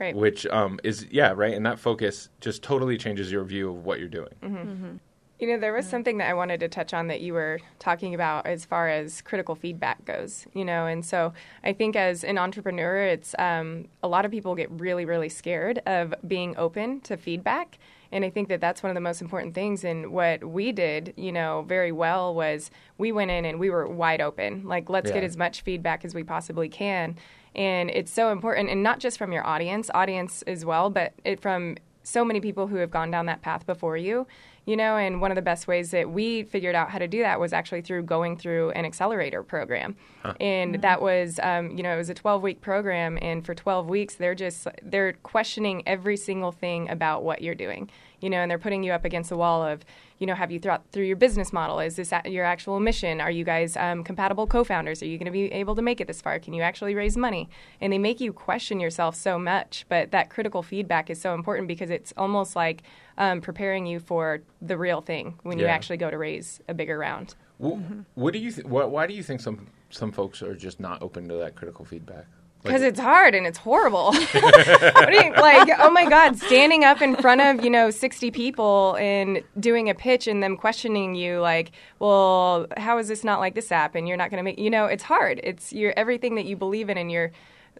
Right. 0.00 0.14
which 0.16 0.46
um, 0.46 0.80
is 0.82 1.06
yeah, 1.10 1.32
right. 1.36 1.52
And 1.54 1.66
that 1.66 1.78
focus 1.78 2.28
just 2.40 2.62
totally 2.62 2.96
changes 2.96 3.30
your 3.30 3.44
view 3.44 3.70
of 3.70 3.84
what 3.84 3.98
you're 3.98 4.08
doing. 4.08 5.00
You 5.38 5.46
know, 5.46 5.58
there 5.58 5.72
was 5.72 5.86
something 5.86 6.18
that 6.18 6.28
I 6.28 6.34
wanted 6.34 6.60
to 6.60 6.68
touch 6.68 6.92
on 6.92 7.06
that 7.06 7.22
you 7.22 7.32
were 7.32 7.60
talking 7.78 8.14
about 8.14 8.46
as 8.46 8.66
far 8.66 8.90
as 8.90 9.22
critical 9.22 9.54
feedback 9.54 10.04
goes, 10.04 10.46
you 10.52 10.66
know, 10.66 10.84
and 10.84 11.02
so 11.02 11.32
I 11.64 11.72
think 11.72 11.96
as 11.96 12.24
an 12.24 12.36
entrepreneur, 12.36 12.98
it's 13.04 13.34
um, 13.38 13.86
a 14.02 14.08
lot 14.08 14.26
of 14.26 14.30
people 14.30 14.54
get 14.54 14.70
really, 14.70 15.06
really 15.06 15.30
scared 15.30 15.80
of 15.86 16.14
being 16.28 16.54
open 16.58 17.00
to 17.02 17.16
feedback. 17.16 17.78
And 18.12 18.24
I 18.24 18.30
think 18.30 18.48
that 18.48 18.60
that's 18.60 18.82
one 18.82 18.90
of 18.90 18.94
the 18.94 19.00
most 19.00 19.20
important 19.20 19.54
things. 19.54 19.84
And 19.84 20.12
what 20.12 20.42
we 20.44 20.72
did, 20.72 21.14
you 21.16 21.30
know, 21.30 21.64
very 21.68 21.92
well 21.92 22.34
was 22.34 22.70
we 22.98 23.12
went 23.12 23.30
in 23.30 23.44
and 23.44 23.60
we 23.60 23.70
were 23.70 23.86
wide 23.86 24.20
open. 24.20 24.66
Like, 24.66 24.90
let's 24.90 25.10
get 25.10 25.22
as 25.22 25.36
much 25.36 25.62
feedback 25.62 26.04
as 26.04 26.14
we 26.14 26.24
possibly 26.24 26.68
can. 26.68 27.16
And 27.54 27.90
it's 27.90 28.12
so 28.12 28.30
important, 28.30 28.70
and 28.70 28.82
not 28.82 29.00
just 29.00 29.18
from 29.18 29.32
your 29.32 29.44
audience, 29.46 29.90
audience 29.92 30.42
as 30.42 30.64
well, 30.64 30.88
but 30.88 31.14
it 31.24 31.40
from 31.40 31.76
so 32.02 32.24
many 32.24 32.40
people 32.40 32.68
who 32.68 32.76
have 32.76 32.90
gone 32.90 33.10
down 33.10 33.26
that 33.26 33.42
path 33.42 33.66
before 33.66 33.96
you 33.96 34.26
you 34.66 34.76
know 34.76 34.96
and 34.96 35.20
one 35.20 35.30
of 35.30 35.34
the 35.34 35.42
best 35.42 35.66
ways 35.66 35.90
that 35.90 36.10
we 36.10 36.42
figured 36.44 36.74
out 36.74 36.90
how 36.90 36.98
to 36.98 37.08
do 37.08 37.22
that 37.22 37.40
was 37.40 37.52
actually 37.52 37.82
through 37.82 38.02
going 38.02 38.36
through 38.36 38.70
an 38.70 38.84
accelerator 38.84 39.42
program. 39.42 39.96
And 40.38 40.82
that 40.82 41.00
was 41.00 41.40
um, 41.42 41.76
you 41.76 41.82
know 41.82 41.94
it 41.94 41.96
was 41.96 42.10
a 42.10 42.14
12 42.14 42.42
week 42.42 42.60
program 42.60 43.18
and 43.22 43.44
for 43.44 43.54
12 43.54 43.88
weeks 43.88 44.14
they're 44.14 44.34
just 44.34 44.68
they're 44.82 45.14
questioning 45.14 45.82
every 45.86 46.16
single 46.16 46.52
thing 46.52 46.88
about 46.90 47.24
what 47.24 47.42
you're 47.42 47.54
doing 47.54 47.90
you 48.20 48.30
know 48.30 48.38
and 48.38 48.50
they're 48.50 48.58
putting 48.58 48.82
you 48.82 48.92
up 48.92 49.04
against 49.04 49.30
the 49.30 49.36
wall 49.36 49.62
of 49.62 49.84
you 50.18 50.26
know 50.26 50.34
have 50.34 50.50
you 50.50 50.60
thought 50.60 50.82
through 50.92 51.04
your 51.04 51.16
business 51.16 51.52
model? 51.52 51.80
Is 51.80 51.96
this 51.96 52.12
your 52.26 52.44
actual 52.44 52.80
mission? 52.80 53.20
Are 53.20 53.30
you 53.30 53.44
guys 53.44 53.76
um, 53.76 54.04
compatible 54.04 54.46
co-founders? 54.46 55.02
Are 55.02 55.06
you 55.06 55.18
going 55.18 55.26
to 55.26 55.32
be 55.32 55.52
able 55.52 55.74
to 55.74 55.82
make 55.82 56.00
it 56.00 56.06
this 56.06 56.20
far? 56.20 56.38
Can 56.38 56.52
you 56.54 56.62
actually 56.62 56.94
raise 56.94 57.16
money? 57.16 57.48
And 57.80 57.92
they 57.92 57.98
make 57.98 58.20
you 58.20 58.32
question 58.32 58.80
yourself 58.80 59.14
so 59.16 59.38
much 59.38 59.86
but 59.88 60.10
that 60.10 60.30
critical 60.30 60.62
feedback 60.62 61.10
is 61.10 61.20
so 61.20 61.34
important 61.34 61.68
because 61.68 61.90
it's 61.90 62.12
almost 62.16 62.54
like 62.56 62.82
um, 63.18 63.40
preparing 63.40 63.86
you 63.86 63.98
for 64.00 64.40
the 64.62 64.76
real 64.76 65.00
thing 65.00 65.38
when 65.42 65.58
you 65.58 65.64
actually 65.70 65.96
go 65.96 66.10
to 66.10 66.16
raise 66.18 66.60
a 66.68 66.74
bigger 66.74 66.98
round. 66.98 67.34
Wh- 67.62 67.78
What 68.14 68.32
do 68.32 68.38
you? 68.38 68.50
Th- 68.52 68.66
wh- 68.66 68.90
why 68.90 69.06
do 69.06 69.14
you 69.14 69.22
think 69.22 69.40
some 69.40 69.66
some 69.90 70.12
folks 70.12 70.42
are 70.42 70.54
just 70.54 70.80
not 70.80 71.02
open 71.02 71.28
to 71.28 71.34
that 71.36 71.56
critical 71.56 71.84
feedback? 71.84 72.26
Like- 72.62 72.74
because 72.74 72.82
it's 72.82 73.00
hard 73.00 73.34
and 73.34 73.46
it's 73.46 73.56
horrible. 73.56 74.12
what 74.12 75.12
you, 75.12 75.32
like, 75.32 75.70
oh 75.78 75.90
my 75.90 76.06
God, 76.06 76.36
standing 76.36 76.84
up 76.84 77.00
in 77.00 77.16
front 77.16 77.40
of, 77.40 77.64
you 77.64 77.70
know, 77.70 77.90
60 77.90 78.30
people 78.30 78.96
and 79.00 79.42
doing 79.58 79.88
a 79.88 79.94
pitch 79.94 80.26
and 80.26 80.42
them 80.42 80.58
questioning 80.58 81.14
you, 81.14 81.40
like, 81.40 81.72
well, 82.00 82.66
how 82.76 82.98
is 82.98 83.08
this 83.08 83.24
not 83.24 83.40
like 83.40 83.54
this 83.54 83.72
app? 83.72 83.94
And 83.94 84.06
you're 84.06 84.18
not 84.18 84.30
going 84.30 84.38
to 84.38 84.42
make, 84.42 84.58
you 84.58 84.68
know, 84.68 84.84
it's 84.84 85.04
hard. 85.04 85.40
It's 85.42 85.72
your 85.72 85.94
everything 85.96 86.34
that 86.34 86.44
you 86.44 86.54
believe 86.54 86.90
in 86.90 86.98
and 86.98 87.10
you're 87.10 87.32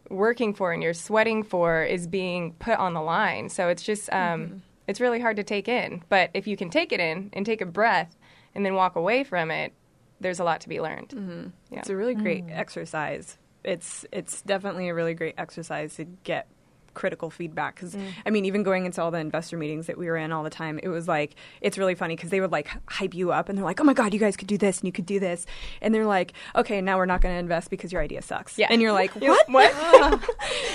working 0.08 0.54
for 0.54 0.72
and 0.72 0.82
you're 0.82 0.94
sweating 0.94 1.42
for 1.42 1.84
is 1.84 2.06
being 2.06 2.54
put 2.54 2.78
on 2.78 2.94
the 2.94 3.02
line. 3.02 3.50
So 3.50 3.68
it's 3.68 3.82
just, 3.82 4.10
um, 4.14 4.40
mm-hmm. 4.40 4.56
it's 4.86 5.00
really 5.00 5.20
hard 5.20 5.36
to 5.36 5.44
take 5.44 5.68
in. 5.68 6.02
But 6.08 6.30
if 6.32 6.46
you 6.46 6.56
can 6.56 6.70
take 6.70 6.90
it 6.90 7.00
in 7.00 7.28
and 7.34 7.44
take 7.44 7.60
a 7.60 7.66
breath 7.66 8.16
and 8.54 8.64
then 8.64 8.74
walk 8.74 8.96
away 8.96 9.24
from 9.24 9.50
it, 9.50 9.74
there's 10.20 10.40
a 10.40 10.44
lot 10.44 10.62
to 10.62 10.70
be 10.70 10.80
learned. 10.80 11.10
Mm-hmm. 11.10 11.48
Yeah. 11.70 11.80
It's 11.80 11.90
a 11.90 11.96
really 11.96 12.14
great 12.14 12.46
mm. 12.46 12.56
exercise. 12.56 13.36
It's 13.64 14.04
it's 14.12 14.42
definitely 14.42 14.88
a 14.88 14.94
really 14.94 15.14
great 15.14 15.34
exercise 15.38 15.96
to 15.96 16.04
get 16.24 16.46
critical 16.94 17.30
feedback 17.30 17.76
because 17.76 17.94
mm. 17.94 18.04
I 18.26 18.30
mean 18.30 18.44
even 18.44 18.62
going 18.62 18.84
into 18.84 19.00
all 19.00 19.10
the 19.10 19.18
investor 19.18 19.56
meetings 19.56 19.86
that 19.86 19.96
we 19.96 20.06
were 20.06 20.16
in 20.16 20.32
all 20.32 20.42
the 20.42 20.50
time 20.50 20.80
it 20.82 20.88
was 20.88 21.06
like 21.06 21.36
it's 21.60 21.78
really 21.78 21.94
funny 21.94 22.16
because 22.16 22.30
they 22.30 22.40
would 22.40 22.50
like 22.50 22.68
hype 22.86 23.14
you 23.14 23.30
up 23.30 23.48
and 23.48 23.56
they're 23.56 23.64
like 23.64 23.80
oh 23.80 23.84
my 23.84 23.92
god 23.92 24.12
you 24.12 24.18
guys 24.18 24.36
could 24.36 24.48
do 24.48 24.58
this 24.58 24.80
and 24.80 24.86
you 24.86 24.92
could 24.92 25.06
do 25.06 25.20
this 25.20 25.46
and 25.80 25.94
they're 25.94 26.04
like 26.04 26.32
okay 26.56 26.80
now 26.80 26.96
we're 26.98 27.06
not 27.06 27.20
going 27.20 27.32
to 27.34 27.38
invest 27.38 27.70
because 27.70 27.92
your 27.92 28.02
idea 28.02 28.20
sucks 28.22 28.58
Yeah. 28.58 28.66
and 28.70 28.82
you're 28.82 28.92
like 28.92 29.12
what 29.12 29.48
what? 29.48 29.72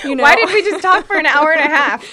you 0.05 0.15
know 0.15 0.23
Why 0.23 0.35
did 0.35 0.47
we 0.49 0.61
just 0.63 0.81
talk 0.81 1.05
for 1.05 1.17
an 1.17 1.25
hour 1.25 1.51
and 1.51 1.61
a 1.61 1.75
half? 1.75 2.05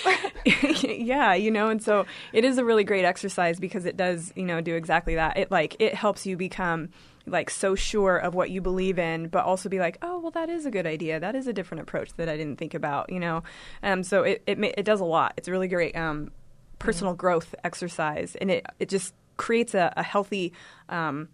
yeah, 0.84 1.34
you 1.34 1.50
know, 1.50 1.68
and 1.68 1.82
so 1.82 2.06
it 2.32 2.44
is 2.44 2.58
a 2.58 2.64
really 2.64 2.84
great 2.84 3.04
exercise 3.04 3.60
because 3.60 3.84
it 3.84 3.96
does, 3.96 4.32
you 4.34 4.44
know, 4.44 4.60
do 4.60 4.74
exactly 4.74 5.14
that. 5.14 5.36
It 5.36 5.50
like 5.50 5.76
it 5.78 5.94
helps 5.94 6.26
you 6.26 6.36
become 6.36 6.88
like 7.26 7.50
so 7.50 7.74
sure 7.74 8.16
of 8.16 8.34
what 8.34 8.50
you 8.50 8.60
believe 8.60 8.98
in, 8.98 9.28
but 9.28 9.44
also 9.44 9.68
be 9.68 9.78
like, 9.78 9.98
oh, 10.02 10.18
well, 10.18 10.30
that 10.32 10.48
is 10.48 10.66
a 10.66 10.70
good 10.70 10.86
idea. 10.86 11.20
That 11.20 11.34
is 11.34 11.46
a 11.46 11.52
different 11.52 11.82
approach 11.82 12.12
that 12.14 12.28
I 12.28 12.36
didn't 12.36 12.56
think 12.58 12.74
about, 12.74 13.12
you 13.12 13.20
know? 13.20 13.42
Um, 13.82 14.02
so 14.02 14.22
it, 14.22 14.42
it, 14.46 14.58
it 14.60 14.84
does 14.84 15.00
a 15.00 15.04
lot. 15.04 15.34
It's 15.36 15.48
a 15.48 15.50
really 15.50 15.68
great 15.68 15.96
um, 15.96 16.30
personal 16.78 17.14
growth 17.14 17.54
exercise. 17.64 18.36
And 18.40 18.50
it, 18.50 18.66
it 18.78 18.88
just 18.88 19.14
creates 19.36 19.74
a, 19.74 19.92
a 19.96 20.02
healthy, 20.02 20.52
um, 20.88 21.28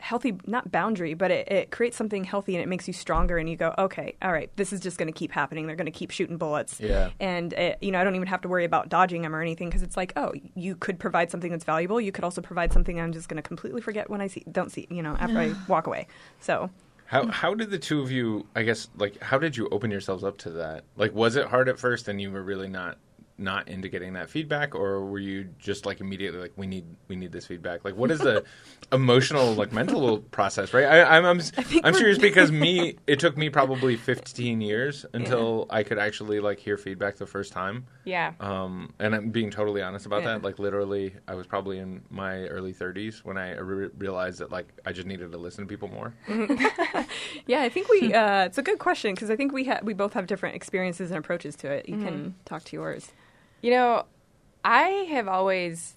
healthy 0.00 0.38
not 0.46 0.70
boundary 0.70 1.14
but 1.14 1.30
it, 1.30 1.50
it, 1.50 1.70
creates 1.70 1.96
something 1.96 2.24
healthy 2.24 2.54
and 2.54 2.62
it 2.62 2.68
makes 2.68 2.86
you 2.86 2.94
stronger 2.94 3.36
and 3.36 3.48
you 3.48 3.56
go 3.56 3.74
okay 3.78 4.14
all 4.22 4.32
right 4.32 4.50
this 4.56 4.72
is 4.72 4.80
just 4.80 4.98
going 4.98 5.06
to 5.06 5.12
keep 5.12 5.32
happening. 5.32 5.66
They're 5.66 5.76
going 5.76 5.86
to 5.86 5.92
keep 5.92 6.10
shooting 6.10 6.36
bullets. 6.36 6.80
Yeah. 6.80 7.10
And 7.20 7.52
it, 7.52 7.78
you 7.80 7.90
know 7.90 8.00
i 8.00 8.04
don't 8.04 8.14
even 8.14 8.28
have 8.28 8.40
to 8.42 8.48
worry 8.48 8.64
about 8.64 8.88
dodging 8.88 9.22
them 9.22 9.34
or 9.34 9.42
anything 9.42 9.68
because 9.68 9.82
it's 9.82 9.96
like 9.96 10.12
oh 10.16 10.32
you 10.54 10.76
could 10.76 10.98
provide 10.98 11.30
something 11.30 11.50
that's 11.50 11.64
valuable. 11.64 12.00
You 12.00 12.12
could 12.12 12.24
also 12.24 12.40
provide 12.40 12.72
something 12.72 13.00
i'm 13.00 13.12
just 13.12 13.28
going 13.28 13.36
to 13.36 13.42
completely 13.42 13.80
forget 13.80 14.08
when 14.08 14.20
i 14.20 14.26
see 14.26 14.44
don't 14.50 14.70
see 14.70 14.86
you 14.90 15.02
know 15.02 15.16
after 15.18 15.38
i 15.38 15.52
walk 15.68 15.86
away. 15.86 16.06
So. 16.40 16.70
How 17.06 17.26
how 17.28 17.54
did 17.54 17.70
the 17.70 17.78
two 17.78 18.02
of 18.02 18.10
you 18.10 18.46
i 18.54 18.62
guess 18.62 18.90
like 18.98 19.20
how 19.22 19.38
did 19.38 19.56
you 19.56 19.68
open 19.70 19.90
yourselves 19.90 20.22
up 20.22 20.36
to 20.38 20.50
that? 20.50 20.84
Like 20.96 21.14
was 21.14 21.36
it 21.36 21.46
hard 21.46 21.68
at 21.68 21.78
first 21.78 22.08
and 22.08 22.20
you 22.20 22.30
were 22.30 22.42
really 22.42 22.68
not 22.68 22.98
not 23.38 23.68
into 23.68 23.88
getting 23.88 24.14
that 24.14 24.28
feedback 24.28 24.74
or 24.74 25.04
were 25.04 25.18
you 25.18 25.48
just 25.58 25.86
like 25.86 26.00
immediately 26.00 26.40
like 26.40 26.52
we 26.56 26.66
need 26.66 26.84
we 27.06 27.14
need 27.14 27.30
this 27.30 27.46
feedback? 27.46 27.84
Like 27.84 27.96
what 27.96 28.10
is 28.10 28.18
the 28.18 28.44
emotional 28.92 29.54
like 29.54 29.72
mental 29.72 30.18
process 30.18 30.74
right? 30.74 30.84
I, 30.84 31.16
i'm 31.16 31.24
i'm, 31.24 31.40
I'm 31.84 31.94
serious 31.94 32.18
because 32.28 32.50
me 32.50 32.96
it 33.06 33.20
took 33.20 33.36
me 33.36 33.48
probably 33.48 33.96
15 33.96 34.60
years 34.60 35.06
until 35.12 35.66
yeah. 35.68 35.76
i 35.76 35.82
could 35.82 35.98
actually 35.98 36.40
like 36.40 36.58
hear 36.58 36.76
feedback 36.76 37.16
the 37.16 37.26
first 37.26 37.52
time. 37.52 37.86
Yeah. 38.04 38.32
Um 38.40 38.92
and 38.98 39.14
i'm 39.14 39.30
being 39.30 39.50
totally 39.50 39.82
honest 39.82 40.06
about 40.06 40.22
yeah. 40.22 40.34
that. 40.34 40.42
Like 40.42 40.58
literally 40.58 41.14
i 41.28 41.34
was 41.34 41.46
probably 41.46 41.78
in 41.78 42.02
my 42.10 42.46
early 42.46 42.74
30s 42.74 43.24
when 43.24 43.38
i 43.38 43.56
re- 43.56 43.90
realized 43.98 44.40
that 44.40 44.50
like 44.50 44.66
i 44.84 44.92
just 44.92 45.06
needed 45.06 45.30
to 45.30 45.38
listen 45.38 45.64
to 45.64 45.68
people 45.68 45.88
more. 45.88 46.14
Yeah 47.46 47.62
i 47.62 47.68
think 47.68 47.88
we 47.88 48.12
uh 48.12 48.44
it's 48.44 48.58
a 48.58 48.62
good 48.62 48.78
question 48.78 49.14
because 49.14 49.30
i 49.30 49.36
think 49.36 49.52
we 49.52 49.64
ha- 49.64 49.80
we 49.82 49.94
both 49.94 50.12
have 50.14 50.26
different 50.26 50.56
experiences 50.56 51.10
and 51.10 51.18
approaches 51.18 51.54
to 51.56 51.70
it. 51.70 51.88
You 51.88 51.96
mm-hmm. 51.96 52.04
can 52.04 52.34
talk 52.44 52.64
to 52.64 52.76
yours 52.76 53.12
you 53.62 53.70
know, 53.70 54.04
I 54.64 54.88
have 55.10 55.28
always 55.28 55.94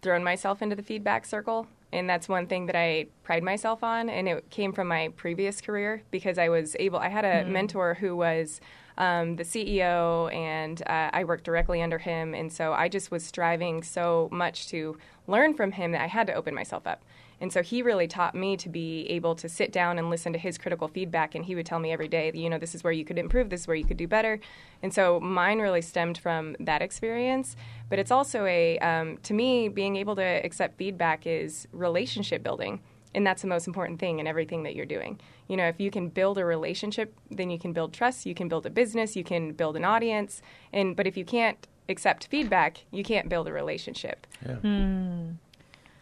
thrown 0.00 0.24
myself 0.24 0.62
into 0.62 0.76
the 0.76 0.82
feedback 0.82 1.24
circle, 1.24 1.66
and 1.92 2.08
that's 2.08 2.28
one 2.28 2.46
thing 2.46 2.66
that 2.66 2.76
I 2.76 3.06
pride 3.22 3.42
myself 3.42 3.84
on. 3.84 4.08
And 4.08 4.28
it 4.28 4.50
came 4.50 4.72
from 4.72 4.88
my 4.88 5.08
previous 5.16 5.60
career 5.60 6.02
because 6.10 6.38
I 6.38 6.48
was 6.48 6.76
able. 6.78 6.98
I 6.98 7.08
had 7.08 7.24
a 7.24 7.42
mm-hmm. 7.42 7.52
mentor 7.52 7.94
who 7.94 8.16
was 8.16 8.60
um, 8.98 9.36
the 9.36 9.44
CEO, 9.44 10.32
and 10.34 10.82
uh, 10.82 11.10
I 11.12 11.24
worked 11.24 11.44
directly 11.44 11.82
under 11.82 11.98
him, 11.98 12.34
and 12.34 12.52
so 12.52 12.72
I 12.72 12.88
just 12.88 13.10
was 13.10 13.24
striving 13.24 13.82
so 13.82 14.28
much 14.30 14.68
to 14.68 14.98
learn 15.26 15.54
from 15.54 15.72
him 15.72 15.92
that 15.92 16.00
I 16.00 16.08
had 16.08 16.26
to 16.26 16.34
open 16.34 16.54
myself 16.54 16.86
up. 16.86 17.02
And 17.42 17.52
so 17.52 17.60
he 17.60 17.82
really 17.82 18.06
taught 18.06 18.36
me 18.36 18.56
to 18.56 18.68
be 18.68 19.04
able 19.10 19.34
to 19.34 19.48
sit 19.48 19.72
down 19.72 19.98
and 19.98 20.08
listen 20.08 20.32
to 20.32 20.38
his 20.38 20.56
critical 20.56 20.86
feedback. 20.86 21.34
And 21.34 21.44
he 21.44 21.56
would 21.56 21.66
tell 21.66 21.80
me 21.80 21.90
every 21.90 22.06
day, 22.06 22.30
you 22.32 22.48
know, 22.48 22.56
this 22.56 22.72
is 22.72 22.84
where 22.84 22.92
you 22.92 23.04
could 23.04 23.18
improve, 23.18 23.50
this 23.50 23.62
is 23.62 23.66
where 23.66 23.76
you 23.76 23.84
could 23.84 23.96
do 23.96 24.06
better. 24.06 24.38
And 24.80 24.94
so 24.94 25.18
mine 25.18 25.58
really 25.58 25.82
stemmed 25.82 26.18
from 26.18 26.54
that 26.60 26.82
experience. 26.82 27.56
But 27.90 27.98
it's 27.98 28.12
also 28.12 28.44
a, 28.44 28.78
um, 28.78 29.18
to 29.24 29.34
me, 29.34 29.68
being 29.68 29.96
able 29.96 30.14
to 30.16 30.22
accept 30.22 30.78
feedback 30.78 31.26
is 31.26 31.66
relationship 31.72 32.44
building. 32.44 32.80
And 33.12 33.26
that's 33.26 33.42
the 33.42 33.48
most 33.48 33.66
important 33.66 33.98
thing 33.98 34.20
in 34.20 34.28
everything 34.28 34.62
that 34.62 34.76
you're 34.76 34.86
doing. 34.86 35.20
You 35.48 35.56
know, 35.56 35.66
if 35.66 35.80
you 35.80 35.90
can 35.90 36.10
build 36.10 36.38
a 36.38 36.44
relationship, 36.44 37.12
then 37.28 37.50
you 37.50 37.58
can 37.58 37.72
build 37.72 37.92
trust, 37.92 38.24
you 38.24 38.36
can 38.36 38.48
build 38.48 38.66
a 38.66 38.70
business, 38.70 39.16
you 39.16 39.24
can 39.24 39.52
build 39.52 39.76
an 39.76 39.84
audience. 39.84 40.42
And 40.72 40.94
but 40.94 41.08
if 41.08 41.16
you 41.16 41.24
can't 41.24 41.66
accept 41.88 42.28
feedback, 42.28 42.84
you 42.92 43.02
can't 43.02 43.28
build 43.28 43.48
a 43.48 43.52
relationship. 43.52 44.28
Yeah. 44.46 44.56
Mm. 44.62 45.34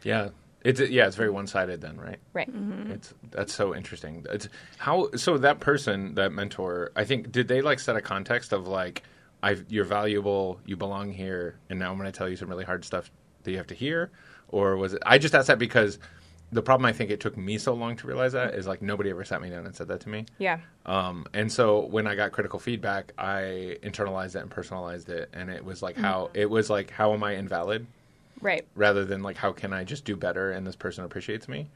Yeah, 0.02 0.28
it's 0.62 0.80
yeah, 0.80 1.06
it's 1.06 1.16
very 1.16 1.30
one 1.30 1.46
sided 1.46 1.80
then, 1.80 1.96
right? 1.96 2.18
Right. 2.32 2.50
Mm-hmm. 2.52 2.92
It's 2.92 3.14
that's 3.30 3.54
so 3.54 3.74
interesting. 3.74 4.26
It's 4.30 4.48
how 4.78 5.10
so 5.12 5.38
that 5.38 5.60
person, 5.60 6.14
that 6.16 6.32
mentor, 6.32 6.92
I 6.94 7.04
think 7.04 7.32
did 7.32 7.48
they 7.48 7.62
like 7.62 7.80
set 7.80 7.96
a 7.96 8.02
context 8.02 8.52
of 8.52 8.68
like 8.68 9.02
I 9.42 9.56
you're 9.68 9.84
valuable, 9.84 10.60
you 10.66 10.76
belong 10.76 11.12
here, 11.12 11.56
and 11.70 11.78
now 11.78 11.90
I'm 11.90 11.98
going 11.98 12.10
to 12.10 12.16
tell 12.16 12.28
you 12.28 12.36
some 12.36 12.48
really 12.48 12.64
hard 12.64 12.84
stuff 12.84 13.10
that 13.42 13.50
you 13.50 13.56
have 13.56 13.68
to 13.68 13.74
hear, 13.74 14.10
or 14.48 14.76
was 14.76 14.92
it? 14.92 15.02
I 15.06 15.18
just 15.18 15.34
asked 15.34 15.46
that 15.46 15.58
because 15.58 15.98
the 16.52 16.62
problem 16.62 16.84
I 16.84 16.92
think 16.92 17.10
it 17.10 17.20
took 17.20 17.36
me 17.36 17.58
so 17.58 17.72
long 17.72 17.96
to 17.96 18.06
realize 18.06 18.32
that 18.32 18.54
is 18.54 18.66
like 18.66 18.82
nobody 18.82 19.10
ever 19.10 19.24
sat 19.24 19.40
me 19.40 19.48
down 19.48 19.64
and 19.64 19.74
said 19.74 19.88
that 19.88 20.00
to 20.00 20.08
me. 20.08 20.26
Yeah. 20.38 20.58
Um, 20.84 21.26
and 21.32 21.50
so 21.50 21.86
when 21.86 22.06
I 22.06 22.16
got 22.16 22.32
critical 22.32 22.58
feedback, 22.58 23.12
I 23.16 23.78
internalized 23.82 24.34
it 24.36 24.42
and 24.42 24.50
personalized 24.50 25.08
it, 25.08 25.30
and 25.32 25.48
it 25.48 25.64
was 25.64 25.80
like 25.80 25.94
mm-hmm. 25.94 26.04
how 26.04 26.30
it 26.34 26.50
was 26.50 26.68
like 26.68 26.90
how 26.90 27.14
am 27.14 27.24
I 27.24 27.36
invalid? 27.36 27.86
Right 28.40 28.66
rather 28.74 29.04
than 29.04 29.22
like 29.22 29.36
how 29.36 29.52
can 29.52 29.72
i 29.72 29.84
just 29.84 30.04
do 30.04 30.16
better 30.16 30.52
and 30.52 30.66
this 30.66 30.76
person 30.76 31.04
appreciates 31.04 31.48
me 31.48 31.68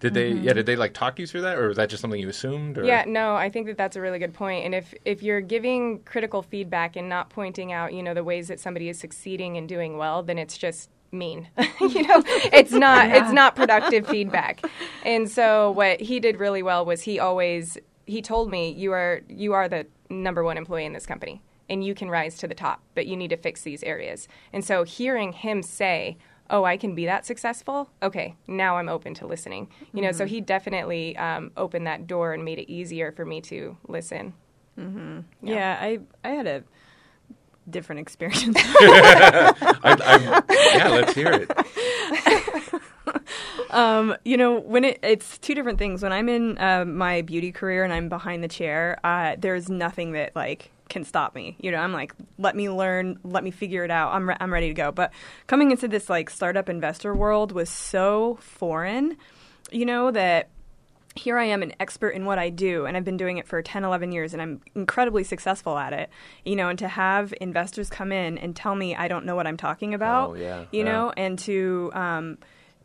did 0.00 0.14
they 0.14 0.32
mm-hmm. 0.32 0.44
yeah 0.44 0.52
did 0.52 0.66
they 0.66 0.76
like 0.76 0.94
talk 0.94 1.18
you 1.18 1.26
through 1.26 1.42
that 1.42 1.58
or 1.58 1.68
was 1.68 1.76
that 1.76 1.88
just 1.88 2.00
something 2.00 2.20
you 2.20 2.28
assumed 2.28 2.78
or? 2.78 2.84
yeah 2.84 3.04
no 3.06 3.34
i 3.36 3.48
think 3.48 3.66
that 3.66 3.76
that's 3.76 3.96
a 3.96 4.00
really 4.00 4.18
good 4.18 4.32
point. 4.34 4.62
point 4.62 4.64
and 4.66 4.74
if 4.74 4.94
if 5.04 5.22
you're 5.22 5.40
giving 5.40 6.00
critical 6.00 6.42
feedback 6.42 6.96
and 6.96 7.08
not 7.08 7.30
pointing 7.30 7.72
out 7.72 7.92
you 7.92 8.02
know 8.02 8.14
the 8.14 8.24
ways 8.24 8.48
that 8.48 8.58
somebody 8.58 8.88
is 8.88 8.98
succeeding 8.98 9.56
and 9.56 9.68
doing 9.68 9.96
well 9.96 10.22
then 10.22 10.38
it's 10.38 10.56
just 10.56 10.90
mean 11.12 11.48
you 11.80 12.06
know 12.06 12.22
it's 12.52 12.72
not 12.72 13.08
yeah. 13.08 13.22
it's 13.22 13.32
not 13.32 13.56
productive 13.56 14.06
feedback 14.06 14.64
and 15.04 15.28
so 15.28 15.70
what 15.72 16.00
he 16.00 16.20
did 16.20 16.38
really 16.38 16.62
well 16.62 16.84
was 16.84 17.02
he 17.02 17.18
always 17.18 17.76
he 18.06 18.22
told 18.22 18.50
me 18.50 18.70
you 18.70 18.92
are 18.92 19.20
you 19.28 19.52
are 19.52 19.68
the 19.68 19.86
number 20.08 20.42
one 20.42 20.56
employee 20.56 20.84
in 20.84 20.92
this 20.92 21.06
company 21.06 21.42
and 21.70 21.84
you 21.84 21.94
can 21.94 22.10
rise 22.10 22.36
to 22.38 22.48
the 22.48 22.54
top, 22.54 22.82
but 22.94 23.06
you 23.06 23.16
need 23.16 23.30
to 23.30 23.36
fix 23.36 23.62
these 23.62 23.82
areas. 23.84 24.28
And 24.52 24.64
so 24.64 24.82
hearing 24.82 25.32
him 25.32 25.62
say, 25.62 26.18
oh, 26.50 26.64
I 26.64 26.76
can 26.76 26.94
be 26.94 27.06
that 27.06 27.24
successful. 27.24 27.88
Okay, 28.02 28.34
now 28.48 28.76
I'm 28.76 28.88
open 28.88 29.14
to 29.14 29.26
listening. 29.26 29.68
You 29.94 30.02
know, 30.02 30.08
mm-hmm. 30.08 30.18
so 30.18 30.26
he 30.26 30.40
definitely 30.40 31.16
um, 31.16 31.52
opened 31.56 31.86
that 31.86 32.08
door 32.08 32.34
and 32.34 32.44
made 32.44 32.58
it 32.58 32.70
easier 32.70 33.12
for 33.12 33.24
me 33.24 33.40
to 33.42 33.76
listen. 33.86 34.34
Mm-hmm. 34.78 35.20
Yeah. 35.42 35.54
yeah, 35.54 35.78
I 35.80 36.00
I 36.28 36.32
had 36.32 36.46
a 36.46 36.64
different 37.68 38.00
experience. 38.00 38.42
I, 38.58 40.42
yeah, 40.74 40.88
let's 40.88 41.14
hear 41.14 41.32
it. 41.32 41.50
um, 43.70 44.16
you 44.24 44.36
know, 44.36 44.58
when 44.58 44.84
it, 44.84 44.98
it's 45.02 45.38
two 45.38 45.54
different 45.54 45.78
things. 45.78 46.02
When 46.02 46.12
I'm 46.12 46.28
in 46.28 46.58
uh, 46.58 46.84
my 46.84 47.22
beauty 47.22 47.52
career 47.52 47.84
and 47.84 47.92
I'm 47.92 48.08
behind 48.08 48.42
the 48.42 48.48
chair, 48.48 48.98
uh, 49.04 49.36
there's 49.38 49.68
nothing 49.68 50.12
that 50.12 50.34
like 50.34 50.72
can 50.90 51.04
stop 51.04 51.34
me. 51.34 51.56
You 51.60 51.70
know, 51.70 51.78
I'm 51.78 51.92
like, 51.92 52.12
let 52.38 52.54
me 52.54 52.68
learn, 52.68 53.18
let 53.22 53.42
me 53.42 53.50
figure 53.50 53.84
it 53.84 53.90
out. 53.90 54.12
I'm 54.12 54.28
re- 54.28 54.36
I'm 54.38 54.52
ready 54.52 54.68
to 54.68 54.74
go. 54.74 54.92
But 54.92 55.12
coming 55.46 55.70
into 55.70 55.88
this 55.88 56.10
like 56.10 56.28
startup 56.28 56.68
investor 56.68 57.14
world 57.14 57.52
was 57.52 57.70
so 57.70 58.38
foreign, 58.40 59.16
you 59.70 59.86
know, 59.86 60.10
that 60.10 60.50
here 61.16 61.38
I 61.38 61.44
am 61.44 61.62
an 61.62 61.72
expert 61.80 62.10
in 62.10 62.24
what 62.24 62.38
I 62.38 62.50
do 62.50 62.86
and 62.86 62.96
I've 62.96 63.04
been 63.04 63.16
doing 63.16 63.38
it 63.38 63.46
for 63.48 63.60
10 63.62 63.84
11 63.84 64.12
years 64.12 64.32
and 64.32 64.40
I'm 64.40 64.60
incredibly 64.74 65.24
successful 65.24 65.76
at 65.78 65.92
it. 65.92 66.10
You 66.44 66.56
know, 66.56 66.68
and 66.68 66.78
to 66.78 66.88
have 66.88 67.32
investors 67.40 67.88
come 67.88 68.12
in 68.12 68.38
and 68.38 68.54
tell 68.54 68.74
me 68.74 68.94
I 68.94 69.08
don't 69.08 69.24
know 69.24 69.36
what 69.36 69.46
I'm 69.46 69.56
talking 69.56 69.94
about, 69.94 70.30
oh, 70.30 70.34
yeah, 70.34 70.64
you 70.70 70.80
yeah. 70.80 70.84
know, 70.84 71.12
and 71.16 71.38
to 71.40 71.90
um 71.94 72.38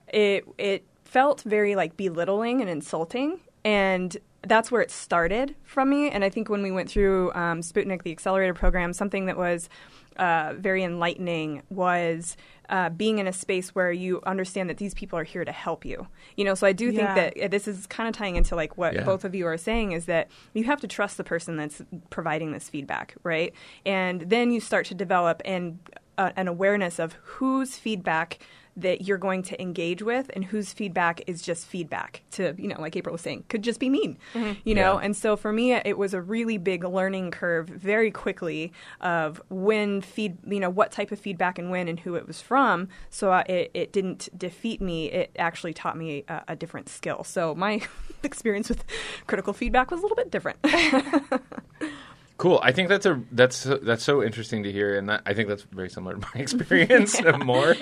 it 0.08 0.46
it 0.58 0.86
felt 1.04 1.42
very 1.42 1.76
like 1.76 1.98
belittling 1.98 2.62
and 2.62 2.70
insulting 2.70 3.40
and 3.64 4.16
that's 4.48 4.72
where 4.72 4.82
it 4.82 4.92
started 4.92 5.56
from 5.64 5.90
me. 5.90 6.10
And 6.10 6.24
I 6.24 6.30
think 6.30 6.50
when 6.50 6.62
we 6.62 6.72
went 6.72 6.90
through 6.90 7.32
um, 7.34 7.62
Sputnik, 7.62 8.04
the 8.04 8.12
accelerator 8.12 8.54
program, 8.54 8.94
something 8.94 9.26
that 9.26 9.38
was 9.38 9.70
uh, 10.18 10.54
very 10.58 10.84
enlightening 10.84 11.62
was 11.70 12.38
uh, 12.70 12.90
being 12.90 13.20
in 13.20 13.28
a 13.28 13.34
space 13.34 13.76
where 13.76 13.92
you 13.92 14.22
understand 14.26 14.70
that 14.70 14.78
these 14.78 14.94
people 14.94 15.20
are 15.20 15.24
here 15.24 15.46
to 15.46 15.52
help 15.52 15.86
you. 15.86 16.08
You 16.36 16.46
know, 16.46 16.56
so 16.56 16.66
I 16.66 16.74
do 16.74 16.90
think 16.90 17.02
yeah. 17.02 17.16
that 17.16 17.42
uh, 17.42 17.48
this 17.48 17.68
is 17.68 17.86
kind 17.88 18.08
of 18.08 18.16
tying 18.16 18.36
into 18.36 18.56
like 18.56 18.78
what 18.78 18.94
yeah. 18.94 19.04
both 19.04 19.26
of 19.26 19.36
you 19.36 19.46
are 19.46 19.58
saying 19.58 19.92
is 19.92 20.06
that 20.06 20.30
you 20.54 20.64
have 20.64 20.82
to 20.82 20.88
trust 20.88 21.18
the 21.18 21.24
person 21.24 21.58
that's 21.58 21.82
providing 22.10 22.54
this 22.54 22.70
feedback, 22.70 23.16
right? 23.24 23.54
And 23.86 24.22
then 24.22 24.52
you 24.52 24.60
start 24.60 24.86
to 24.88 24.96
develop 24.96 25.42
an 25.46 25.80
uh, 26.18 26.32
an 26.38 26.48
awareness 26.48 26.98
of 26.98 27.14
whose 27.24 27.78
feedback 27.78 28.40
that 28.78 29.02
you're 29.02 29.18
going 29.18 29.42
to 29.42 29.62
engage 29.62 30.02
with 30.02 30.30
and 30.34 30.46
whose 30.46 30.74
feedback 30.74 31.22
is 31.28 31.42
just 31.42 31.66
feedback 31.66 32.22
to, 32.32 32.54
you 32.58 32.68
know, 32.68 32.80
like 32.80 32.96
April 32.96 33.14
was 33.14 33.22
saying, 33.22 33.46
could 33.48 33.62
just 33.62 33.80
be 33.80 33.90
mean, 33.90 34.18
mm-hmm. 34.34 34.54
you 34.64 34.76
know? 34.76 34.96
Yeah. 34.96 35.06
And 35.06 35.16
so 35.16 35.38
for 35.38 35.54
me, 35.54 35.74
it 35.74 35.98
was 35.98 36.14
a 36.14 36.22
really 36.22 36.58
big 36.58 36.84
learning 36.84 37.32
curve 37.32 37.68
very 37.68 38.12
quickly 38.12 38.74
of 39.00 39.42
when 39.50 40.02
feed, 40.02 40.38
you 40.46 40.60
know, 40.60 40.70
what 40.70 40.92
type 40.92 41.12
of 41.12 41.20
feedback 41.20 41.58
and 41.58 41.72
when 41.72 41.88
and 41.88 42.00
who 42.00 42.16
it 42.16 42.28
was 42.28 42.42
from. 42.42 42.90
So 43.10 43.32
uh, 43.32 43.44
it, 43.48 43.72
it 43.74 43.94
didn't 43.94 44.30
defeat 44.38 44.82
me. 44.82 45.12
It 45.12 45.32
actually 45.40 45.74
taught 45.74 45.98
me 45.98 46.26
a, 46.28 46.44
a 46.50 46.56
different 46.56 46.90
skill. 46.90 47.24
So 47.24 47.56
my 47.56 47.82
experience 48.24 48.68
with 48.68 48.84
critical 49.28 49.54
feedback 49.54 49.92
was 49.92 50.00
a 50.00 50.04
little 50.04 50.18
bit 50.18 50.32
different. 50.32 50.60
Cool. 52.38 52.60
I 52.62 52.74
think 52.74 52.90
that's 52.90 53.06
a 53.06 53.22
that's 53.32 53.64
that's 53.64 54.04
so 54.04 54.22
interesting 54.22 54.64
to 54.64 54.72
hear, 54.72 54.98
and 54.98 55.08
that, 55.08 55.22
I 55.26 55.34
think 55.34 55.48
that's 55.48 55.64
very 55.64 55.90
similar 55.90 56.16
to 56.16 56.20
my 56.20 56.28
experience 56.42 57.22
more 57.46 57.76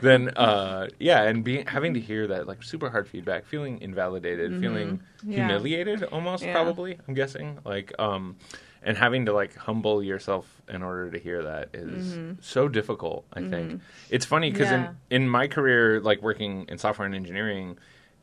than 0.00 0.28
uh, 0.30 0.86
yeah, 1.00 1.24
and 1.24 1.42
being 1.42 1.66
having 1.66 1.94
to 1.94 2.00
hear 2.00 2.28
that 2.28 2.46
like 2.46 2.62
super 2.62 2.90
hard 2.90 3.08
feedback, 3.08 3.44
feeling 3.44 3.80
invalidated, 3.80 4.52
mm-hmm. 4.52 4.60
feeling 4.60 5.00
yeah. 5.24 5.36
humiliated, 5.38 6.04
almost 6.04 6.44
yeah. 6.44 6.52
probably. 6.52 6.96
I'm 7.08 7.14
guessing 7.14 7.58
like 7.64 7.92
um, 7.98 8.36
and 8.84 8.96
having 8.96 9.26
to 9.26 9.32
like 9.32 9.56
humble 9.56 10.00
yourself 10.00 10.46
in 10.68 10.84
order 10.84 11.10
to 11.10 11.18
hear 11.18 11.42
that 11.42 11.70
is 11.74 12.14
mm-hmm. 12.14 12.32
so 12.40 12.68
difficult. 12.68 13.26
I 13.32 13.40
mm-hmm. 13.40 13.50
think 13.50 13.82
it's 14.10 14.24
funny 14.24 14.52
because 14.52 14.70
yeah. 14.70 14.92
in 15.10 15.22
in 15.22 15.28
my 15.28 15.48
career, 15.48 16.00
like 16.00 16.22
working 16.22 16.66
in 16.68 16.78
software 16.78 17.06
and 17.06 17.16
engineering 17.16 17.78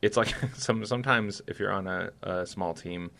it's 0.06 0.18
like 0.18 0.34
some 0.56 0.86
sometimes 0.86 1.42
if 1.48 1.60
you're 1.60 1.72
on 1.72 1.88
a, 1.88 2.12
a 2.24 2.46
small 2.46 2.74
team, 2.74 3.12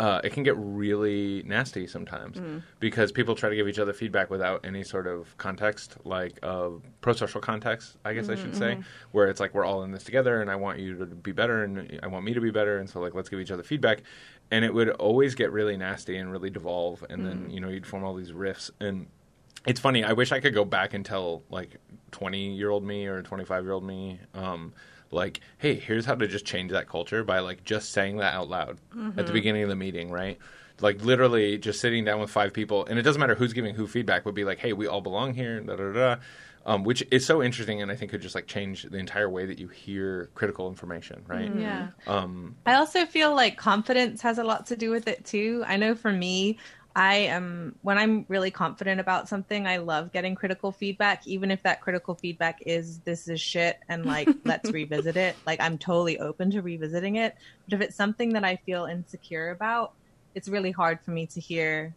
uh, 0.00 0.18
it 0.24 0.32
can 0.32 0.42
get 0.42 0.56
really 0.56 1.42
nasty 1.44 1.86
sometimes 1.86 2.38
because 2.80 3.12
people 3.12 3.34
try 3.34 3.50
to 3.50 3.54
give 3.54 3.68
each 3.68 3.78
other 3.78 3.92
feedback 3.92 4.30
without 4.30 4.64
any 4.64 4.82
sort 4.82 5.06
of 5.06 5.36
context, 5.36 5.98
like 6.04 6.38
uh, 6.42 6.70
pro-social 7.02 7.40
context, 7.40 7.98
I 8.06 8.14
guess 8.14 8.30
I 8.30 8.34
should 8.34 8.56
say, 8.56 8.78
where 9.12 9.28
it's 9.28 9.40
like 9.40 9.52
we're 9.52 9.66
all 9.66 9.82
in 9.82 9.92
this 9.92 10.02
together, 10.02 10.40
and 10.40 10.50
I 10.50 10.56
want 10.56 10.78
you 10.78 10.96
to 10.96 11.04
be 11.04 11.32
better, 11.32 11.64
and 11.64 12.00
I 12.02 12.06
want 12.06 12.24
me 12.24 12.32
to 12.32 12.40
be 12.40 12.50
better, 12.50 12.78
and 12.78 12.88
so 12.88 12.98
like 12.98 13.14
let's 13.14 13.28
give 13.28 13.40
each 13.40 13.50
other 13.50 13.62
feedback, 13.62 14.02
and 14.50 14.64
it 14.64 14.72
would 14.72 14.88
always 14.88 15.34
get 15.34 15.52
really 15.52 15.76
nasty 15.76 16.16
and 16.16 16.32
really 16.32 16.48
devolve, 16.50 17.04
and 17.10 17.26
then 17.26 17.50
you 17.50 17.60
know 17.60 17.68
you'd 17.68 17.86
form 17.86 18.02
all 18.02 18.14
these 18.14 18.32
rifts. 18.32 18.70
And 18.80 19.06
it's 19.66 19.80
funny. 19.80 20.02
I 20.02 20.14
wish 20.14 20.32
I 20.32 20.40
could 20.40 20.54
go 20.54 20.64
back 20.64 20.94
and 20.94 21.04
tell 21.04 21.42
like 21.50 21.76
twenty 22.10 22.56
year 22.56 22.70
old 22.70 22.84
me 22.84 23.06
or 23.06 23.22
twenty 23.22 23.44
five 23.44 23.64
year 23.64 23.72
old 23.72 23.84
me, 23.84 24.18
um, 24.32 24.72
like, 25.10 25.40
hey, 25.58 25.74
here's 25.74 26.04
how 26.04 26.14
to 26.14 26.26
just 26.28 26.44
change 26.44 26.72
that 26.72 26.88
culture 26.88 27.24
by 27.24 27.40
like 27.40 27.64
just 27.64 27.90
saying 27.90 28.18
that 28.18 28.34
out 28.34 28.48
loud 28.48 28.78
at 29.16 29.26
the 29.26 29.32
beginning 29.32 29.62
of 29.62 29.68
the 29.68 29.76
meeting, 29.76 30.10
right? 30.10 30.38
Like 30.80 31.04
literally 31.04 31.58
just 31.58 31.80
sitting 31.80 32.04
down 32.04 32.20
with 32.20 32.30
five 32.30 32.52
people, 32.52 32.86
and 32.86 32.98
it 32.98 33.02
doesn't 33.02 33.20
matter 33.20 33.34
who's 33.34 33.52
giving 33.52 33.74
who 33.74 33.86
feedback. 33.86 34.24
Would 34.24 34.34
be 34.34 34.44
like, 34.44 34.58
hey, 34.58 34.72
we 34.72 34.86
all 34.86 35.00
belong 35.00 35.34
here, 35.34 35.60
da 35.60 35.76
da 35.76 35.92
da. 35.92 36.16
Um, 36.66 36.84
which 36.84 37.02
is 37.10 37.24
so 37.24 37.42
interesting, 37.42 37.80
and 37.80 37.90
I 37.90 37.96
think 37.96 38.10
could 38.10 38.20
just 38.20 38.34
like 38.34 38.46
change 38.46 38.82
the 38.82 38.98
entire 38.98 39.30
way 39.30 39.46
that 39.46 39.58
you 39.58 39.68
hear 39.68 40.28
critical 40.34 40.68
information, 40.68 41.24
right? 41.26 41.50
Yeah. 41.54 41.88
Um, 42.06 42.54
I 42.66 42.74
also 42.74 43.06
feel 43.06 43.34
like 43.34 43.56
confidence 43.56 44.20
has 44.20 44.36
a 44.36 44.44
lot 44.44 44.66
to 44.66 44.76
do 44.76 44.90
with 44.90 45.08
it 45.08 45.24
too. 45.24 45.64
I 45.66 45.78
know 45.78 45.94
for 45.94 46.12
me, 46.12 46.58
I 46.94 47.14
am 47.16 47.76
when 47.82 47.98
I'm 47.98 48.26
really 48.28 48.50
confident 48.50 49.00
about 49.00 49.28
something, 49.28 49.66
I 49.66 49.76
love 49.76 50.12
getting 50.12 50.34
critical 50.34 50.72
feedback, 50.72 51.26
even 51.26 51.50
if 51.50 51.62
that 51.62 51.80
critical 51.80 52.16
feedback 52.16 52.58
is 52.66 53.00
this 53.00 53.28
is 53.28 53.40
shit 53.40 53.76
and 53.88 54.04
like 54.04 54.28
let's 54.44 54.72
revisit 54.72 55.16
it. 55.16 55.36
Like 55.46 55.60
I'm 55.60 55.78
totally 55.78 56.18
open 56.18 56.50
to 56.50 56.62
revisiting 56.62 57.16
it. 57.16 57.34
But 57.68 57.76
if 57.76 57.80
it's 57.80 57.96
something 57.96 58.32
that 58.32 58.44
I 58.44 58.56
feel 58.56 58.86
insecure 58.86 59.50
about, 59.50 59.92
it's 60.34 60.48
really 60.48 60.72
hard 60.72 61.00
for 61.04 61.12
me 61.12 61.26
to 61.28 61.40
hear 61.40 61.96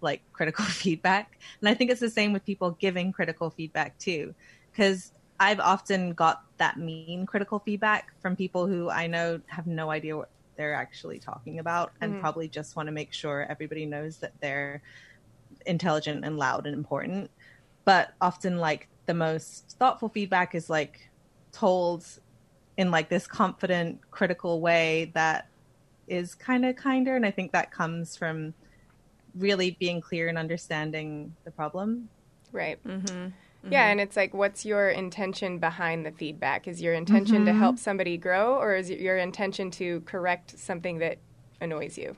like 0.00 0.22
critical 0.32 0.64
feedback. 0.66 1.28
And 1.60 1.68
I 1.68 1.74
think 1.74 1.90
it's 1.90 2.00
the 2.00 2.10
same 2.10 2.32
with 2.32 2.44
people 2.44 2.76
giving 2.80 3.12
critical 3.12 3.50
feedback 3.50 3.98
too. 3.98 4.34
Because 4.72 5.10
I've 5.40 5.60
often 5.60 6.12
got 6.12 6.38
that 6.58 6.78
mean 6.78 7.26
critical 7.26 7.58
feedback 7.58 8.06
from 8.20 8.36
people 8.36 8.66
who 8.66 8.88
I 8.88 9.08
know 9.08 9.40
have 9.48 9.66
no 9.66 9.90
idea 9.90 10.16
what 10.16 10.30
they're 10.56 10.74
actually 10.74 11.18
talking 11.18 11.58
about 11.58 11.92
and 12.00 12.14
mm. 12.14 12.20
probably 12.20 12.48
just 12.48 12.76
want 12.76 12.86
to 12.86 12.92
make 12.92 13.12
sure 13.12 13.46
everybody 13.48 13.86
knows 13.86 14.18
that 14.18 14.32
they're 14.40 14.82
intelligent 15.66 16.24
and 16.24 16.36
loud 16.36 16.66
and 16.66 16.74
important. 16.74 17.30
But 17.84 18.14
often, 18.20 18.58
like, 18.58 18.88
the 19.06 19.14
most 19.14 19.76
thoughtful 19.78 20.08
feedback 20.08 20.54
is 20.54 20.68
like 20.68 21.08
told 21.52 22.04
in 22.76 22.90
like 22.90 23.08
this 23.08 23.26
confident, 23.26 24.00
critical 24.10 24.60
way 24.60 25.10
that 25.14 25.48
is 26.08 26.34
kind 26.34 26.64
of 26.64 26.76
kinder. 26.76 27.16
And 27.16 27.24
I 27.24 27.30
think 27.30 27.52
that 27.52 27.70
comes 27.70 28.16
from 28.16 28.52
really 29.34 29.76
being 29.80 30.00
clear 30.00 30.28
and 30.28 30.36
understanding 30.36 31.34
the 31.44 31.50
problem. 31.50 32.08
Right. 32.52 32.82
Mm-hmm. 32.84 33.28
Yeah, 33.70 33.82
mm-hmm. 33.82 33.92
and 33.92 34.00
it's 34.00 34.16
like, 34.16 34.34
what's 34.34 34.64
your 34.64 34.88
intention 34.88 35.58
behind 35.58 36.06
the 36.06 36.12
feedback? 36.12 36.68
Is 36.68 36.80
your 36.80 36.94
intention 36.94 37.44
to 37.46 37.52
help 37.52 37.76
mm-hmm. 37.76 37.82
somebody 37.82 38.16
grow, 38.16 38.54
or 38.54 38.74
is 38.74 38.90
it 38.90 39.00
your 39.00 39.16
intention 39.18 39.70
to 39.72 40.00
correct 40.00 40.58
something 40.58 40.98
that 40.98 41.18
annoys 41.60 41.98
you? 41.98 42.16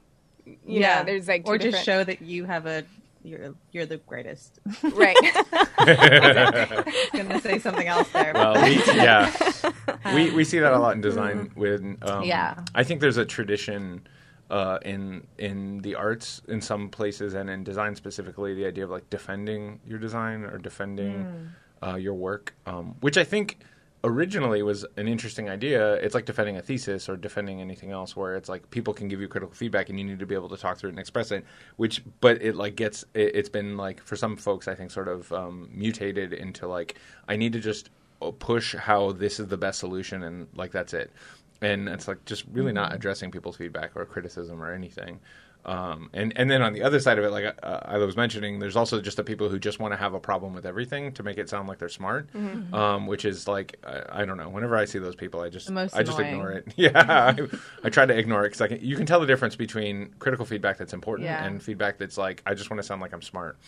You 0.66 0.80
know, 0.80 1.04
there's 1.04 1.28
like 1.28 1.44
two 1.44 1.52
or 1.52 1.58
just 1.58 1.84
show 1.84 2.04
that 2.04 2.22
you 2.22 2.44
have 2.44 2.66
a 2.66 2.84
you're 3.22 3.54
you're 3.72 3.86
the 3.86 3.98
greatest. 3.98 4.58
right. 4.94 5.16
Gonna 7.12 7.40
say 7.40 7.58
something 7.58 7.86
else 7.86 8.08
there. 8.10 8.32
Well, 8.34 8.54
we, 8.62 8.76
yeah, 8.94 9.32
we 10.14 10.30
we 10.30 10.44
see 10.44 10.58
that 10.58 10.72
a 10.72 10.78
lot 10.78 10.94
in 10.94 11.02
mm-hmm. 11.02 11.08
design. 11.08 11.52
With 11.54 11.82
um, 12.02 12.24
Yeah. 12.24 12.62
I 12.74 12.84
think 12.84 13.00
there's 13.00 13.16
a 13.16 13.24
tradition 13.24 14.06
uh, 14.50 14.78
in 14.82 15.26
in 15.38 15.78
the 15.82 15.94
arts 15.94 16.40
in 16.48 16.60
some 16.60 16.88
places 16.88 17.34
and 17.34 17.50
in 17.50 17.64
design 17.64 17.94
specifically, 17.94 18.54
the 18.54 18.66
idea 18.66 18.84
of 18.84 18.90
like 18.90 19.08
defending 19.10 19.80
your 19.86 19.98
design 19.98 20.44
or 20.44 20.58
defending 20.58 21.50
uh, 21.82 21.96
your 21.96 22.14
work, 22.14 22.54
um, 22.66 22.96
which 23.00 23.18
I 23.18 23.24
think 23.24 23.58
originally 24.04 24.62
was 24.62 24.86
an 24.96 25.08
interesting 25.08 25.48
idea. 25.48 25.94
It's 25.94 26.14
like 26.14 26.24
defending 26.24 26.56
a 26.56 26.62
thesis 26.62 27.08
or 27.08 27.16
defending 27.16 27.60
anything 27.60 27.90
else, 27.90 28.16
where 28.16 28.36
it's 28.36 28.48
like 28.48 28.68
people 28.70 28.94
can 28.94 29.08
give 29.08 29.20
you 29.20 29.28
critical 29.28 29.54
feedback 29.54 29.90
and 29.90 29.98
you 29.98 30.04
need 30.04 30.18
to 30.18 30.26
be 30.26 30.34
able 30.34 30.48
to 30.48 30.56
talk 30.56 30.78
through 30.78 30.88
it 30.88 30.92
and 30.92 31.00
express 31.00 31.30
it. 31.30 31.44
Which, 31.76 32.02
but 32.20 32.40
it 32.40 32.54
like 32.54 32.76
gets 32.76 33.04
it, 33.14 33.34
it's 33.34 33.48
been 33.48 33.76
like 33.76 34.02
for 34.02 34.16
some 34.16 34.36
folks, 34.36 34.68
I 34.68 34.74
think, 34.74 34.90
sort 34.90 35.08
of 35.08 35.30
um, 35.32 35.68
mutated 35.72 36.32
into 36.32 36.66
like 36.66 36.96
I 37.28 37.36
need 37.36 37.52
to 37.52 37.60
just 37.60 37.90
uh, 38.22 38.30
push 38.30 38.74
how 38.74 39.12
this 39.12 39.38
is 39.38 39.46
the 39.48 39.56
best 39.56 39.78
solution 39.78 40.22
and 40.22 40.48
like 40.54 40.72
that's 40.72 40.94
it. 40.94 41.12
And 41.60 41.88
it's 41.88 42.06
like 42.06 42.24
just 42.24 42.44
really 42.52 42.72
not 42.72 42.94
addressing 42.94 43.30
people's 43.30 43.56
feedback 43.56 43.92
or 43.96 44.04
criticism 44.04 44.62
or 44.62 44.72
anything. 44.72 45.20
Um, 45.64 46.08
and 46.14 46.32
and 46.36 46.48
then 46.48 46.62
on 46.62 46.72
the 46.72 46.82
other 46.82 47.00
side 47.00 47.18
of 47.18 47.24
it, 47.24 47.30
like 47.30 47.44
uh, 47.62 47.80
I 47.84 47.98
was 47.98 48.16
mentioning, 48.16 48.58
there's 48.60 48.76
also 48.76 49.00
just 49.02 49.16
the 49.16 49.24
people 49.24 49.48
who 49.50 49.58
just 49.58 49.80
want 49.80 49.92
to 49.92 49.98
have 49.98 50.14
a 50.14 50.20
problem 50.20 50.54
with 50.54 50.64
everything 50.64 51.12
to 51.14 51.22
make 51.24 51.36
it 51.36 51.48
sound 51.50 51.68
like 51.68 51.78
they're 51.78 51.88
smart, 51.90 52.28
um, 52.72 53.06
which 53.08 53.24
is 53.24 53.48
like 53.48 53.76
I, 53.84 54.22
I 54.22 54.24
don't 54.24 54.36
know. 54.38 54.48
Whenever 54.48 54.76
I 54.76 54.84
see 54.86 55.00
those 55.00 55.16
people, 55.16 55.40
I 55.40 55.50
just 55.50 55.66
The 55.66 55.72
most 55.72 55.96
I 55.96 56.04
just 56.04 56.16
annoying. 56.18 56.32
ignore 56.34 56.52
it. 56.52 56.64
Yeah, 56.76 56.92
I, 57.36 57.48
I 57.84 57.90
try 57.90 58.06
to 58.06 58.16
ignore 58.16 58.46
it 58.46 58.56
because 58.56 58.78
you 58.80 58.96
can 58.96 59.04
tell 59.04 59.18
the 59.20 59.26
difference 59.26 59.56
between 59.56 60.14
critical 60.20 60.46
feedback 60.46 60.78
that's 60.78 60.92
important 60.94 61.26
Yeah. 61.26 61.44
and 61.44 61.60
feedback 61.62 61.98
that's 61.98 62.16
like 62.16 62.40
I 62.46 62.54
just 62.54 62.70
want 62.70 62.78
to 62.80 62.86
sound 62.86 63.02
like 63.02 63.12
I'm 63.12 63.20
smart. 63.20 63.58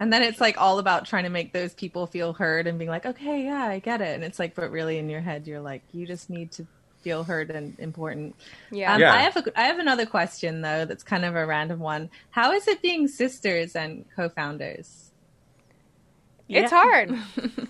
And 0.00 0.12
then 0.12 0.22
it's 0.24 0.40
like 0.40 0.60
all 0.60 0.78
about 0.80 1.06
trying 1.06 1.24
to 1.24 1.30
make 1.30 1.52
those 1.52 1.72
people 1.74 2.06
feel 2.08 2.32
heard 2.32 2.66
and 2.66 2.76
being 2.76 2.90
like, 2.90 3.06
okay, 3.06 3.44
yeah, 3.44 3.62
I 3.64 3.78
get 3.78 4.00
it. 4.00 4.14
And 4.16 4.24
it's 4.24 4.40
like, 4.40 4.56
but 4.56 4.70
really 4.72 4.98
in 4.98 5.08
your 5.08 5.20
head, 5.20 5.46
you're 5.46 5.60
like, 5.60 5.82
you 5.92 6.06
just 6.06 6.28
need 6.28 6.50
to 6.52 6.66
feel 7.04 7.22
heard 7.22 7.50
and 7.50 7.78
important. 7.78 8.34
Yeah. 8.72 8.94
Um, 8.94 9.00
Yeah. 9.00 9.12
I 9.14 9.18
have 9.18 9.36
a, 9.36 9.44
I 9.60 9.62
have 9.66 9.78
another 9.78 10.06
question 10.06 10.62
though. 10.62 10.84
That's 10.86 11.04
kind 11.04 11.24
of 11.24 11.36
a 11.36 11.46
random 11.46 11.78
one. 11.78 12.10
How 12.30 12.52
is 12.52 12.66
it 12.66 12.82
being 12.82 13.06
sisters 13.06 13.76
and 13.76 14.04
co-founders? 14.16 15.10
It's 16.48 16.72
hard. 16.72 17.16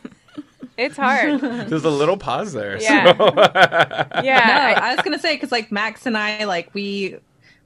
it's 0.76 0.97
hard. 0.97 1.41
There's 1.41 1.85
a 1.85 1.91
little 1.91 2.16
pause 2.16 2.53
there. 2.53 2.80
Yeah. 2.80 3.16
so- 3.16 3.24
Yeah. 4.22 4.45
No, 4.47 4.55
I- 4.55 4.91
I 4.91 4.95
was 4.95 5.05
gonna 5.05 5.18
say 5.18 5.35
because 5.35 5.53
like 5.53 5.70
Max 5.70 6.07
and 6.07 6.16
I, 6.16 6.45
like 6.45 6.72
we, 6.74 7.16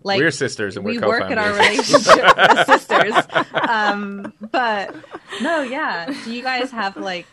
like 0.03 0.19
we're 0.21 0.31
sisters 0.31 0.77
and 0.77 0.85
we 0.85 0.99
we're 0.99 1.09
work 1.09 1.31
at 1.31 1.39
our 1.39 1.53
relationship 1.53 2.19
as 2.39 2.67
sisters. 2.67 3.15
Um, 3.53 4.33
but 4.53 4.95
no, 5.43 5.63
yeah. 5.63 6.13
Do 6.25 6.33
you 6.33 6.43
guys 6.43 6.71
have 6.71 6.97
like, 6.97 7.27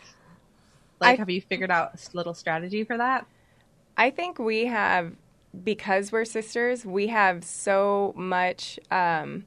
like, 1.00 1.14
I- 1.16 1.20
have 1.20 1.30
you 1.30 1.40
figured 1.42 1.70
out 1.70 1.92
a 1.94 2.16
little 2.16 2.34
strategy 2.34 2.84
for 2.84 2.96
that? 2.96 3.26
I 3.96 4.10
think 4.10 4.38
we 4.38 4.66
have, 4.66 5.12
because 5.64 6.12
we're 6.12 6.24
sisters, 6.24 6.84
we 6.84 7.06
have 7.08 7.44
so 7.44 8.12
much 8.16 8.78
um, 8.90 9.46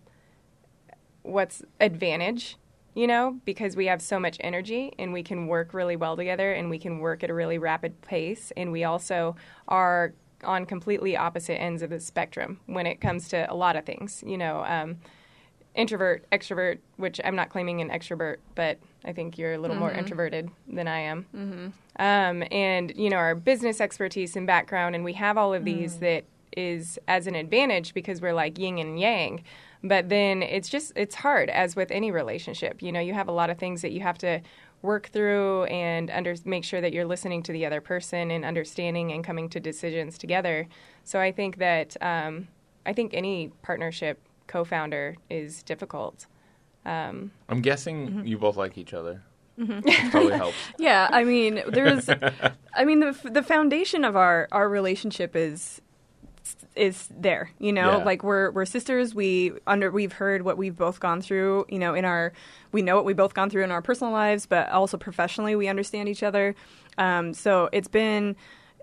what's 1.21 1.61
advantage, 1.79 2.57
you 2.95 3.05
know, 3.05 3.39
because 3.45 3.75
we 3.75 3.85
have 3.85 4.01
so 4.01 4.19
much 4.19 4.37
energy 4.39 4.93
and 4.97 5.13
we 5.13 5.21
can 5.21 5.47
work 5.47 5.73
really 5.73 5.95
well 5.95 6.17
together 6.17 6.51
and 6.51 6.69
we 6.69 6.79
can 6.79 6.99
work 6.99 7.23
at 7.23 7.29
a 7.29 7.33
really 7.33 7.57
rapid 7.57 8.01
pace. 8.01 8.51
And 8.57 8.71
we 8.71 8.83
also 8.83 9.35
are 9.67 10.13
on 10.43 10.65
completely 10.65 11.15
opposite 11.15 11.61
ends 11.61 11.81
of 11.81 11.89
the 11.89 11.99
spectrum 11.99 12.59
when 12.65 12.87
it 12.87 13.01
comes 13.01 13.27
to 13.29 13.51
a 13.51 13.55
lot 13.55 13.75
of 13.75 13.85
things, 13.85 14.23
you 14.25 14.37
know. 14.37 14.63
Um, 14.65 14.97
introvert, 15.75 16.25
extrovert, 16.31 16.79
which 16.97 17.21
I'm 17.23 17.35
not 17.35 17.49
claiming 17.49 17.81
an 17.81 17.89
extrovert, 17.89 18.37
but 18.55 18.79
I 19.05 19.13
think 19.13 19.37
you're 19.37 19.53
a 19.53 19.57
little 19.57 19.77
more 19.77 19.91
introverted 19.99 20.49
than 20.67 20.87
I 20.87 20.99
am. 20.99 21.25
Um, 21.97 22.43
and, 22.51 22.93
you 22.95 23.09
know, 23.09 23.17
our 23.17 23.35
business 23.35 23.79
expertise 23.79 24.35
and 24.35 24.45
background, 24.45 24.95
and 24.95 25.03
we 25.03 25.13
have 25.13 25.37
all 25.37 25.53
of 25.53 25.63
these 25.65 25.99
that 25.99 26.25
is 26.57 26.99
as 27.07 27.27
an 27.27 27.35
advantage 27.35 27.93
because 27.93 28.21
we're 28.21 28.33
like 28.33 28.57
yin 28.59 28.77
and 28.77 28.99
yang. 28.99 29.43
But 29.83 30.09
then 30.09 30.43
it's 30.43 30.67
just, 30.67 30.91
it's 30.97 31.15
hard, 31.15 31.49
as 31.49 31.75
with 31.75 31.91
any 31.91 32.11
relationship. 32.11 32.81
You 32.81 32.91
know, 32.91 32.99
you 32.99 33.13
have 33.13 33.29
a 33.29 33.31
lot 33.31 33.49
of 33.49 33.57
things 33.57 33.81
that 33.81 33.91
you 33.91 34.01
have 34.01 34.17
to 34.19 34.41
work 34.81 35.07
through 35.07 35.63
and 35.65 36.09
under, 36.09 36.35
make 36.43 36.65
sure 36.65 36.81
that 36.81 36.91
you're 36.91 37.05
listening 37.05 37.43
to 37.43 37.53
the 37.53 37.65
other 37.65 37.79
person 37.79 38.31
and 38.31 38.43
understanding 38.43 39.11
and 39.11 39.23
coming 39.23 39.47
to 39.49 39.59
decisions 39.59 40.17
together. 40.17 40.67
So 41.05 41.19
I 41.19 41.31
think 41.31 41.57
that, 41.57 41.95
um, 42.01 42.49
I 42.85 42.93
think 42.93 43.13
any 43.13 43.51
partnership 43.61 44.19
co-founder 44.47 45.15
is 45.29 45.63
difficult. 45.63 46.25
Um, 46.85 47.31
I'm 47.49 47.61
guessing 47.61 48.07
Mm-hmm. 48.07 48.25
you 48.27 48.37
both 48.37 48.55
like 48.57 48.77
each 48.77 48.93
other. 48.93 49.23
Which 49.57 49.97
probably 50.11 50.33
helps. 50.37 50.55
Yeah, 50.79 51.09
I 51.11 51.25
mean, 51.25 51.61
there's, 51.67 52.07
I 52.09 52.85
mean, 52.85 53.01
the 53.01 53.11
the 53.29 53.43
foundation 53.43 54.05
of 54.05 54.15
our 54.15 54.47
our 54.53 54.69
relationship 54.69 55.35
is 55.35 55.81
is 56.77 57.09
there. 57.15 57.51
You 57.59 57.73
know, 57.73 57.97
Yeah. 57.97 58.03
like 58.05 58.23
we're 58.23 58.51
we're 58.51 58.63
sisters. 58.65 59.13
We 59.13 59.51
under 59.67 59.91
we've 59.91 60.13
heard 60.13 60.43
what 60.43 60.57
we've 60.57 60.77
both 60.77 61.01
gone 61.01 61.21
through. 61.21 61.65
You 61.67 61.77
know, 61.79 61.93
in 61.93 62.05
our 62.05 62.31
we 62.71 62.81
know 62.81 62.95
what 62.95 63.03
we've 63.03 63.17
both 63.17 63.33
gone 63.33 63.49
through 63.49 63.65
in 63.65 63.71
our 63.71 63.81
personal 63.81 64.13
lives, 64.13 64.45
but 64.45 64.69
also 64.69 64.95
professionally, 64.97 65.55
we 65.57 65.67
understand 65.67 66.07
each 66.07 66.23
other. 66.23 66.55
Um, 66.97 67.33
so 67.33 67.67
it's 67.73 67.89
been 67.89 68.37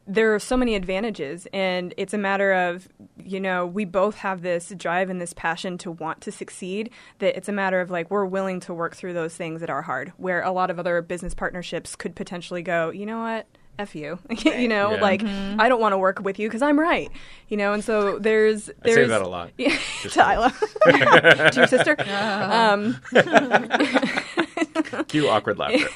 there 0.06 0.34
are 0.34 0.38
so 0.38 0.56
many 0.56 0.74
advantages 0.76 1.48
and 1.52 1.92
it's 1.96 2.14
a 2.14 2.18
matter 2.18 2.52
of 2.52 2.88
you 3.24 3.40
know 3.40 3.66
we 3.66 3.84
both 3.84 4.14
have 4.16 4.42
this 4.42 4.72
drive 4.76 5.10
and 5.10 5.20
this 5.20 5.32
passion 5.32 5.76
to 5.78 5.90
want 5.90 6.20
to 6.20 6.30
succeed 6.30 6.90
that 7.18 7.36
it's 7.36 7.48
a 7.48 7.52
matter 7.52 7.80
of 7.80 7.90
like 7.90 8.10
we're 8.10 8.24
willing 8.24 8.60
to 8.60 8.72
work 8.72 8.94
through 8.94 9.12
those 9.12 9.34
things 9.34 9.60
that 9.60 9.68
are 9.70 9.82
hard 9.82 10.12
where 10.16 10.42
a 10.42 10.52
lot 10.52 10.70
of 10.70 10.78
other 10.78 11.02
business 11.02 11.34
partnerships 11.34 11.96
could 11.96 12.14
potentially 12.14 12.62
go 12.62 12.90
you 12.90 13.04
know 13.06 13.20
what 13.20 13.46
F 13.78 13.94
you, 13.94 14.18
you 14.42 14.68
know, 14.68 14.92
Yeah. 14.94 15.02
like 15.02 15.22
I 15.22 15.68
don't 15.68 15.82
want 15.82 15.92
to 15.92 15.98
work 15.98 16.20
with 16.20 16.38
you 16.38 16.48
because 16.48 16.62
I'm 16.62 16.80
right, 16.80 17.10
you 17.48 17.58
know, 17.58 17.74
and 17.74 17.84
so 17.84 18.18
there's 18.18 18.70
I 18.70 18.72
there's 18.84 18.96
say 18.96 19.06
that 19.08 19.20
a 19.20 19.28
lot. 19.28 19.50
Yeah, 19.58 19.76
to 20.12 20.32
Isla, 20.32 20.54
to 20.86 21.52
your 21.56 21.66
sister. 21.66 21.94
Um, 22.08 22.96
Cue 25.04 25.28
awkward 25.28 25.58
laughter. 25.58 25.88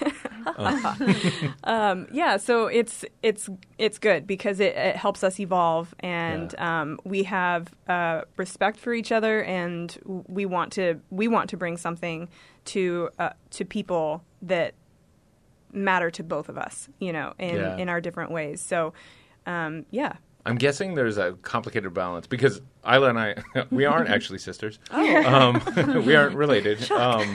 um, 1.65 2.07
yeah, 2.13 2.37
so 2.37 2.67
it's 2.67 3.05
it's 3.23 3.49
it's 3.79 3.99
good 3.99 4.27
because 4.27 4.61
it, 4.61 4.75
it 4.77 4.97
helps 4.97 5.23
us 5.25 5.39
evolve, 5.41 5.95
and 6.01 6.59
um, 6.59 6.99
we 7.05 7.25
have 7.25 7.73
uh, 7.89 8.23
respect 8.37 8.79
for 8.79 8.93
each 8.95 9.13
other, 9.13 9.43
and 9.45 9.99
we 10.05 10.47
want 10.47 10.73
to 10.75 11.01
we 11.11 11.29
want 11.29 11.51
to 11.51 11.57
bring 11.57 11.77
something 11.77 12.29
to 12.67 13.11
uh, 13.19 13.31
to 13.51 13.65
people 13.65 14.23
that 14.43 14.75
matter 15.73 16.11
to 16.11 16.23
both 16.25 16.49
of 16.49 16.59
us, 16.59 16.89
you 16.99 17.13
know, 17.13 17.35
in 17.39 17.57
Yeah. 17.57 17.77
in 17.77 17.89
our 17.89 18.01
different 18.01 18.31
ways. 18.31 18.61
So, 18.61 18.93
um, 19.47 19.87
yeah. 19.91 20.15
I'm 20.47 20.57
guessing 20.57 20.95
there's 20.95 21.19
a 21.19 21.33
complicated 21.43 21.93
balance 21.93 22.27
because 22.27 22.61
Isla 22.85 23.11
and 23.11 23.19
I, 23.19 23.35
we 23.71 23.85
aren't 23.85 24.09
actually 24.09 24.39
sisters. 24.39 24.79
Oh. 24.91 25.61
Um, 25.77 26.05
we 26.05 26.15
aren't 26.15 26.37
related. 26.37 26.91
Um, 26.91 27.35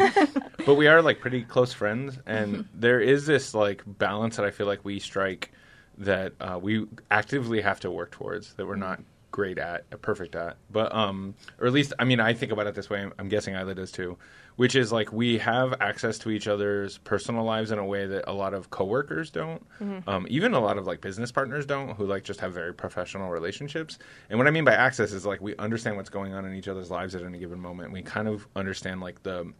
but 0.66 0.76
we 0.76 0.88
are 0.88 1.02
like 1.02 1.20
pretty 1.20 1.44
close 1.44 1.72
friends. 1.74 2.18
And 2.26 2.68
there 2.74 3.00
is 3.00 3.26
this 3.26 3.54
like 3.54 3.84
balance 3.86 4.36
that 4.38 4.46
I 4.46 4.52
feel 4.52 4.68
like 4.68 4.84
we 4.84 5.00
strike 5.00 5.52
that 5.98 6.34
uh, 6.42 6.60
we 6.62 6.88
actively 7.12 7.62
have 7.62 7.80
to 7.82 7.92
work 7.92 8.12
towards 8.12 8.54
that 8.56 8.66
we're 8.66 8.76
not 8.76 9.02
great 9.32 9.58
at, 9.58 9.90
perfect 10.02 10.36
at. 10.36 10.58
But, 10.72 10.94
um, 10.96 11.36
or 11.60 11.68
at 11.68 11.74
least, 11.74 11.94
I 12.00 12.06
mean, 12.06 12.20
I 12.20 12.34
think 12.34 12.52
about 12.52 12.68
it 12.68 12.76
this 12.76 12.90
way. 12.90 13.02
I'm, 13.02 13.14
I'm 13.20 13.30
guessing 13.30 13.54
Isla 13.54 13.76
does 13.76 13.92
too, 13.92 14.18
which 14.56 14.76
is 14.76 14.92
like 14.92 15.12
we 15.12 15.38
have 15.38 15.74
access 15.82 16.18
to 16.20 16.30
each 16.30 16.48
other's 16.48 16.98
personal 17.00 17.44
lives 17.44 17.72
in 17.72 17.80
a 17.80 17.86
way 17.86 18.06
that 18.08 18.24
a 18.28 18.34
lot 18.34 18.54
of 18.54 18.70
coworkers 18.70 19.30
don't. 19.30 19.66
Um, 20.08 20.26
even 20.30 20.54
a 20.54 20.60
lot 20.60 20.78
of 20.78 20.88
like 20.88 21.02
business 21.02 21.32
partners 21.32 21.66
don't, 21.66 21.96
who 21.96 22.06
like 22.06 22.24
just 22.24 22.40
have 22.40 22.54
very 22.54 22.74
professional 22.74 23.30
relationships. 23.30 24.00
And 24.30 24.40
what 24.40 24.48
I 24.48 24.52
mean 24.52 24.64
by 24.64 24.74
access 24.74 25.12
is 25.12 25.26
like 25.26 25.42
we 25.42 25.56
understand 25.58 25.98
what's 25.98 26.10
going 26.10 26.34
on 26.34 26.46
in 26.46 26.56
each 26.56 26.68
other's 26.68 26.90
lives 26.90 27.16
at 27.16 27.24
any 27.24 27.38
given 27.38 27.60
moment. 27.60 27.92
We 27.92 28.02
kind 28.02 28.28
of 28.28 28.48
understand 28.56 29.02
like 29.02 29.24
the 29.24 29.52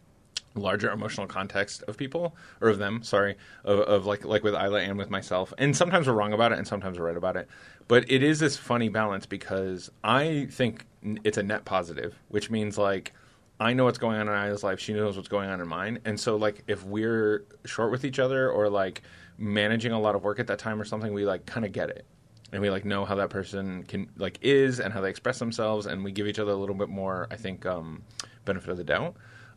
larger 0.54 0.90
emotional 0.90 1.26
context 1.26 1.82
of 1.86 1.98
people 1.98 2.34
or 2.62 2.68
of 2.70 2.78
them 2.78 3.02
sorry 3.02 3.36
of, 3.64 3.80
of 3.80 4.06
like 4.06 4.24
like 4.24 4.42
with 4.42 4.54
Isla 4.54 4.80
and 4.80 4.96
with 4.96 5.10
myself 5.10 5.52
and 5.58 5.76
sometimes 5.76 6.06
we're 6.06 6.14
wrong 6.14 6.32
about 6.32 6.52
it 6.52 6.56
and 6.56 6.66
sometimes 6.66 6.98
we're 6.98 7.04
right 7.06 7.16
about 7.16 7.36
it 7.36 7.46
but 7.88 8.10
it 8.10 8.22
is 8.22 8.38
this 8.38 8.56
funny 8.56 8.88
balance 8.88 9.26
because 9.26 9.90
I 10.02 10.48
think 10.50 10.86
it's 11.24 11.36
a 11.36 11.42
net 11.42 11.66
positive 11.66 12.18
which 12.28 12.50
means 12.50 12.78
like 12.78 13.12
I 13.58 13.72
know 13.72 13.84
what's 13.84 13.98
going 13.98 14.18
on 14.18 14.28
in 14.28 14.34
Isla's 14.34 14.62
life 14.62 14.80
she 14.80 14.92
knows 14.92 15.16
what's 15.16 15.28
going 15.28 15.48
on 15.48 15.60
in 15.60 15.68
mine 15.68 15.98
and 16.04 16.18
so 16.18 16.36
like 16.36 16.62
if 16.66 16.84
we're 16.84 17.46
short 17.64 17.90
with 17.90 18.04
each 18.04 18.18
other 18.18 18.50
or 18.50 18.68
like 18.68 19.02
managing 19.38 19.92
a 19.92 20.00
lot 20.00 20.14
of 20.14 20.22
work 20.22 20.38
at 20.40 20.46
that 20.48 20.58
time 20.58 20.80
or 20.80 20.84
something 20.84 21.12
we 21.12 21.24
like 21.24 21.46
kind 21.46 21.64
of 21.64 21.72
get 21.72 21.90
it 21.90 22.06
and 22.52 22.62
we 22.62 22.70
like 22.70 22.84
know 22.84 23.04
how 23.04 23.14
that 23.14 23.30
person 23.30 23.82
can 23.84 24.08
like 24.16 24.38
is 24.42 24.80
and 24.80 24.92
how 24.92 25.00
they 25.00 25.10
express 25.10 25.38
themselves 25.38 25.86
and 25.86 26.04
we 26.04 26.12
give 26.12 26.26
each 26.26 26.38
other 26.38 26.52
a 26.52 26.56
little 26.56 26.74
bit 26.74 26.88
more 26.88 27.26
I 27.30 27.36
think 27.36 27.66
um 27.66 28.02
benefit 28.44 28.70
of 28.70 28.76
the 28.76 28.84
doubt 28.84 29.16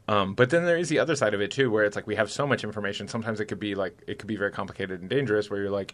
um, 0.09 0.33
but 0.33 0.49
then 0.49 0.65
there 0.65 0.77
is 0.77 0.89
the 0.89 0.97
other 0.97 1.15
side 1.15 1.35
of 1.35 1.41
it 1.41 1.51
too, 1.51 1.69
where 1.69 1.83
it's 1.83 1.95
like 1.95 2.07
we 2.07 2.15
have 2.15 2.31
so 2.31 2.47
much 2.47 2.63
information. 2.63 3.07
Sometimes 3.07 3.39
it 3.39 3.45
could 3.45 3.59
be 3.59 3.75
like 3.75 4.01
it 4.07 4.17
could 4.17 4.25
be 4.25 4.37
very 4.37 4.51
complicated 4.51 5.01
and 5.01 5.09
dangerous. 5.09 5.51
Where 5.51 5.61
you're 5.61 5.69
like, 5.69 5.93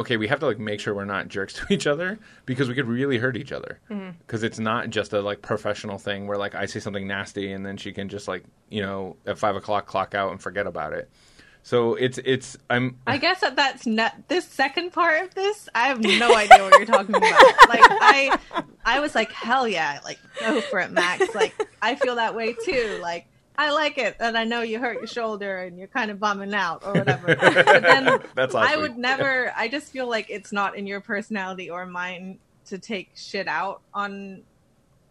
okay, 0.00 0.16
we 0.16 0.28
have 0.28 0.40
to 0.40 0.46
like 0.46 0.58
make 0.58 0.80
sure 0.80 0.94
we're 0.94 1.04
not 1.04 1.28
jerks 1.28 1.54
to 1.54 1.66
each 1.70 1.86
other 1.86 2.18
because 2.44 2.68
we 2.68 2.74
could 2.74 2.86
really 2.86 3.18
hurt 3.18 3.36
each 3.36 3.52
other. 3.52 3.80
Mm-hmm. 3.90 4.18
Because 4.18 4.42
it's 4.42 4.58
not 4.58 4.90
just 4.90 5.12
a 5.12 5.20
like 5.20 5.42
professional 5.42 5.98
thing 5.98 6.26
where 6.26 6.38
like 6.38 6.54
I 6.54 6.66
say 6.66 6.80
something 6.80 7.06
nasty 7.06 7.52
and 7.52 7.64
then 7.64 7.76
she 7.76 7.92
can 7.92 8.08
just 8.08 8.28
like 8.28 8.44
you 8.68 8.82
know 8.82 9.16
at 9.26 9.38
five 9.38 9.56
o'clock 9.56 9.86
clock 9.86 10.14
out 10.14 10.32
and 10.32 10.40
forget 10.40 10.66
about 10.66 10.92
it. 10.92 11.10
So 11.62 11.94
it's 11.94 12.18
it's 12.24 12.56
I'm 12.70 12.98
I 13.06 13.18
guess 13.18 13.40
that 13.40 13.56
that's 13.56 13.86
not 13.86 14.28
this 14.28 14.46
second 14.46 14.92
part 14.92 15.24
of 15.24 15.34
this. 15.34 15.68
I 15.74 15.88
have 15.88 16.00
no 16.00 16.34
idea 16.34 16.62
what 16.62 16.78
you're 16.78 16.86
talking 16.86 17.14
about. 17.14 17.42
Like 17.68 17.80
I, 17.82 18.38
I 18.84 19.00
was 19.00 19.16
like, 19.16 19.32
hell 19.32 19.66
yeah, 19.66 19.98
like 20.04 20.20
go 20.38 20.60
for 20.60 20.78
it, 20.78 20.92
Max. 20.92 21.34
Like 21.34 21.52
I 21.82 21.96
feel 21.96 22.14
that 22.14 22.36
way 22.36 22.54
too. 22.64 23.00
Like 23.02 23.26
I 23.58 23.70
like 23.70 23.98
it, 23.98 24.16
and 24.20 24.36
I 24.36 24.44
know 24.44 24.62
you 24.62 24.78
hurt 24.78 24.98
your 24.98 25.06
shoulder 25.06 25.58
and 25.58 25.78
you're 25.78 25.88
kind 25.88 26.10
of 26.10 26.20
bumming 26.20 26.54
out 26.54 26.84
or 26.84 26.92
whatever. 26.92 27.36
But 27.36 27.82
then 27.82 28.20
That's 28.34 28.54
last 28.54 28.70
I 28.70 28.76
would 28.76 28.96
never. 28.96 29.52
I 29.56 29.68
just 29.68 29.92
feel 29.92 30.08
like 30.08 30.26
it's 30.28 30.52
not 30.52 30.76
in 30.76 30.86
your 30.86 31.00
personality 31.00 31.70
or 31.70 31.86
mine 31.86 32.38
to 32.66 32.78
take 32.78 33.10
shit 33.14 33.48
out 33.48 33.82
on 33.94 34.42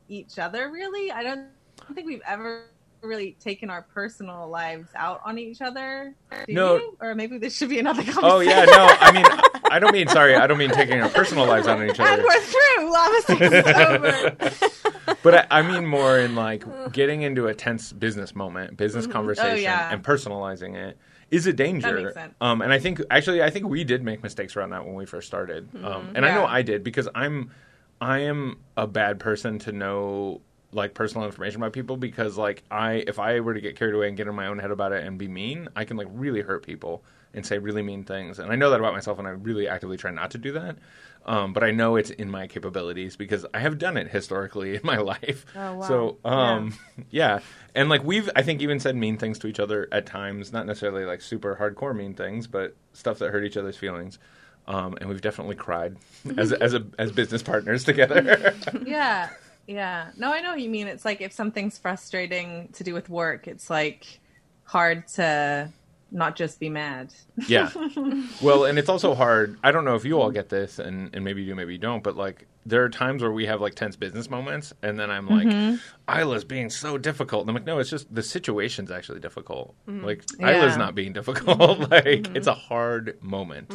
each 0.09 0.37
other. 0.39 0.69
Really, 0.69 1.11
I 1.11 1.23
don't 1.23 1.47
think 1.93 2.07
we've 2.07 2.21
ever 2.27 2.65
really 3.05 3.35
taken 3.39 3.69
our 3.69 3.81
personal 3.83 4.49
lives 4.49 4.89
out 4.95 5.21
on 5.25 5.37
each 5.37 5.61
other. 5.61 6.13
No. 6.47 6.75
you? 6.77 6.97
or 7.01 7.15
maybe 7.15 7.37
this 7.37 7.55
should 7.55 7.69
be 7.69 7.79
another 7.79 8.03
conversation. 8.03 8.29
oh 8.29 8.39
yeah 8.39 8.65
no 8.65 8.87
I 8.99 9.11
mean 9.11 9.25
I 9.71 9.79
don't 9.79 9.93
mean 9.93 10.07
sorry 10.07 10.35
I 10.35 10.47
don't 10.47 10.57
mean 10.57 10.71
taking 10.71 10.99
our 11.01 11.09
personal 11.09 11.45
lives 11.45 11.67
out 11.67 11.79
on 11.79 11.89
each 11.89 11.99
and 11.99 12.07
other. 12.07 12.23
we're 12.23 12.41
through. 12.41 12.91
Lava 12.91 13.95
over. 13.95 15.15
but 15.23 15.35
I, 15.51 15.59
I 15.59 15.61
mean 15.61 15.85
more 15.85 16.19
in 16.19 16.35
like 16.35 16.63
getting 16.93 17.21
into 17.21 17.47
a 17.47 17.53
tense 17.53 17.91
business 17.93 18.35
moment, 18.35 18.77
business 18.77 19.07
conversation, 19.07 19.51
Oh, 19.51 19.55
yeah. 19.55 19.91
and 19.91 20.03
personalizing 20.03 20.75
it 20.75 20.97
is 21.31 21.47
a 21.47 21.53
danger. 21.53 21.93
That 21.95 22.03
makes 22.03 22.13
sense. 22.13 22.33
Um, 22.39 22.61
and 22.61 22.71
I 22.71 22.79
think 22.79 23.01
actually, 23.09 23.41
I 23.41 23.49
think 23.49 23.67
we 23.67 23.83
did 23.83 24.03
make 24.03 24.21
mistakes 24.23 24.55
around 24.55 24.69
that 24.71 24.85
when 24.85 24.93
we 24.95 25.05
first 25.05 25.27
started. 25.27 25.67
Um, 25.83 26.11
and 26.15 26.25
I 26.25 26.33
know 26.35 26.45
I 26.45 26.61
did 26.61 26.83
because 26.83 27.07
I'm 27.15 27.51
I 27.99 28.19
am 28.19 28.59
a 28.77 28.87
bad 28.87 29.19
person 29.19 29.57
to 29.59 29.71
know 29.71 30.41
like 30.75 30.93
personal 30.93 31.25
information 31.25 31.61
about 31.61 31.73
people 31.73 31.97
because 31.97 32.37
like 32.37 32.63
I 32.69 33.03
if 33.07 33.19
I 33.19 33.39
were 33.39 33.53
to 33.53 33.61
get 33.61 33.77
carried 33.77 33.95
away 33.95 34.07
and 34.07 34.17
get 34.17 34.27
in 34.27 34.35
my 34.35 34.47
own 34.47 34.59
head 34.59 34.71
about 34.71 34.91
it 34.91 35.03
and 35.05 35.17
be 35.17 35.27
mean, 35.27 35.69
I 35.75 35.85
can 35.85 35.97
like 35.97 36.07
really 36.11 36.41
hurt 36.41 36.65
people 36.65 37.03
and 37.33 37.45
say 37.45 37.57
really 37.57 37.81
mean 37.81 38.03
things. 38.03 38.39
And 38.39 38.51
I 38.51 38.55
know 38.55 38.69
that 38.69 38.79
about 38.79 38.93
myself 38.93 39.19
and 39.19 39.27
I 39.27 39.31
really 39.31 39.67
actively 39.67 39.97
try 39.97 40.11
not 40.11 40.31
to 40.31 40.37
do 40.37 40.53
that. 40.53 40.77
Um, 41.25 41.53
but 41.53 41.63
I 41.63 41.71
know 41.71 41.95
it's 41.95 42.11
in 42.11 42.29
my 42.29 42.45
capabilities 42.45 43.15
because 43.15 43.45
I 43.53 43.59
have 43.59 43.79
done 43.79 43.97
it 43.97 44.09
historically 44.09 44.75
in 44.75 44.81
my 44.83 44.97
life. 44.97 45.45
Oh, 45.55 45.75
wow. 45.75 45.87
So 45.87 46.17
um, 46.23 46.73
yeah. 47.09 47.39
And 47.73 47.89
like 47.89 48.03
we've 48.03 48.29
I 48.35 48.41
think 48.41 48.61
even 48.61 48.79
said 48.79 48.95
mean 48.95 49.17
things 49.17 49.39
to 49.39 49.47
each 49.47 49.59
other 49.59 49.87
at 49.91 50.05
times, 50.05 50.53
not 50.53 50.65
necessarily 50.65 51.05
like 51.05 51.21
super 51.21 51.55
hardcore 51.55 51.95
mean 51.95 52.13
things, 52.13 52.47
but 52.47 52.75
stuff 52.93 53.19
that 53.19 53.31
hurt 53.31 53.43
each 53.43 53.57
other's 53.57 53.77
feelings. 53.77 54.19
Um, 54.67 54.97
and 54.99 55.09
we've 55.09 55.21
definitely 55.21 55.55
cried 55.55 55.95
as 56.37 56.51
as 56.51 56.73
a, 56.73 56.85
as 56.97 57.11
business 57.11 57.43
partners 57.43 57.83
together. 57.83 58.55
yeah, 58.85 59.29
yeah. 59.67 60.11
No, 60.17 60.31
I 60.31 60.41
know 60.41 60.51
what 60.51 60.61
you 60.61 60.69
mean. 60.69 60.87
It's 60.87 61.05
like 61.05 61.21
if 61.21 61.33
something's 61.33 61.77
frustrating 61.77 62.69
to 62.73 62.83
do 62.83 62.93
with 62.93 63.09
work, 63.09 63.47
it's 63.47 63.69
like 63.69 64.19
hard 64.63 65.07
to 65.09 65.71
not 66.11 66.35
just 66.35 66.59
be 66.59 66.69
mad. 66.69 67.13
yeah. 67.47 67.69
Well, 68.41 68.65
and 68.65 68.77
it's 68.77 68.89
also 68.89 69.15
hard. 69.15 69.57
I 69.63 69.71
don't 69.71 69.85
know 69.85 69.95
if 69.95 70.05
you 70.05 70.19
all 70.19 70.31
get 70.31 70.49
this, 70.49 70.79
and, 70.79 71.13
and 71.13 71.23
maybe 71.23 71.41
you 71.41 71.49
do, 71.49 71.55
maybe 71.55 71.73
you 71.73 71.79
don't, 71.79 72.03
but 72.03 72.15
like 72.15 72.47
there 72.65 72.83
are 72.83 72.89
times 72.89 73.21
where 73.21 73.31
we 73.31 73.45
have 73.45 73.61
like 73.61 73.75
tense 73.75 73.95
business 73.95 74.29
moments, 74.29 74.73
and 74.81 74.99
then 74.99 75.11
I'm 75.11 75.27
like, 75.27 75.47
mm-hmm. 75.47 75.75
Isla's 76.19 76.43
being 76.43 76.69
so 76.69 76.97
difficult. 76.97 77.41
And 77.41 77.49
I'm 77.49 77.55
like, 77.55 77.65
no, 77.65 77.79
it's 77.79 77.89
just 77.89 78.13
the 78.13 78.23
situation's 78.23 78.91
actually 78.91 79.19
difficult. 79.19 79.75
Mm-hmm. 79.87 80.05
Like 80.05 80.23
Yeah. 80.39 80.51
Isla's 80.51 80.77
not 80.77 80.95
being 80.95 81.13
difficult. 81.13 81.79
like 81.91 82.03
mm-hmm. 82.03 82.35
it's 82.35 82.47
a 82.47 82.53
hard 82.53 83.17
moment. 83.21 83.71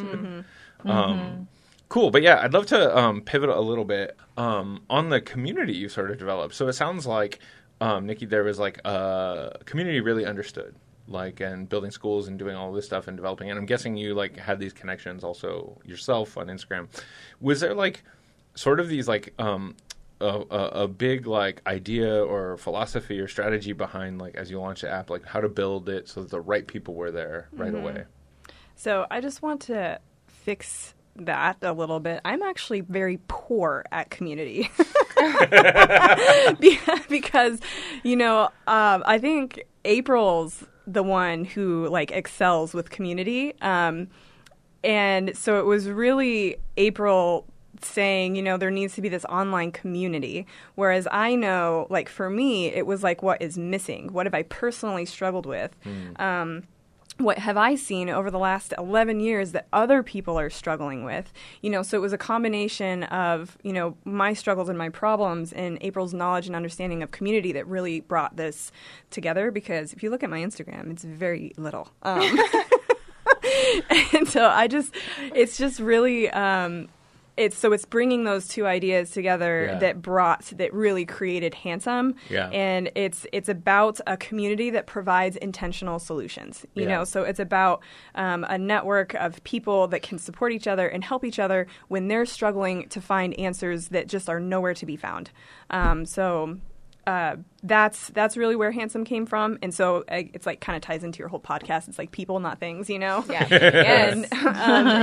Um, 0.84 1.48
cool, 1.90 2.10
but 2.10 2.22
yeah, 2.22 2.40
I'd 2.40 2.54
love 2.54 2.66
to 2.66 2.96
um, 2.96 3.20
pivot 3.20 3.50
a 3.50 3.60
little 3.60 3.84
bit 3.84 4.16
um, 4.38 4.82
on 4.88 5.10
the 5.10 5.20
community 5.20 5.74
you 5.74 5.90
sort 5.90 6.10
of 6.10 6.18
developed. 6.18 6.54
So 6.54 6.68
it 6.68 6.72
sounds 6.72 7.06
like 7.06 7.40
um, 7.82 8.06
Nikki, 8.06 8.24
there 8.24 8.44
was 8.44 8.58
like 8.58 8.78
a 8.86 9.58
community 9.66 10.00
really 10.00 10.24
understood, 10.24 10.74
like 11.08 11.40
and 11.40 11.68
building 11.68 11.90
schools 11.90 12.28
and 12.28 12.38
doing 12.38 12.56
all 12.56 12.72
this 12.72 12.86
stuff 12.86 13.08
and 13.08 13.16
developing. 13.16 13.50
And 13.50 13.58
I'm 13.58 13.66
guessing 13.66 13.96
you 13.96 14.14
like 14.14 14.38
had 14.38 14.58
these 14.58 14.72
connections 14.72 15.24
also 15.24 15.78
yourself 15.84 16.38
on 16.38 16.46
Instagram. 16.46 16.88
Was 17.40 17.60
there 17.60 17.74
like 17.74 18.04
sort 18.54 18.78
of 18.78 18.88
these 18.88 19.08
like 19.08 19.34
um, 19.40 19.74
a, 20.20 20.44
a, 20.50 20.64
a 20.84 20.88
big 20.88 21.26
like 21.26 21.60
idea 21.66 22.24
or 22.24 22.56
philosophy 22.56 23.18
or 23.18 23.26
strategy 23.26 23.72
behind 23.72 24.20
like 24.20 24.36
as 24.36 24.48
you 24.48 24.60
launch 24.60 24.82
the 24.82 24.90
app, 24.90 25.10
like 25.10 25.26
how 25.26 25.40
to 25.40 25.48
build 25.48 25.88
it 25.88 26.08
so 26.08 26.20
that 26.20 26.30
the 26.30 26.40
right 26.40 26.68
people 26.68 26.94
were 26.94 27.10
there 27.10 27.48
right 27.52 27.74
away? 27.74 28.04
So 28.76 29.06
I 29.10 29.20
just 29.20 29.42
want 29.42 29.62
to 29.62 29.98
fix 30.28 30.94
that 31.26 31.58
a 31.62 31.72
little 31.72 32.00
bit. 32.00 32.20
I'm 32.24 32.42
actually 32.42 32.80
very 32.80 33.18
poor 33.28 33.84
at 33.92 34.10
community 34.10 34.70
because, 37.08 37.60
you 38.02 38.16
know, 38.16 38.44
um, 38.66 39.02
I 39.06 39.18
think 39.20 39.64
April's 39.84 40.64
the 40.86 41.02
one 41.02 41.44
who 41.44 41.88
like 41.88 42.10
excels 42.10 42.74
with 42.74 42.90
community, 42.90 43.54
um, 43.60 44.08
and 44.82 45.36
so 45.36 45.58
it 45.58 45.66
was 45.66 45.88
really 45.88 46.56
April 46.76 47.46
saying, 47.82 48.34
you 48.34 48.42
know, 48.42 48.56
there 48.56 48.70
needs 48.70 48.94
to 48.94 49.02
be 49.02 49.08
this 49.08 49.24
online 49.26 49.72
community. 49.72 50.46
Whereas 50.74 51.06
I 51.10 51.34
know, 51.34 51.86
like 51.90 52.08
for 52.08 52.30
me, 52.30 52.66
it 52.66 52.86
was 52.86 53.02
like 53.02 53.22
what 53.22 53.40
is 53.40 53.56
missing. 53.56 54.12
What 54.12 54.26
have 54.26 54.34
I 54.34 54.42
personally 54.44 55.06
struggled 55.06 55.46
with? 55.46 55.74
Um, 56.16 56.64
what 57.20 57.38
have 57.38 57.56
I 57.56 57.74
seen 57.74 58.08
over 58.08 58.30
the 58.30 58.38
last 58.38 58.74
11 58.76 59.20
years 59.20 59.52
that 59.52 59.66
other 59.72 60.02
people 60.02 60.38
are 60.38 60.50
struggling 60.50 61.04
with? 61.04 61.32
You 61.62 61.70
know, 61.70 61.82
so 61.82 61.96
it 61.96 62.00
was 62.00 62.12
a 62.12 62.18
combination 62.18 63.04
of, 63.04 63.58
you 63.62 63.72
know, 63.72 63.96
my 64.04 64.32
struggles 64.32 64.68
and 64.68 64.78
my 64.78 64.88
problems 64.88 65.52
and 65.52 65.78
April's 65.80 66.14
knowledge 66.14 66.46
and 66.46 66.56
understanding 66.56 67.02
of 67.02 67.10
community 67.10 67.52
that 67.52 67.66
really 67.66 68.00
brought 68.00 68.36
this 68.36 68.72
together 69.10 69.50
because 69.50 69.92
if 69.92 70.02
you 70.02 70.10
look 70.10 70.22
at 70.22 70.30
my 70.30 70.40
Instagram, 70.40 70.90
it's 70.90 71.04
very 71.04 71.52
little. 71.56 71.90
Um, 72.02 72.38
and 74.12 74.28
so 74.28 74.46
I 74.46 74.66
just, 74.66 74.94
it's 75.34 75.56
just 75.56 75.80
really, 75.80 76.30
um, 76.30 76.88
it's 77.40 77.56
so 77.58 77.72
it's 77.72 77.84
bringing 77.86 78.24
those 78.24 78.46
two 78.46 78.66
ideas 78.66 79.10
together 79.10 79.64
Yeah. 79.72 79.78
that 79.78 80.02
brought 80.02 80.44
that 80.56 80.72
really 80.74 81.06
created 81.06 81.54
handsome 81.54 82.14
Yeah. 82.28 82.48
and 82.50 82.90
it's 82.94 83.26
it's 83.32 83.48
about 83.48 83.98
a 84.06 84.16
community 84.16 84.70
that 84.70 84.86
provides 84.86 85.36
intentional 85.36 85.98
solutions 85.98 86.66
you 86.74 86.82
Yeah. 86.84 86.98
know 86.98 87.04
so 87.04 87.22
it's 87.22 87.40
about 87.40 87.80
um, 88.14 88.44
a 88.48 88.58
network 88.58 89.14
of 89.14 89.42
people 89.44 89.88
that 89.88 90.02
can 90.02 90.18
support 90.18 90.52
each 90.52 90.66
other 90.66 90.86
and 90.86 91.02
help 91.02 91.24
each 91.24 91.38
other 91.38 91.66
when 91.88 92.08
they're 92.08 92.26
struggling 92.26 92.88
to 92.90 93.00
find 93.00 93.38
answers 93.38 93.88
that 93.88 94.06
just 94.06 94.28
are 94.28 94.38
nowhere 94.40 94.74
to 94.74 94.86
be 94.86 94.96
found 94.96 95.30
um, 95.70 96.04
so 96.04 96.58
uh, 97.06 97.36
that's 97.62 98.08
that's 98.10 98.36
really 98.36 98.56
where 98.56 98.70
handsome 98.72 99.04
came 99.04 99.26
from 99.26 99.58
and 99.62 99.74
so 99.74 99.98
uh, 100.10 100.22
it's 100.32 100.46
like 100.46 100.60
kind 100.60 100.76
of 100.76 100.82
ties 100.82 101.02
into 101.04 101.18
your 101.18 101.28
whole 101.28 101.40
podcast 101.40 101.88
it's 101.88 101.98
like 101.98 102.10
people 102.10 102.40
not 102.40 102.58
things 102.58 102.88
you 102.88 102.98
know 102.98 103.24
Yeah. 103.28 103.46
yes. 103.50 104.26
and 104.32 104.46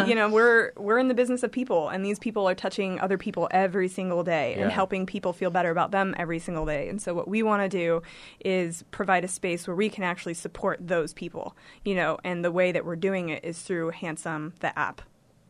um, 0.02 0.08
you 0.10 0.16
know 0.16 0.30
we're 0.30 0.72
we're 0.78 0.98
in 1.00 1.08
the 1.08 1.14
business 1.14 1.44
of 1.44 1.52
people 1.52 1.90
and 1.90 2.06
these 2.06 2.18
people 2.20 2.48
are 2.48 2.56
touching 2.56 3.00
other 3.00 3.18
people 3.18 3.48
every 3.52 3.88
single 3.88 4.24
day 4.24 4.56
Yeah. 4.56 4.64
and 4.64 4.72
helping 4.72 5.06
people 5.06 5.34
feel 5.34 5.50
better 5.50 5.70
about 5.72 5.92
them 5.92 6.16
every 6.18 6.40
single 6.40 6.66
day 6.66 6.88
and 6.90 7.02
so 7.02 7.14
what 7.14 7.28
we 7.28 7.44
want 7.44 7.64
to 7.64 7.70
do 7.70 8.02
is 8.44 8.84
provide 8.92 9.24
a 9.24 9.28
space 9.28 9.68
where 9.68 9.76
we 9.76 9.90
can 9.90 10.04
actually 10.04 10.34
support 10.36 10.80
those 10.82 11.14
people 11.14 11.56
you 11.86 11.96
know 11.96 12.18
and 12.24 12.44
the 12.44 12.52
way 12.52 12.72
that 12.72 12.86
we're 12.86 12.96
doing 12.96 13.30
it 13.30 13.44
is 13.44 13.62
through 13.62 13.90
handsome 13.92 14.54
the 14.62 14.78
app 14.78 15.02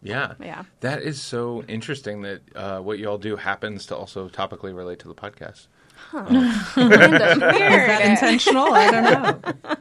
Yeah. 0.04 0.34
Yeah. 0.40 0.64
That 0.82 1.02
is 1.02 1.20
so 1.22 1.64
interesting 1.68 2.22
that 2.22 2.42
uh, 2.56 2.80
what 2.80 3.00
you 3.00 3.10
all 3.10 3.18
do 3.18 3.36
happens 3.36 3.86
to 3.88 3.96
also 3.96 4.30
topically 4.30 4.74
relate 4.76 5.00
to 5.00 5.08
the 5.08 5.16
podcast. 5.16 5.68
Is 6.14 6.76
that 6.76 8.02
intentional? 8.04 8.74
I 8.74 8.92
don't 8.92 9.04
know. 9.04 9.54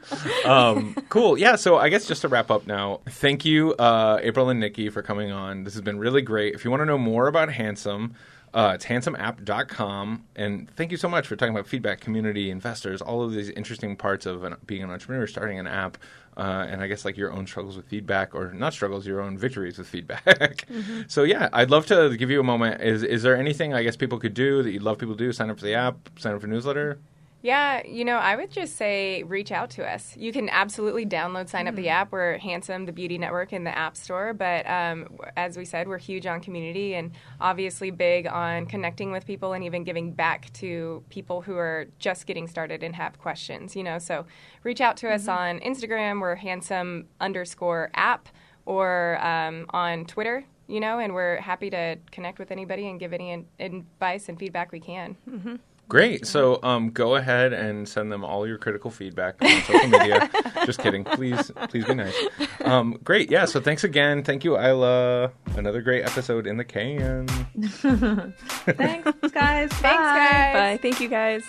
Um, 0.45 0.95
cool. 1.09 1.37
Yeah. 1.37 1.57
So 1.57 1.77
I 1.77 1.89
guess 1.89 2.07
just 2.07 2.23
to 2.23 2.29
wrap 2.29 2.51
up 2.53 2.67
now, 2.69 3.01
thank 3.09 3.45
you, 3.45 3.75
uh, 3.75 4.21
April 4.23 4.49
and 4.49 4.61
Nikki, 4.61 4.89
for 4.91 5.03
coming 5.03 5.33
on. 5.33 5.65
This 5.65 5.75
has 5.75 5.83
been 5.83 5.99
really 5.99 6.23
great. 6.23 6.55
If 6.55 6.65
you 6.65 6.71
want 6.71 6.83
to 6.83 6.85
know 6.87 6.99
more 6.99 7.27
about 7.27 7.51
Handsome, 7.51 8.15
uh, 8.57 8.73
it's 8.75 8.87
handsomeapp.com. 8.87 10.25
And 10.35 10.71
thank 10.77 10.91
you 10.91 10.97
so 10.97 11.11
much 11.11 11.27
for 11.27 11.37
talking 11.37 11.55
about 11.55 11.67
feedback, 11.67 12.01
community, 12.01 12.51
investors, 12.51 13.03
all 13.03 13.23
of 13.23 13.33
these 13.33 13.51
interesting 13.51 13.97
parts 13.97 14.25
of 14.25 14.45
an, 14.45 14.57
being 14.67 14.83
an 14.83 14.91
entrepreneur, 14.91 15.27
starting 15.27 15.59
an 15.59 15.67
app, 15.67 15.99
uh, 16.39 16.67
and 16.67 16.81
I 16.81 16.87
guess 16.87 17.05
like 17.05 17.19
your 17.19 17.31
own 17.31 17.47
struggles 17.47 17.77
with 17.77 17.87
feedback, 17.87 18.35
or 18.35 18.55
not 18.55 18.73
struggles, 18.73 19.07
your 19.07 19.21
own 19.21 19.37
victories 19.37 19.77
with 19.77 19.87
feedback. 19.87 20.67
So 21.09 21.23
yeah, 21.23 21.49
I'd 21.53 21.71
love 21.71 21.87
to 21.87 22.17
give 22.17 22.31
you 22.31 22.41
a 22.41 22.43
moment. 22.43 22.81
Is 22.81 23.03
is 23.03 23.23
there 23.23 23.37
anything 23.37 23.75
I 23.75 23.83
guess 23.83 23.97
people 23.97 24.19
could 24.19 24.35
do 24.35 24.63
that 24.63 24.71
you'd 24.71 24.83
love 24.83 24.99
people 24.99 25.15
to 25.15 25.25
do? 25.25 25.33
Sign 25.33 25.51
up 25.51 25.59
for 25.59 25.65
the 25.65 25.75
app, 25.75 25.97
sign 26.19 26.35
up 26.35 26.41
for 26.41 26.47
newsletter. 26.47 26.99
Yeah, 27.43 27.87
you 27.87 28.05
know, 28.05 28.17
I 28.17 28.35
would 28.35 28.51
just 28.51 28.77
say 28.77 29.23
reach 29.23 29.53
out 29.53 29.71
to 29.71 29.89
us. 29.89 30.17
You 30.17 30.33
can 30.33 30.49
absolutely 30.49 31.07
download, 31.07 31.49
sign 31.49 31.69
up 31.69 31.77
the 31.77 31.89
app. 31.91 32.11
We're 32.11 32.39
Handsome, 32.39 32.87
the 32.87 32.93
beauty 32.93 33.19
network 33.19 33.53
in 33.53 33.63
the 33.63 33.77
App 33.77 33.97
Store. 33.97 34.35
But 34.35 34.69
um, 34.69 35.17
as 35.37 35.57
we 35.57 35.65
said, 35.65 35.87
we're 35.87 35.99
huge 35.99 36.27
on 36.27 36.41
community 36.41 36.95
and 36.95 37.13
obviously 37.41 37.91
big 37.93 38.27
on 38.27 38.67
connecting 38.67 39.13
with 39.13 39.27
people 39.27 39.53
and 39.53 39.63
even 39.63 39.85
giving 39.85 40.13
back 40.13 40.53
to 40.55 41.05
people 41.09 41.43
who 41.43 41.57
are 41.57 41.87
just 41.99 42.27
getting 42.27 42.49
started 42.49 42.83
and 42.83 42.97
have 42.97 43.19
questions. 43.19 43.77
You 43.77 43.85
know, 43.85 43.99
so 43.99 44.27
reach 44.65 44.81
out 44.81 44.97
to 44.99 45.11
us 45.11 45.29
on 45.29 45.61
Instagram. 45.61 46.21
We're 46.21 46.37
Handsome 46.37 47.07
underscore 47.21 47.91
app 47.95 48.29
or 48.65 49.25
um, 49.25 49.67
on 49.71 50.05
Twitter. 50.07 50.45
You 50.69 50.81
know, 50.81 50.99
and 50.99 51.15
we're 51.15 51.37
happy 51.37 51.71
to 51.71 51.97
connect 52.11 52.41
with 52.41 52.51
anybody 52.51 52.89
and 52.89 52.99
give 52.99 53.13
any 53.13 53.31
in- 53.31 53.47
advice 53.61 54.29
and 54.29 54.37
feedback 54.37 54.73
we 54.73 54.81
can. 54.81 55.17
Great. 55.89 56.27
So 56.27 56.61
um, 56.65 56.91
go 56.91 57.15
ahead 57.15 57.53
and 57.53 57.89
send 57.89 58.11
them 58.11 58.25
all 58.25 58.47
your 58.47 58.59
critical 58.59 58.91
feedback 58.91 59.37
on 59.41 59.49
social 59.63 59.89
media. 59.89 60.29
Just 60.67 60.81
kidding. 60.81 61.05
Please, 61.05 61.53
please 61.69 61.85
be 61.85 61.95
nice. 61.95 62.17
Um, 62.65 62.99
great. 63.05 63.31
Yeah. 63.31 63.45
So 63.45 63.61
thanks 63.61 63.85
again. 63.85 64.25
Thank 64.25 64.43
you, 64.43 64.59
Isla. 64.59 65.31
Another 65.57 65.83
great 65.83 66.05
episode 66.05 66.47
in 66.47 66.57
the 66.57 66.65
can. 66.65 67.27
Thanks, 67.57 68.35
guys. 69.33 69.71
Thanks, 69.71 69.81
guys. 69.81 70.55
bye 70.55 70.79
thank 70.83 71.01
you 71.01 71.09
guys 71.09 71.43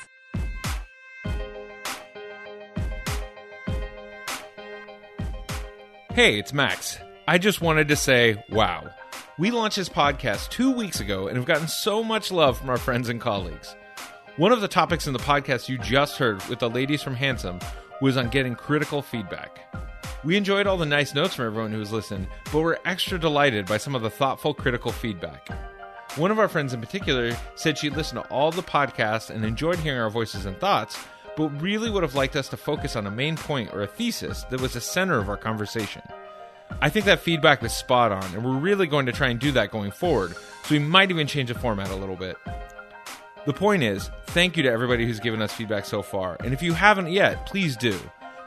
Hey, 6.14 6.40
it's 6.40 6.52
Max. 6.52 6.98
I 7.28 7.38
just 7.38 7.62
wanted 7.62 7.90
to 7.90 7.96
say, 7.96 8.44
wow. 8.50 8.90
We 9.38 9.52
launched 9.52 9.78
this 9.78 9.88
podcast 9.88 10.50
two 10.50 10.72
weeks 10.72 11.00
ago 11.00 11.28
and 11.28 11.38
have 11.38 11.46
gotten 11.46 11.68
so 11.68 12.04
much 12.04 12.32
love 12.32 12.58
from 12.58 12.72
our 12.72 12.78
friends 12.78 13.08
and 13.10 13.22
colleagues. 13.22 13.76
One 14.38 14.52
of 14.52 14.62
the 14.62 14.68
topics 14.68 15.08
in 15.08 15.14
the 15.14 15.20
podcast 15.20 15.68
you 15.68 15.80
just 15.80 16.20
heard 16.20 16.46
with 16.46 16.60
the 16.60 16.70
ladies 16.70 17.02
from 17.02 17.16
Handsome 17.16 17.58
was 18.02 18.18
on 18.18 18.30
getting 18.30 18.54
critical 18.54 19.02
feedback. 19.02 19.74
We 20.24 20.38
enjoyed 20.38 20.68
all 20.68 20.78
the 20.78 20.86
nice 20.86 21.16
notes 21.16 21.34
from 21.34 21.48
everyone 21.48 21.72
who 21.72 21.80
has 21.80 21.92
listened, 21.92 22.28
but 22.52 22.62
we're 22.62 22.78
extra 22.86 23.18
delighted 23.18 23.66
by 23.66 23.78
some 23.78 23.96
of 23.96 24.04
the 24.04 24.12
thoughtful, 24.12 24.54
critical 24.54 24.92
feedback. 24.92 25.50
One 26.18 26.30
of 26.30 26.38
our 26.38 26.48
friends 26.48 26.72
in 26.72 26.80
particular 26.80 27.36
said 27.56 27.80
she'd 27.80 27.98
listened 27.98 28.22
to 28.22 28.30
all 28.30 28.52
the 28.52 28.62
podcasts 28.62 29.32
and 29.32 29.44
enjoyed 29.44 29.80
hearing 29.80 30.00
our 30.00 30.12
voices 30.12 30.46
and 30.46 30.56
thoughts, 30.60 31.00
but 31.36 31.50
really 31.60 31.90
would 31.90 32.04
have 32.04 32.14
liked 32.14 32.36
us 32.36 32.48
to 32.50 32.58
focus 32.58 32.96
on 32.96 33.08
a 33.08 33.12
main 33.12 33.38
point 33.38 33.74
or 33.74 33.82
a 33.82 33.88
thesis 33.88 34.44
that 34.52 34.62
was 34.62 34.74
the 34.74 34.82
center 34.82 35.18
of 35.18 35.30
our 35.30 35.38
conversation. 35.38 36.04
I 36.80 36.92
think 36.92 37.06
that 37.06 37.22
feedback 37.22 37.64
was 37.64 37.74
spot 37.74 38.12
on, 38.12 38.36
and 38.36 38.46
we're 38.46 38.60
really 38.60 38.86
going 38.86 39.08
to 39.08 39.12
try 39.12 39.30
and 39.30 39.40
do 39.40 39.52
that 39.54 39.72
going 39.72 39.90
forward, 39.90 40.36
so 40.36 40.76
we 40.76 40.78
might 40.78 41.10
even 41.10 41.26
change 41.26 41.50
the 41.50 41.56
format 41.56 41.90
a 41.90 41.96
little 41.96 42.16
bit. 42.16 42.38
The 43.48 43.54
point 43.54 43.82
is, 43.82 44.12
thank 44.28 44.56
you 44.58 44.64
to 44.64 44.70
everybody 44.70 45.06
who's 45.06 45.22
given 45.22 45.42
us 45.42 45.54
feedback 45.54 45.86
so 45.86 46.02
far, 46.02 46.36
and 46.44 46.54
if 46.54 46.62
you 46.62 46.74
haven't 46.74 47.14
yet, 47.14 47.46
please 47.46 47.78
do. 47.78 47.98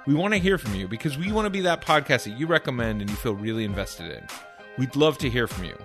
We 0.07 0.13
want 0.13 0.35
to 0.35 0.39
hear 0.39 0.59
from 0.59 0.75
you 0.75 0.89
because 0.89 1.17
we 1.17 1.33
want 1.33 1.47
to 1.47 1.51
be 1.51 1.63
that 1.63 1.81
podcast 1.81 2.25
that 2.25 2.39
you 2.39 2.47
recommend 2.47 3.01
and 3.01 3.09
you 3.09 3.17
feel 3.17 3.35
really 3.35 3.65
invested 3.65 4.13
in. 4.13 4.23
We'd 4.77 4.97
love 4.97 5.17
to 5.19 5.31
hear 5.31 5.47
from 5.47 5.65
you. 5.65 5.79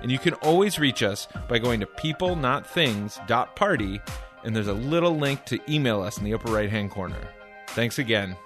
And 0.00 0.10
you 0.10 0.18
can 0.18 0.32
always 0.34 0.78
reach 0.78 1.02
us 1.02 1.28
by 1.50 1.58
going 1.58 1.80
to 1.80 1.86
peoplenotthings.party, 1.86 4.00
and 4.42 4.56
there's 4.56 4.68
a 4.68 4.72
little 4.72 5.18
link 5.18 5.44
to 5.44 5.60
email 5.70 6.00
us 6.00 6.16
in 6.16 6.24
the 6.24 6.32
upper 6.32 6.50
right 6.50 6.70
hand 6.70 6.90
corner. 6.90 7.28
Thanks 7.68 7.98
again. 7.98 8.38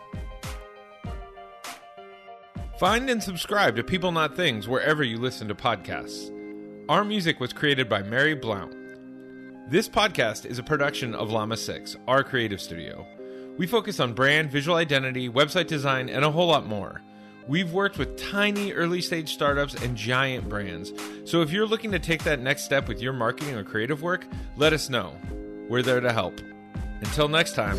Find 2.80 3.08
and 3.08 3.22
subscribe 3.22 3.76
to 3.76 3.84
People 3.84 4.10
Not 4.10 4.34
Things 4.34 4.66
wherever 4.66 5.04
you 5.04 5.18
listen 5.18 5.46
to 5.46 5.54
podcasts. 5.54 6.32
Our 6.88 7.04
music 7.04 7.38
was 7.38 7.52
created 7.52 7.88
by 7.88 8.02
Mary 8.02 8.34
Blount. 8.34 8.74
This 9.68 9.88
podcast 9.88 10.46
is 10.46 10.60
a 10.60 10.62
production 10.62 11.12
of 11.12 11.32
Llama 11.32 11.56
6, 11.56 11.96
our 12.06 12.22
creative 12.22 12.60
studio. 12.60 13.04
We 13.58 13.66
focus 13.66 13.98
on 13.98 14.12
brand, 14.12 14.48
visual 14.48 14.76
identity, 14.76 15.28
website 15.28 15.66
design, 15.66 16.08
and 16.08 16.24
a 16.24 16.30
whole 16.30 16.46
lot 16.46 16.68
more. 16.68 17.02
We've 17.48 17.72
worked 17.72 17.98
with 17.98 18.16
tiny 18.16 18.72
early 18.72 19.00
stage 19.00 19.34
startups 19.34 19.74
and 19.74 19.96
giant 19.96 20.48
brands. 20.48 20.92
So 21.24 21.42
if 21.42 21.50
you're 21.50 21.66
looking 21.66 21.90
to 21.90 21.98
take 21.98 22.22
that 22.22 22.40
next 22.40 22.62
step 22.62 22.86
with 22.86 23.02
your 23.02 23.12
marketing 23.12 23.56
or 23.56 23.64
creative 23.64 24.02
work, 24.02 24.24
let 24.56 24.72
us 24.72 24.88
know. 24.88 25.12
We're 25.68 25.82
there 25.82 25.98
to 25.98 26.12
help. 26.12 26.40
Until 27.00 27.26
next 27.26 27.56
time. 27.56 27.76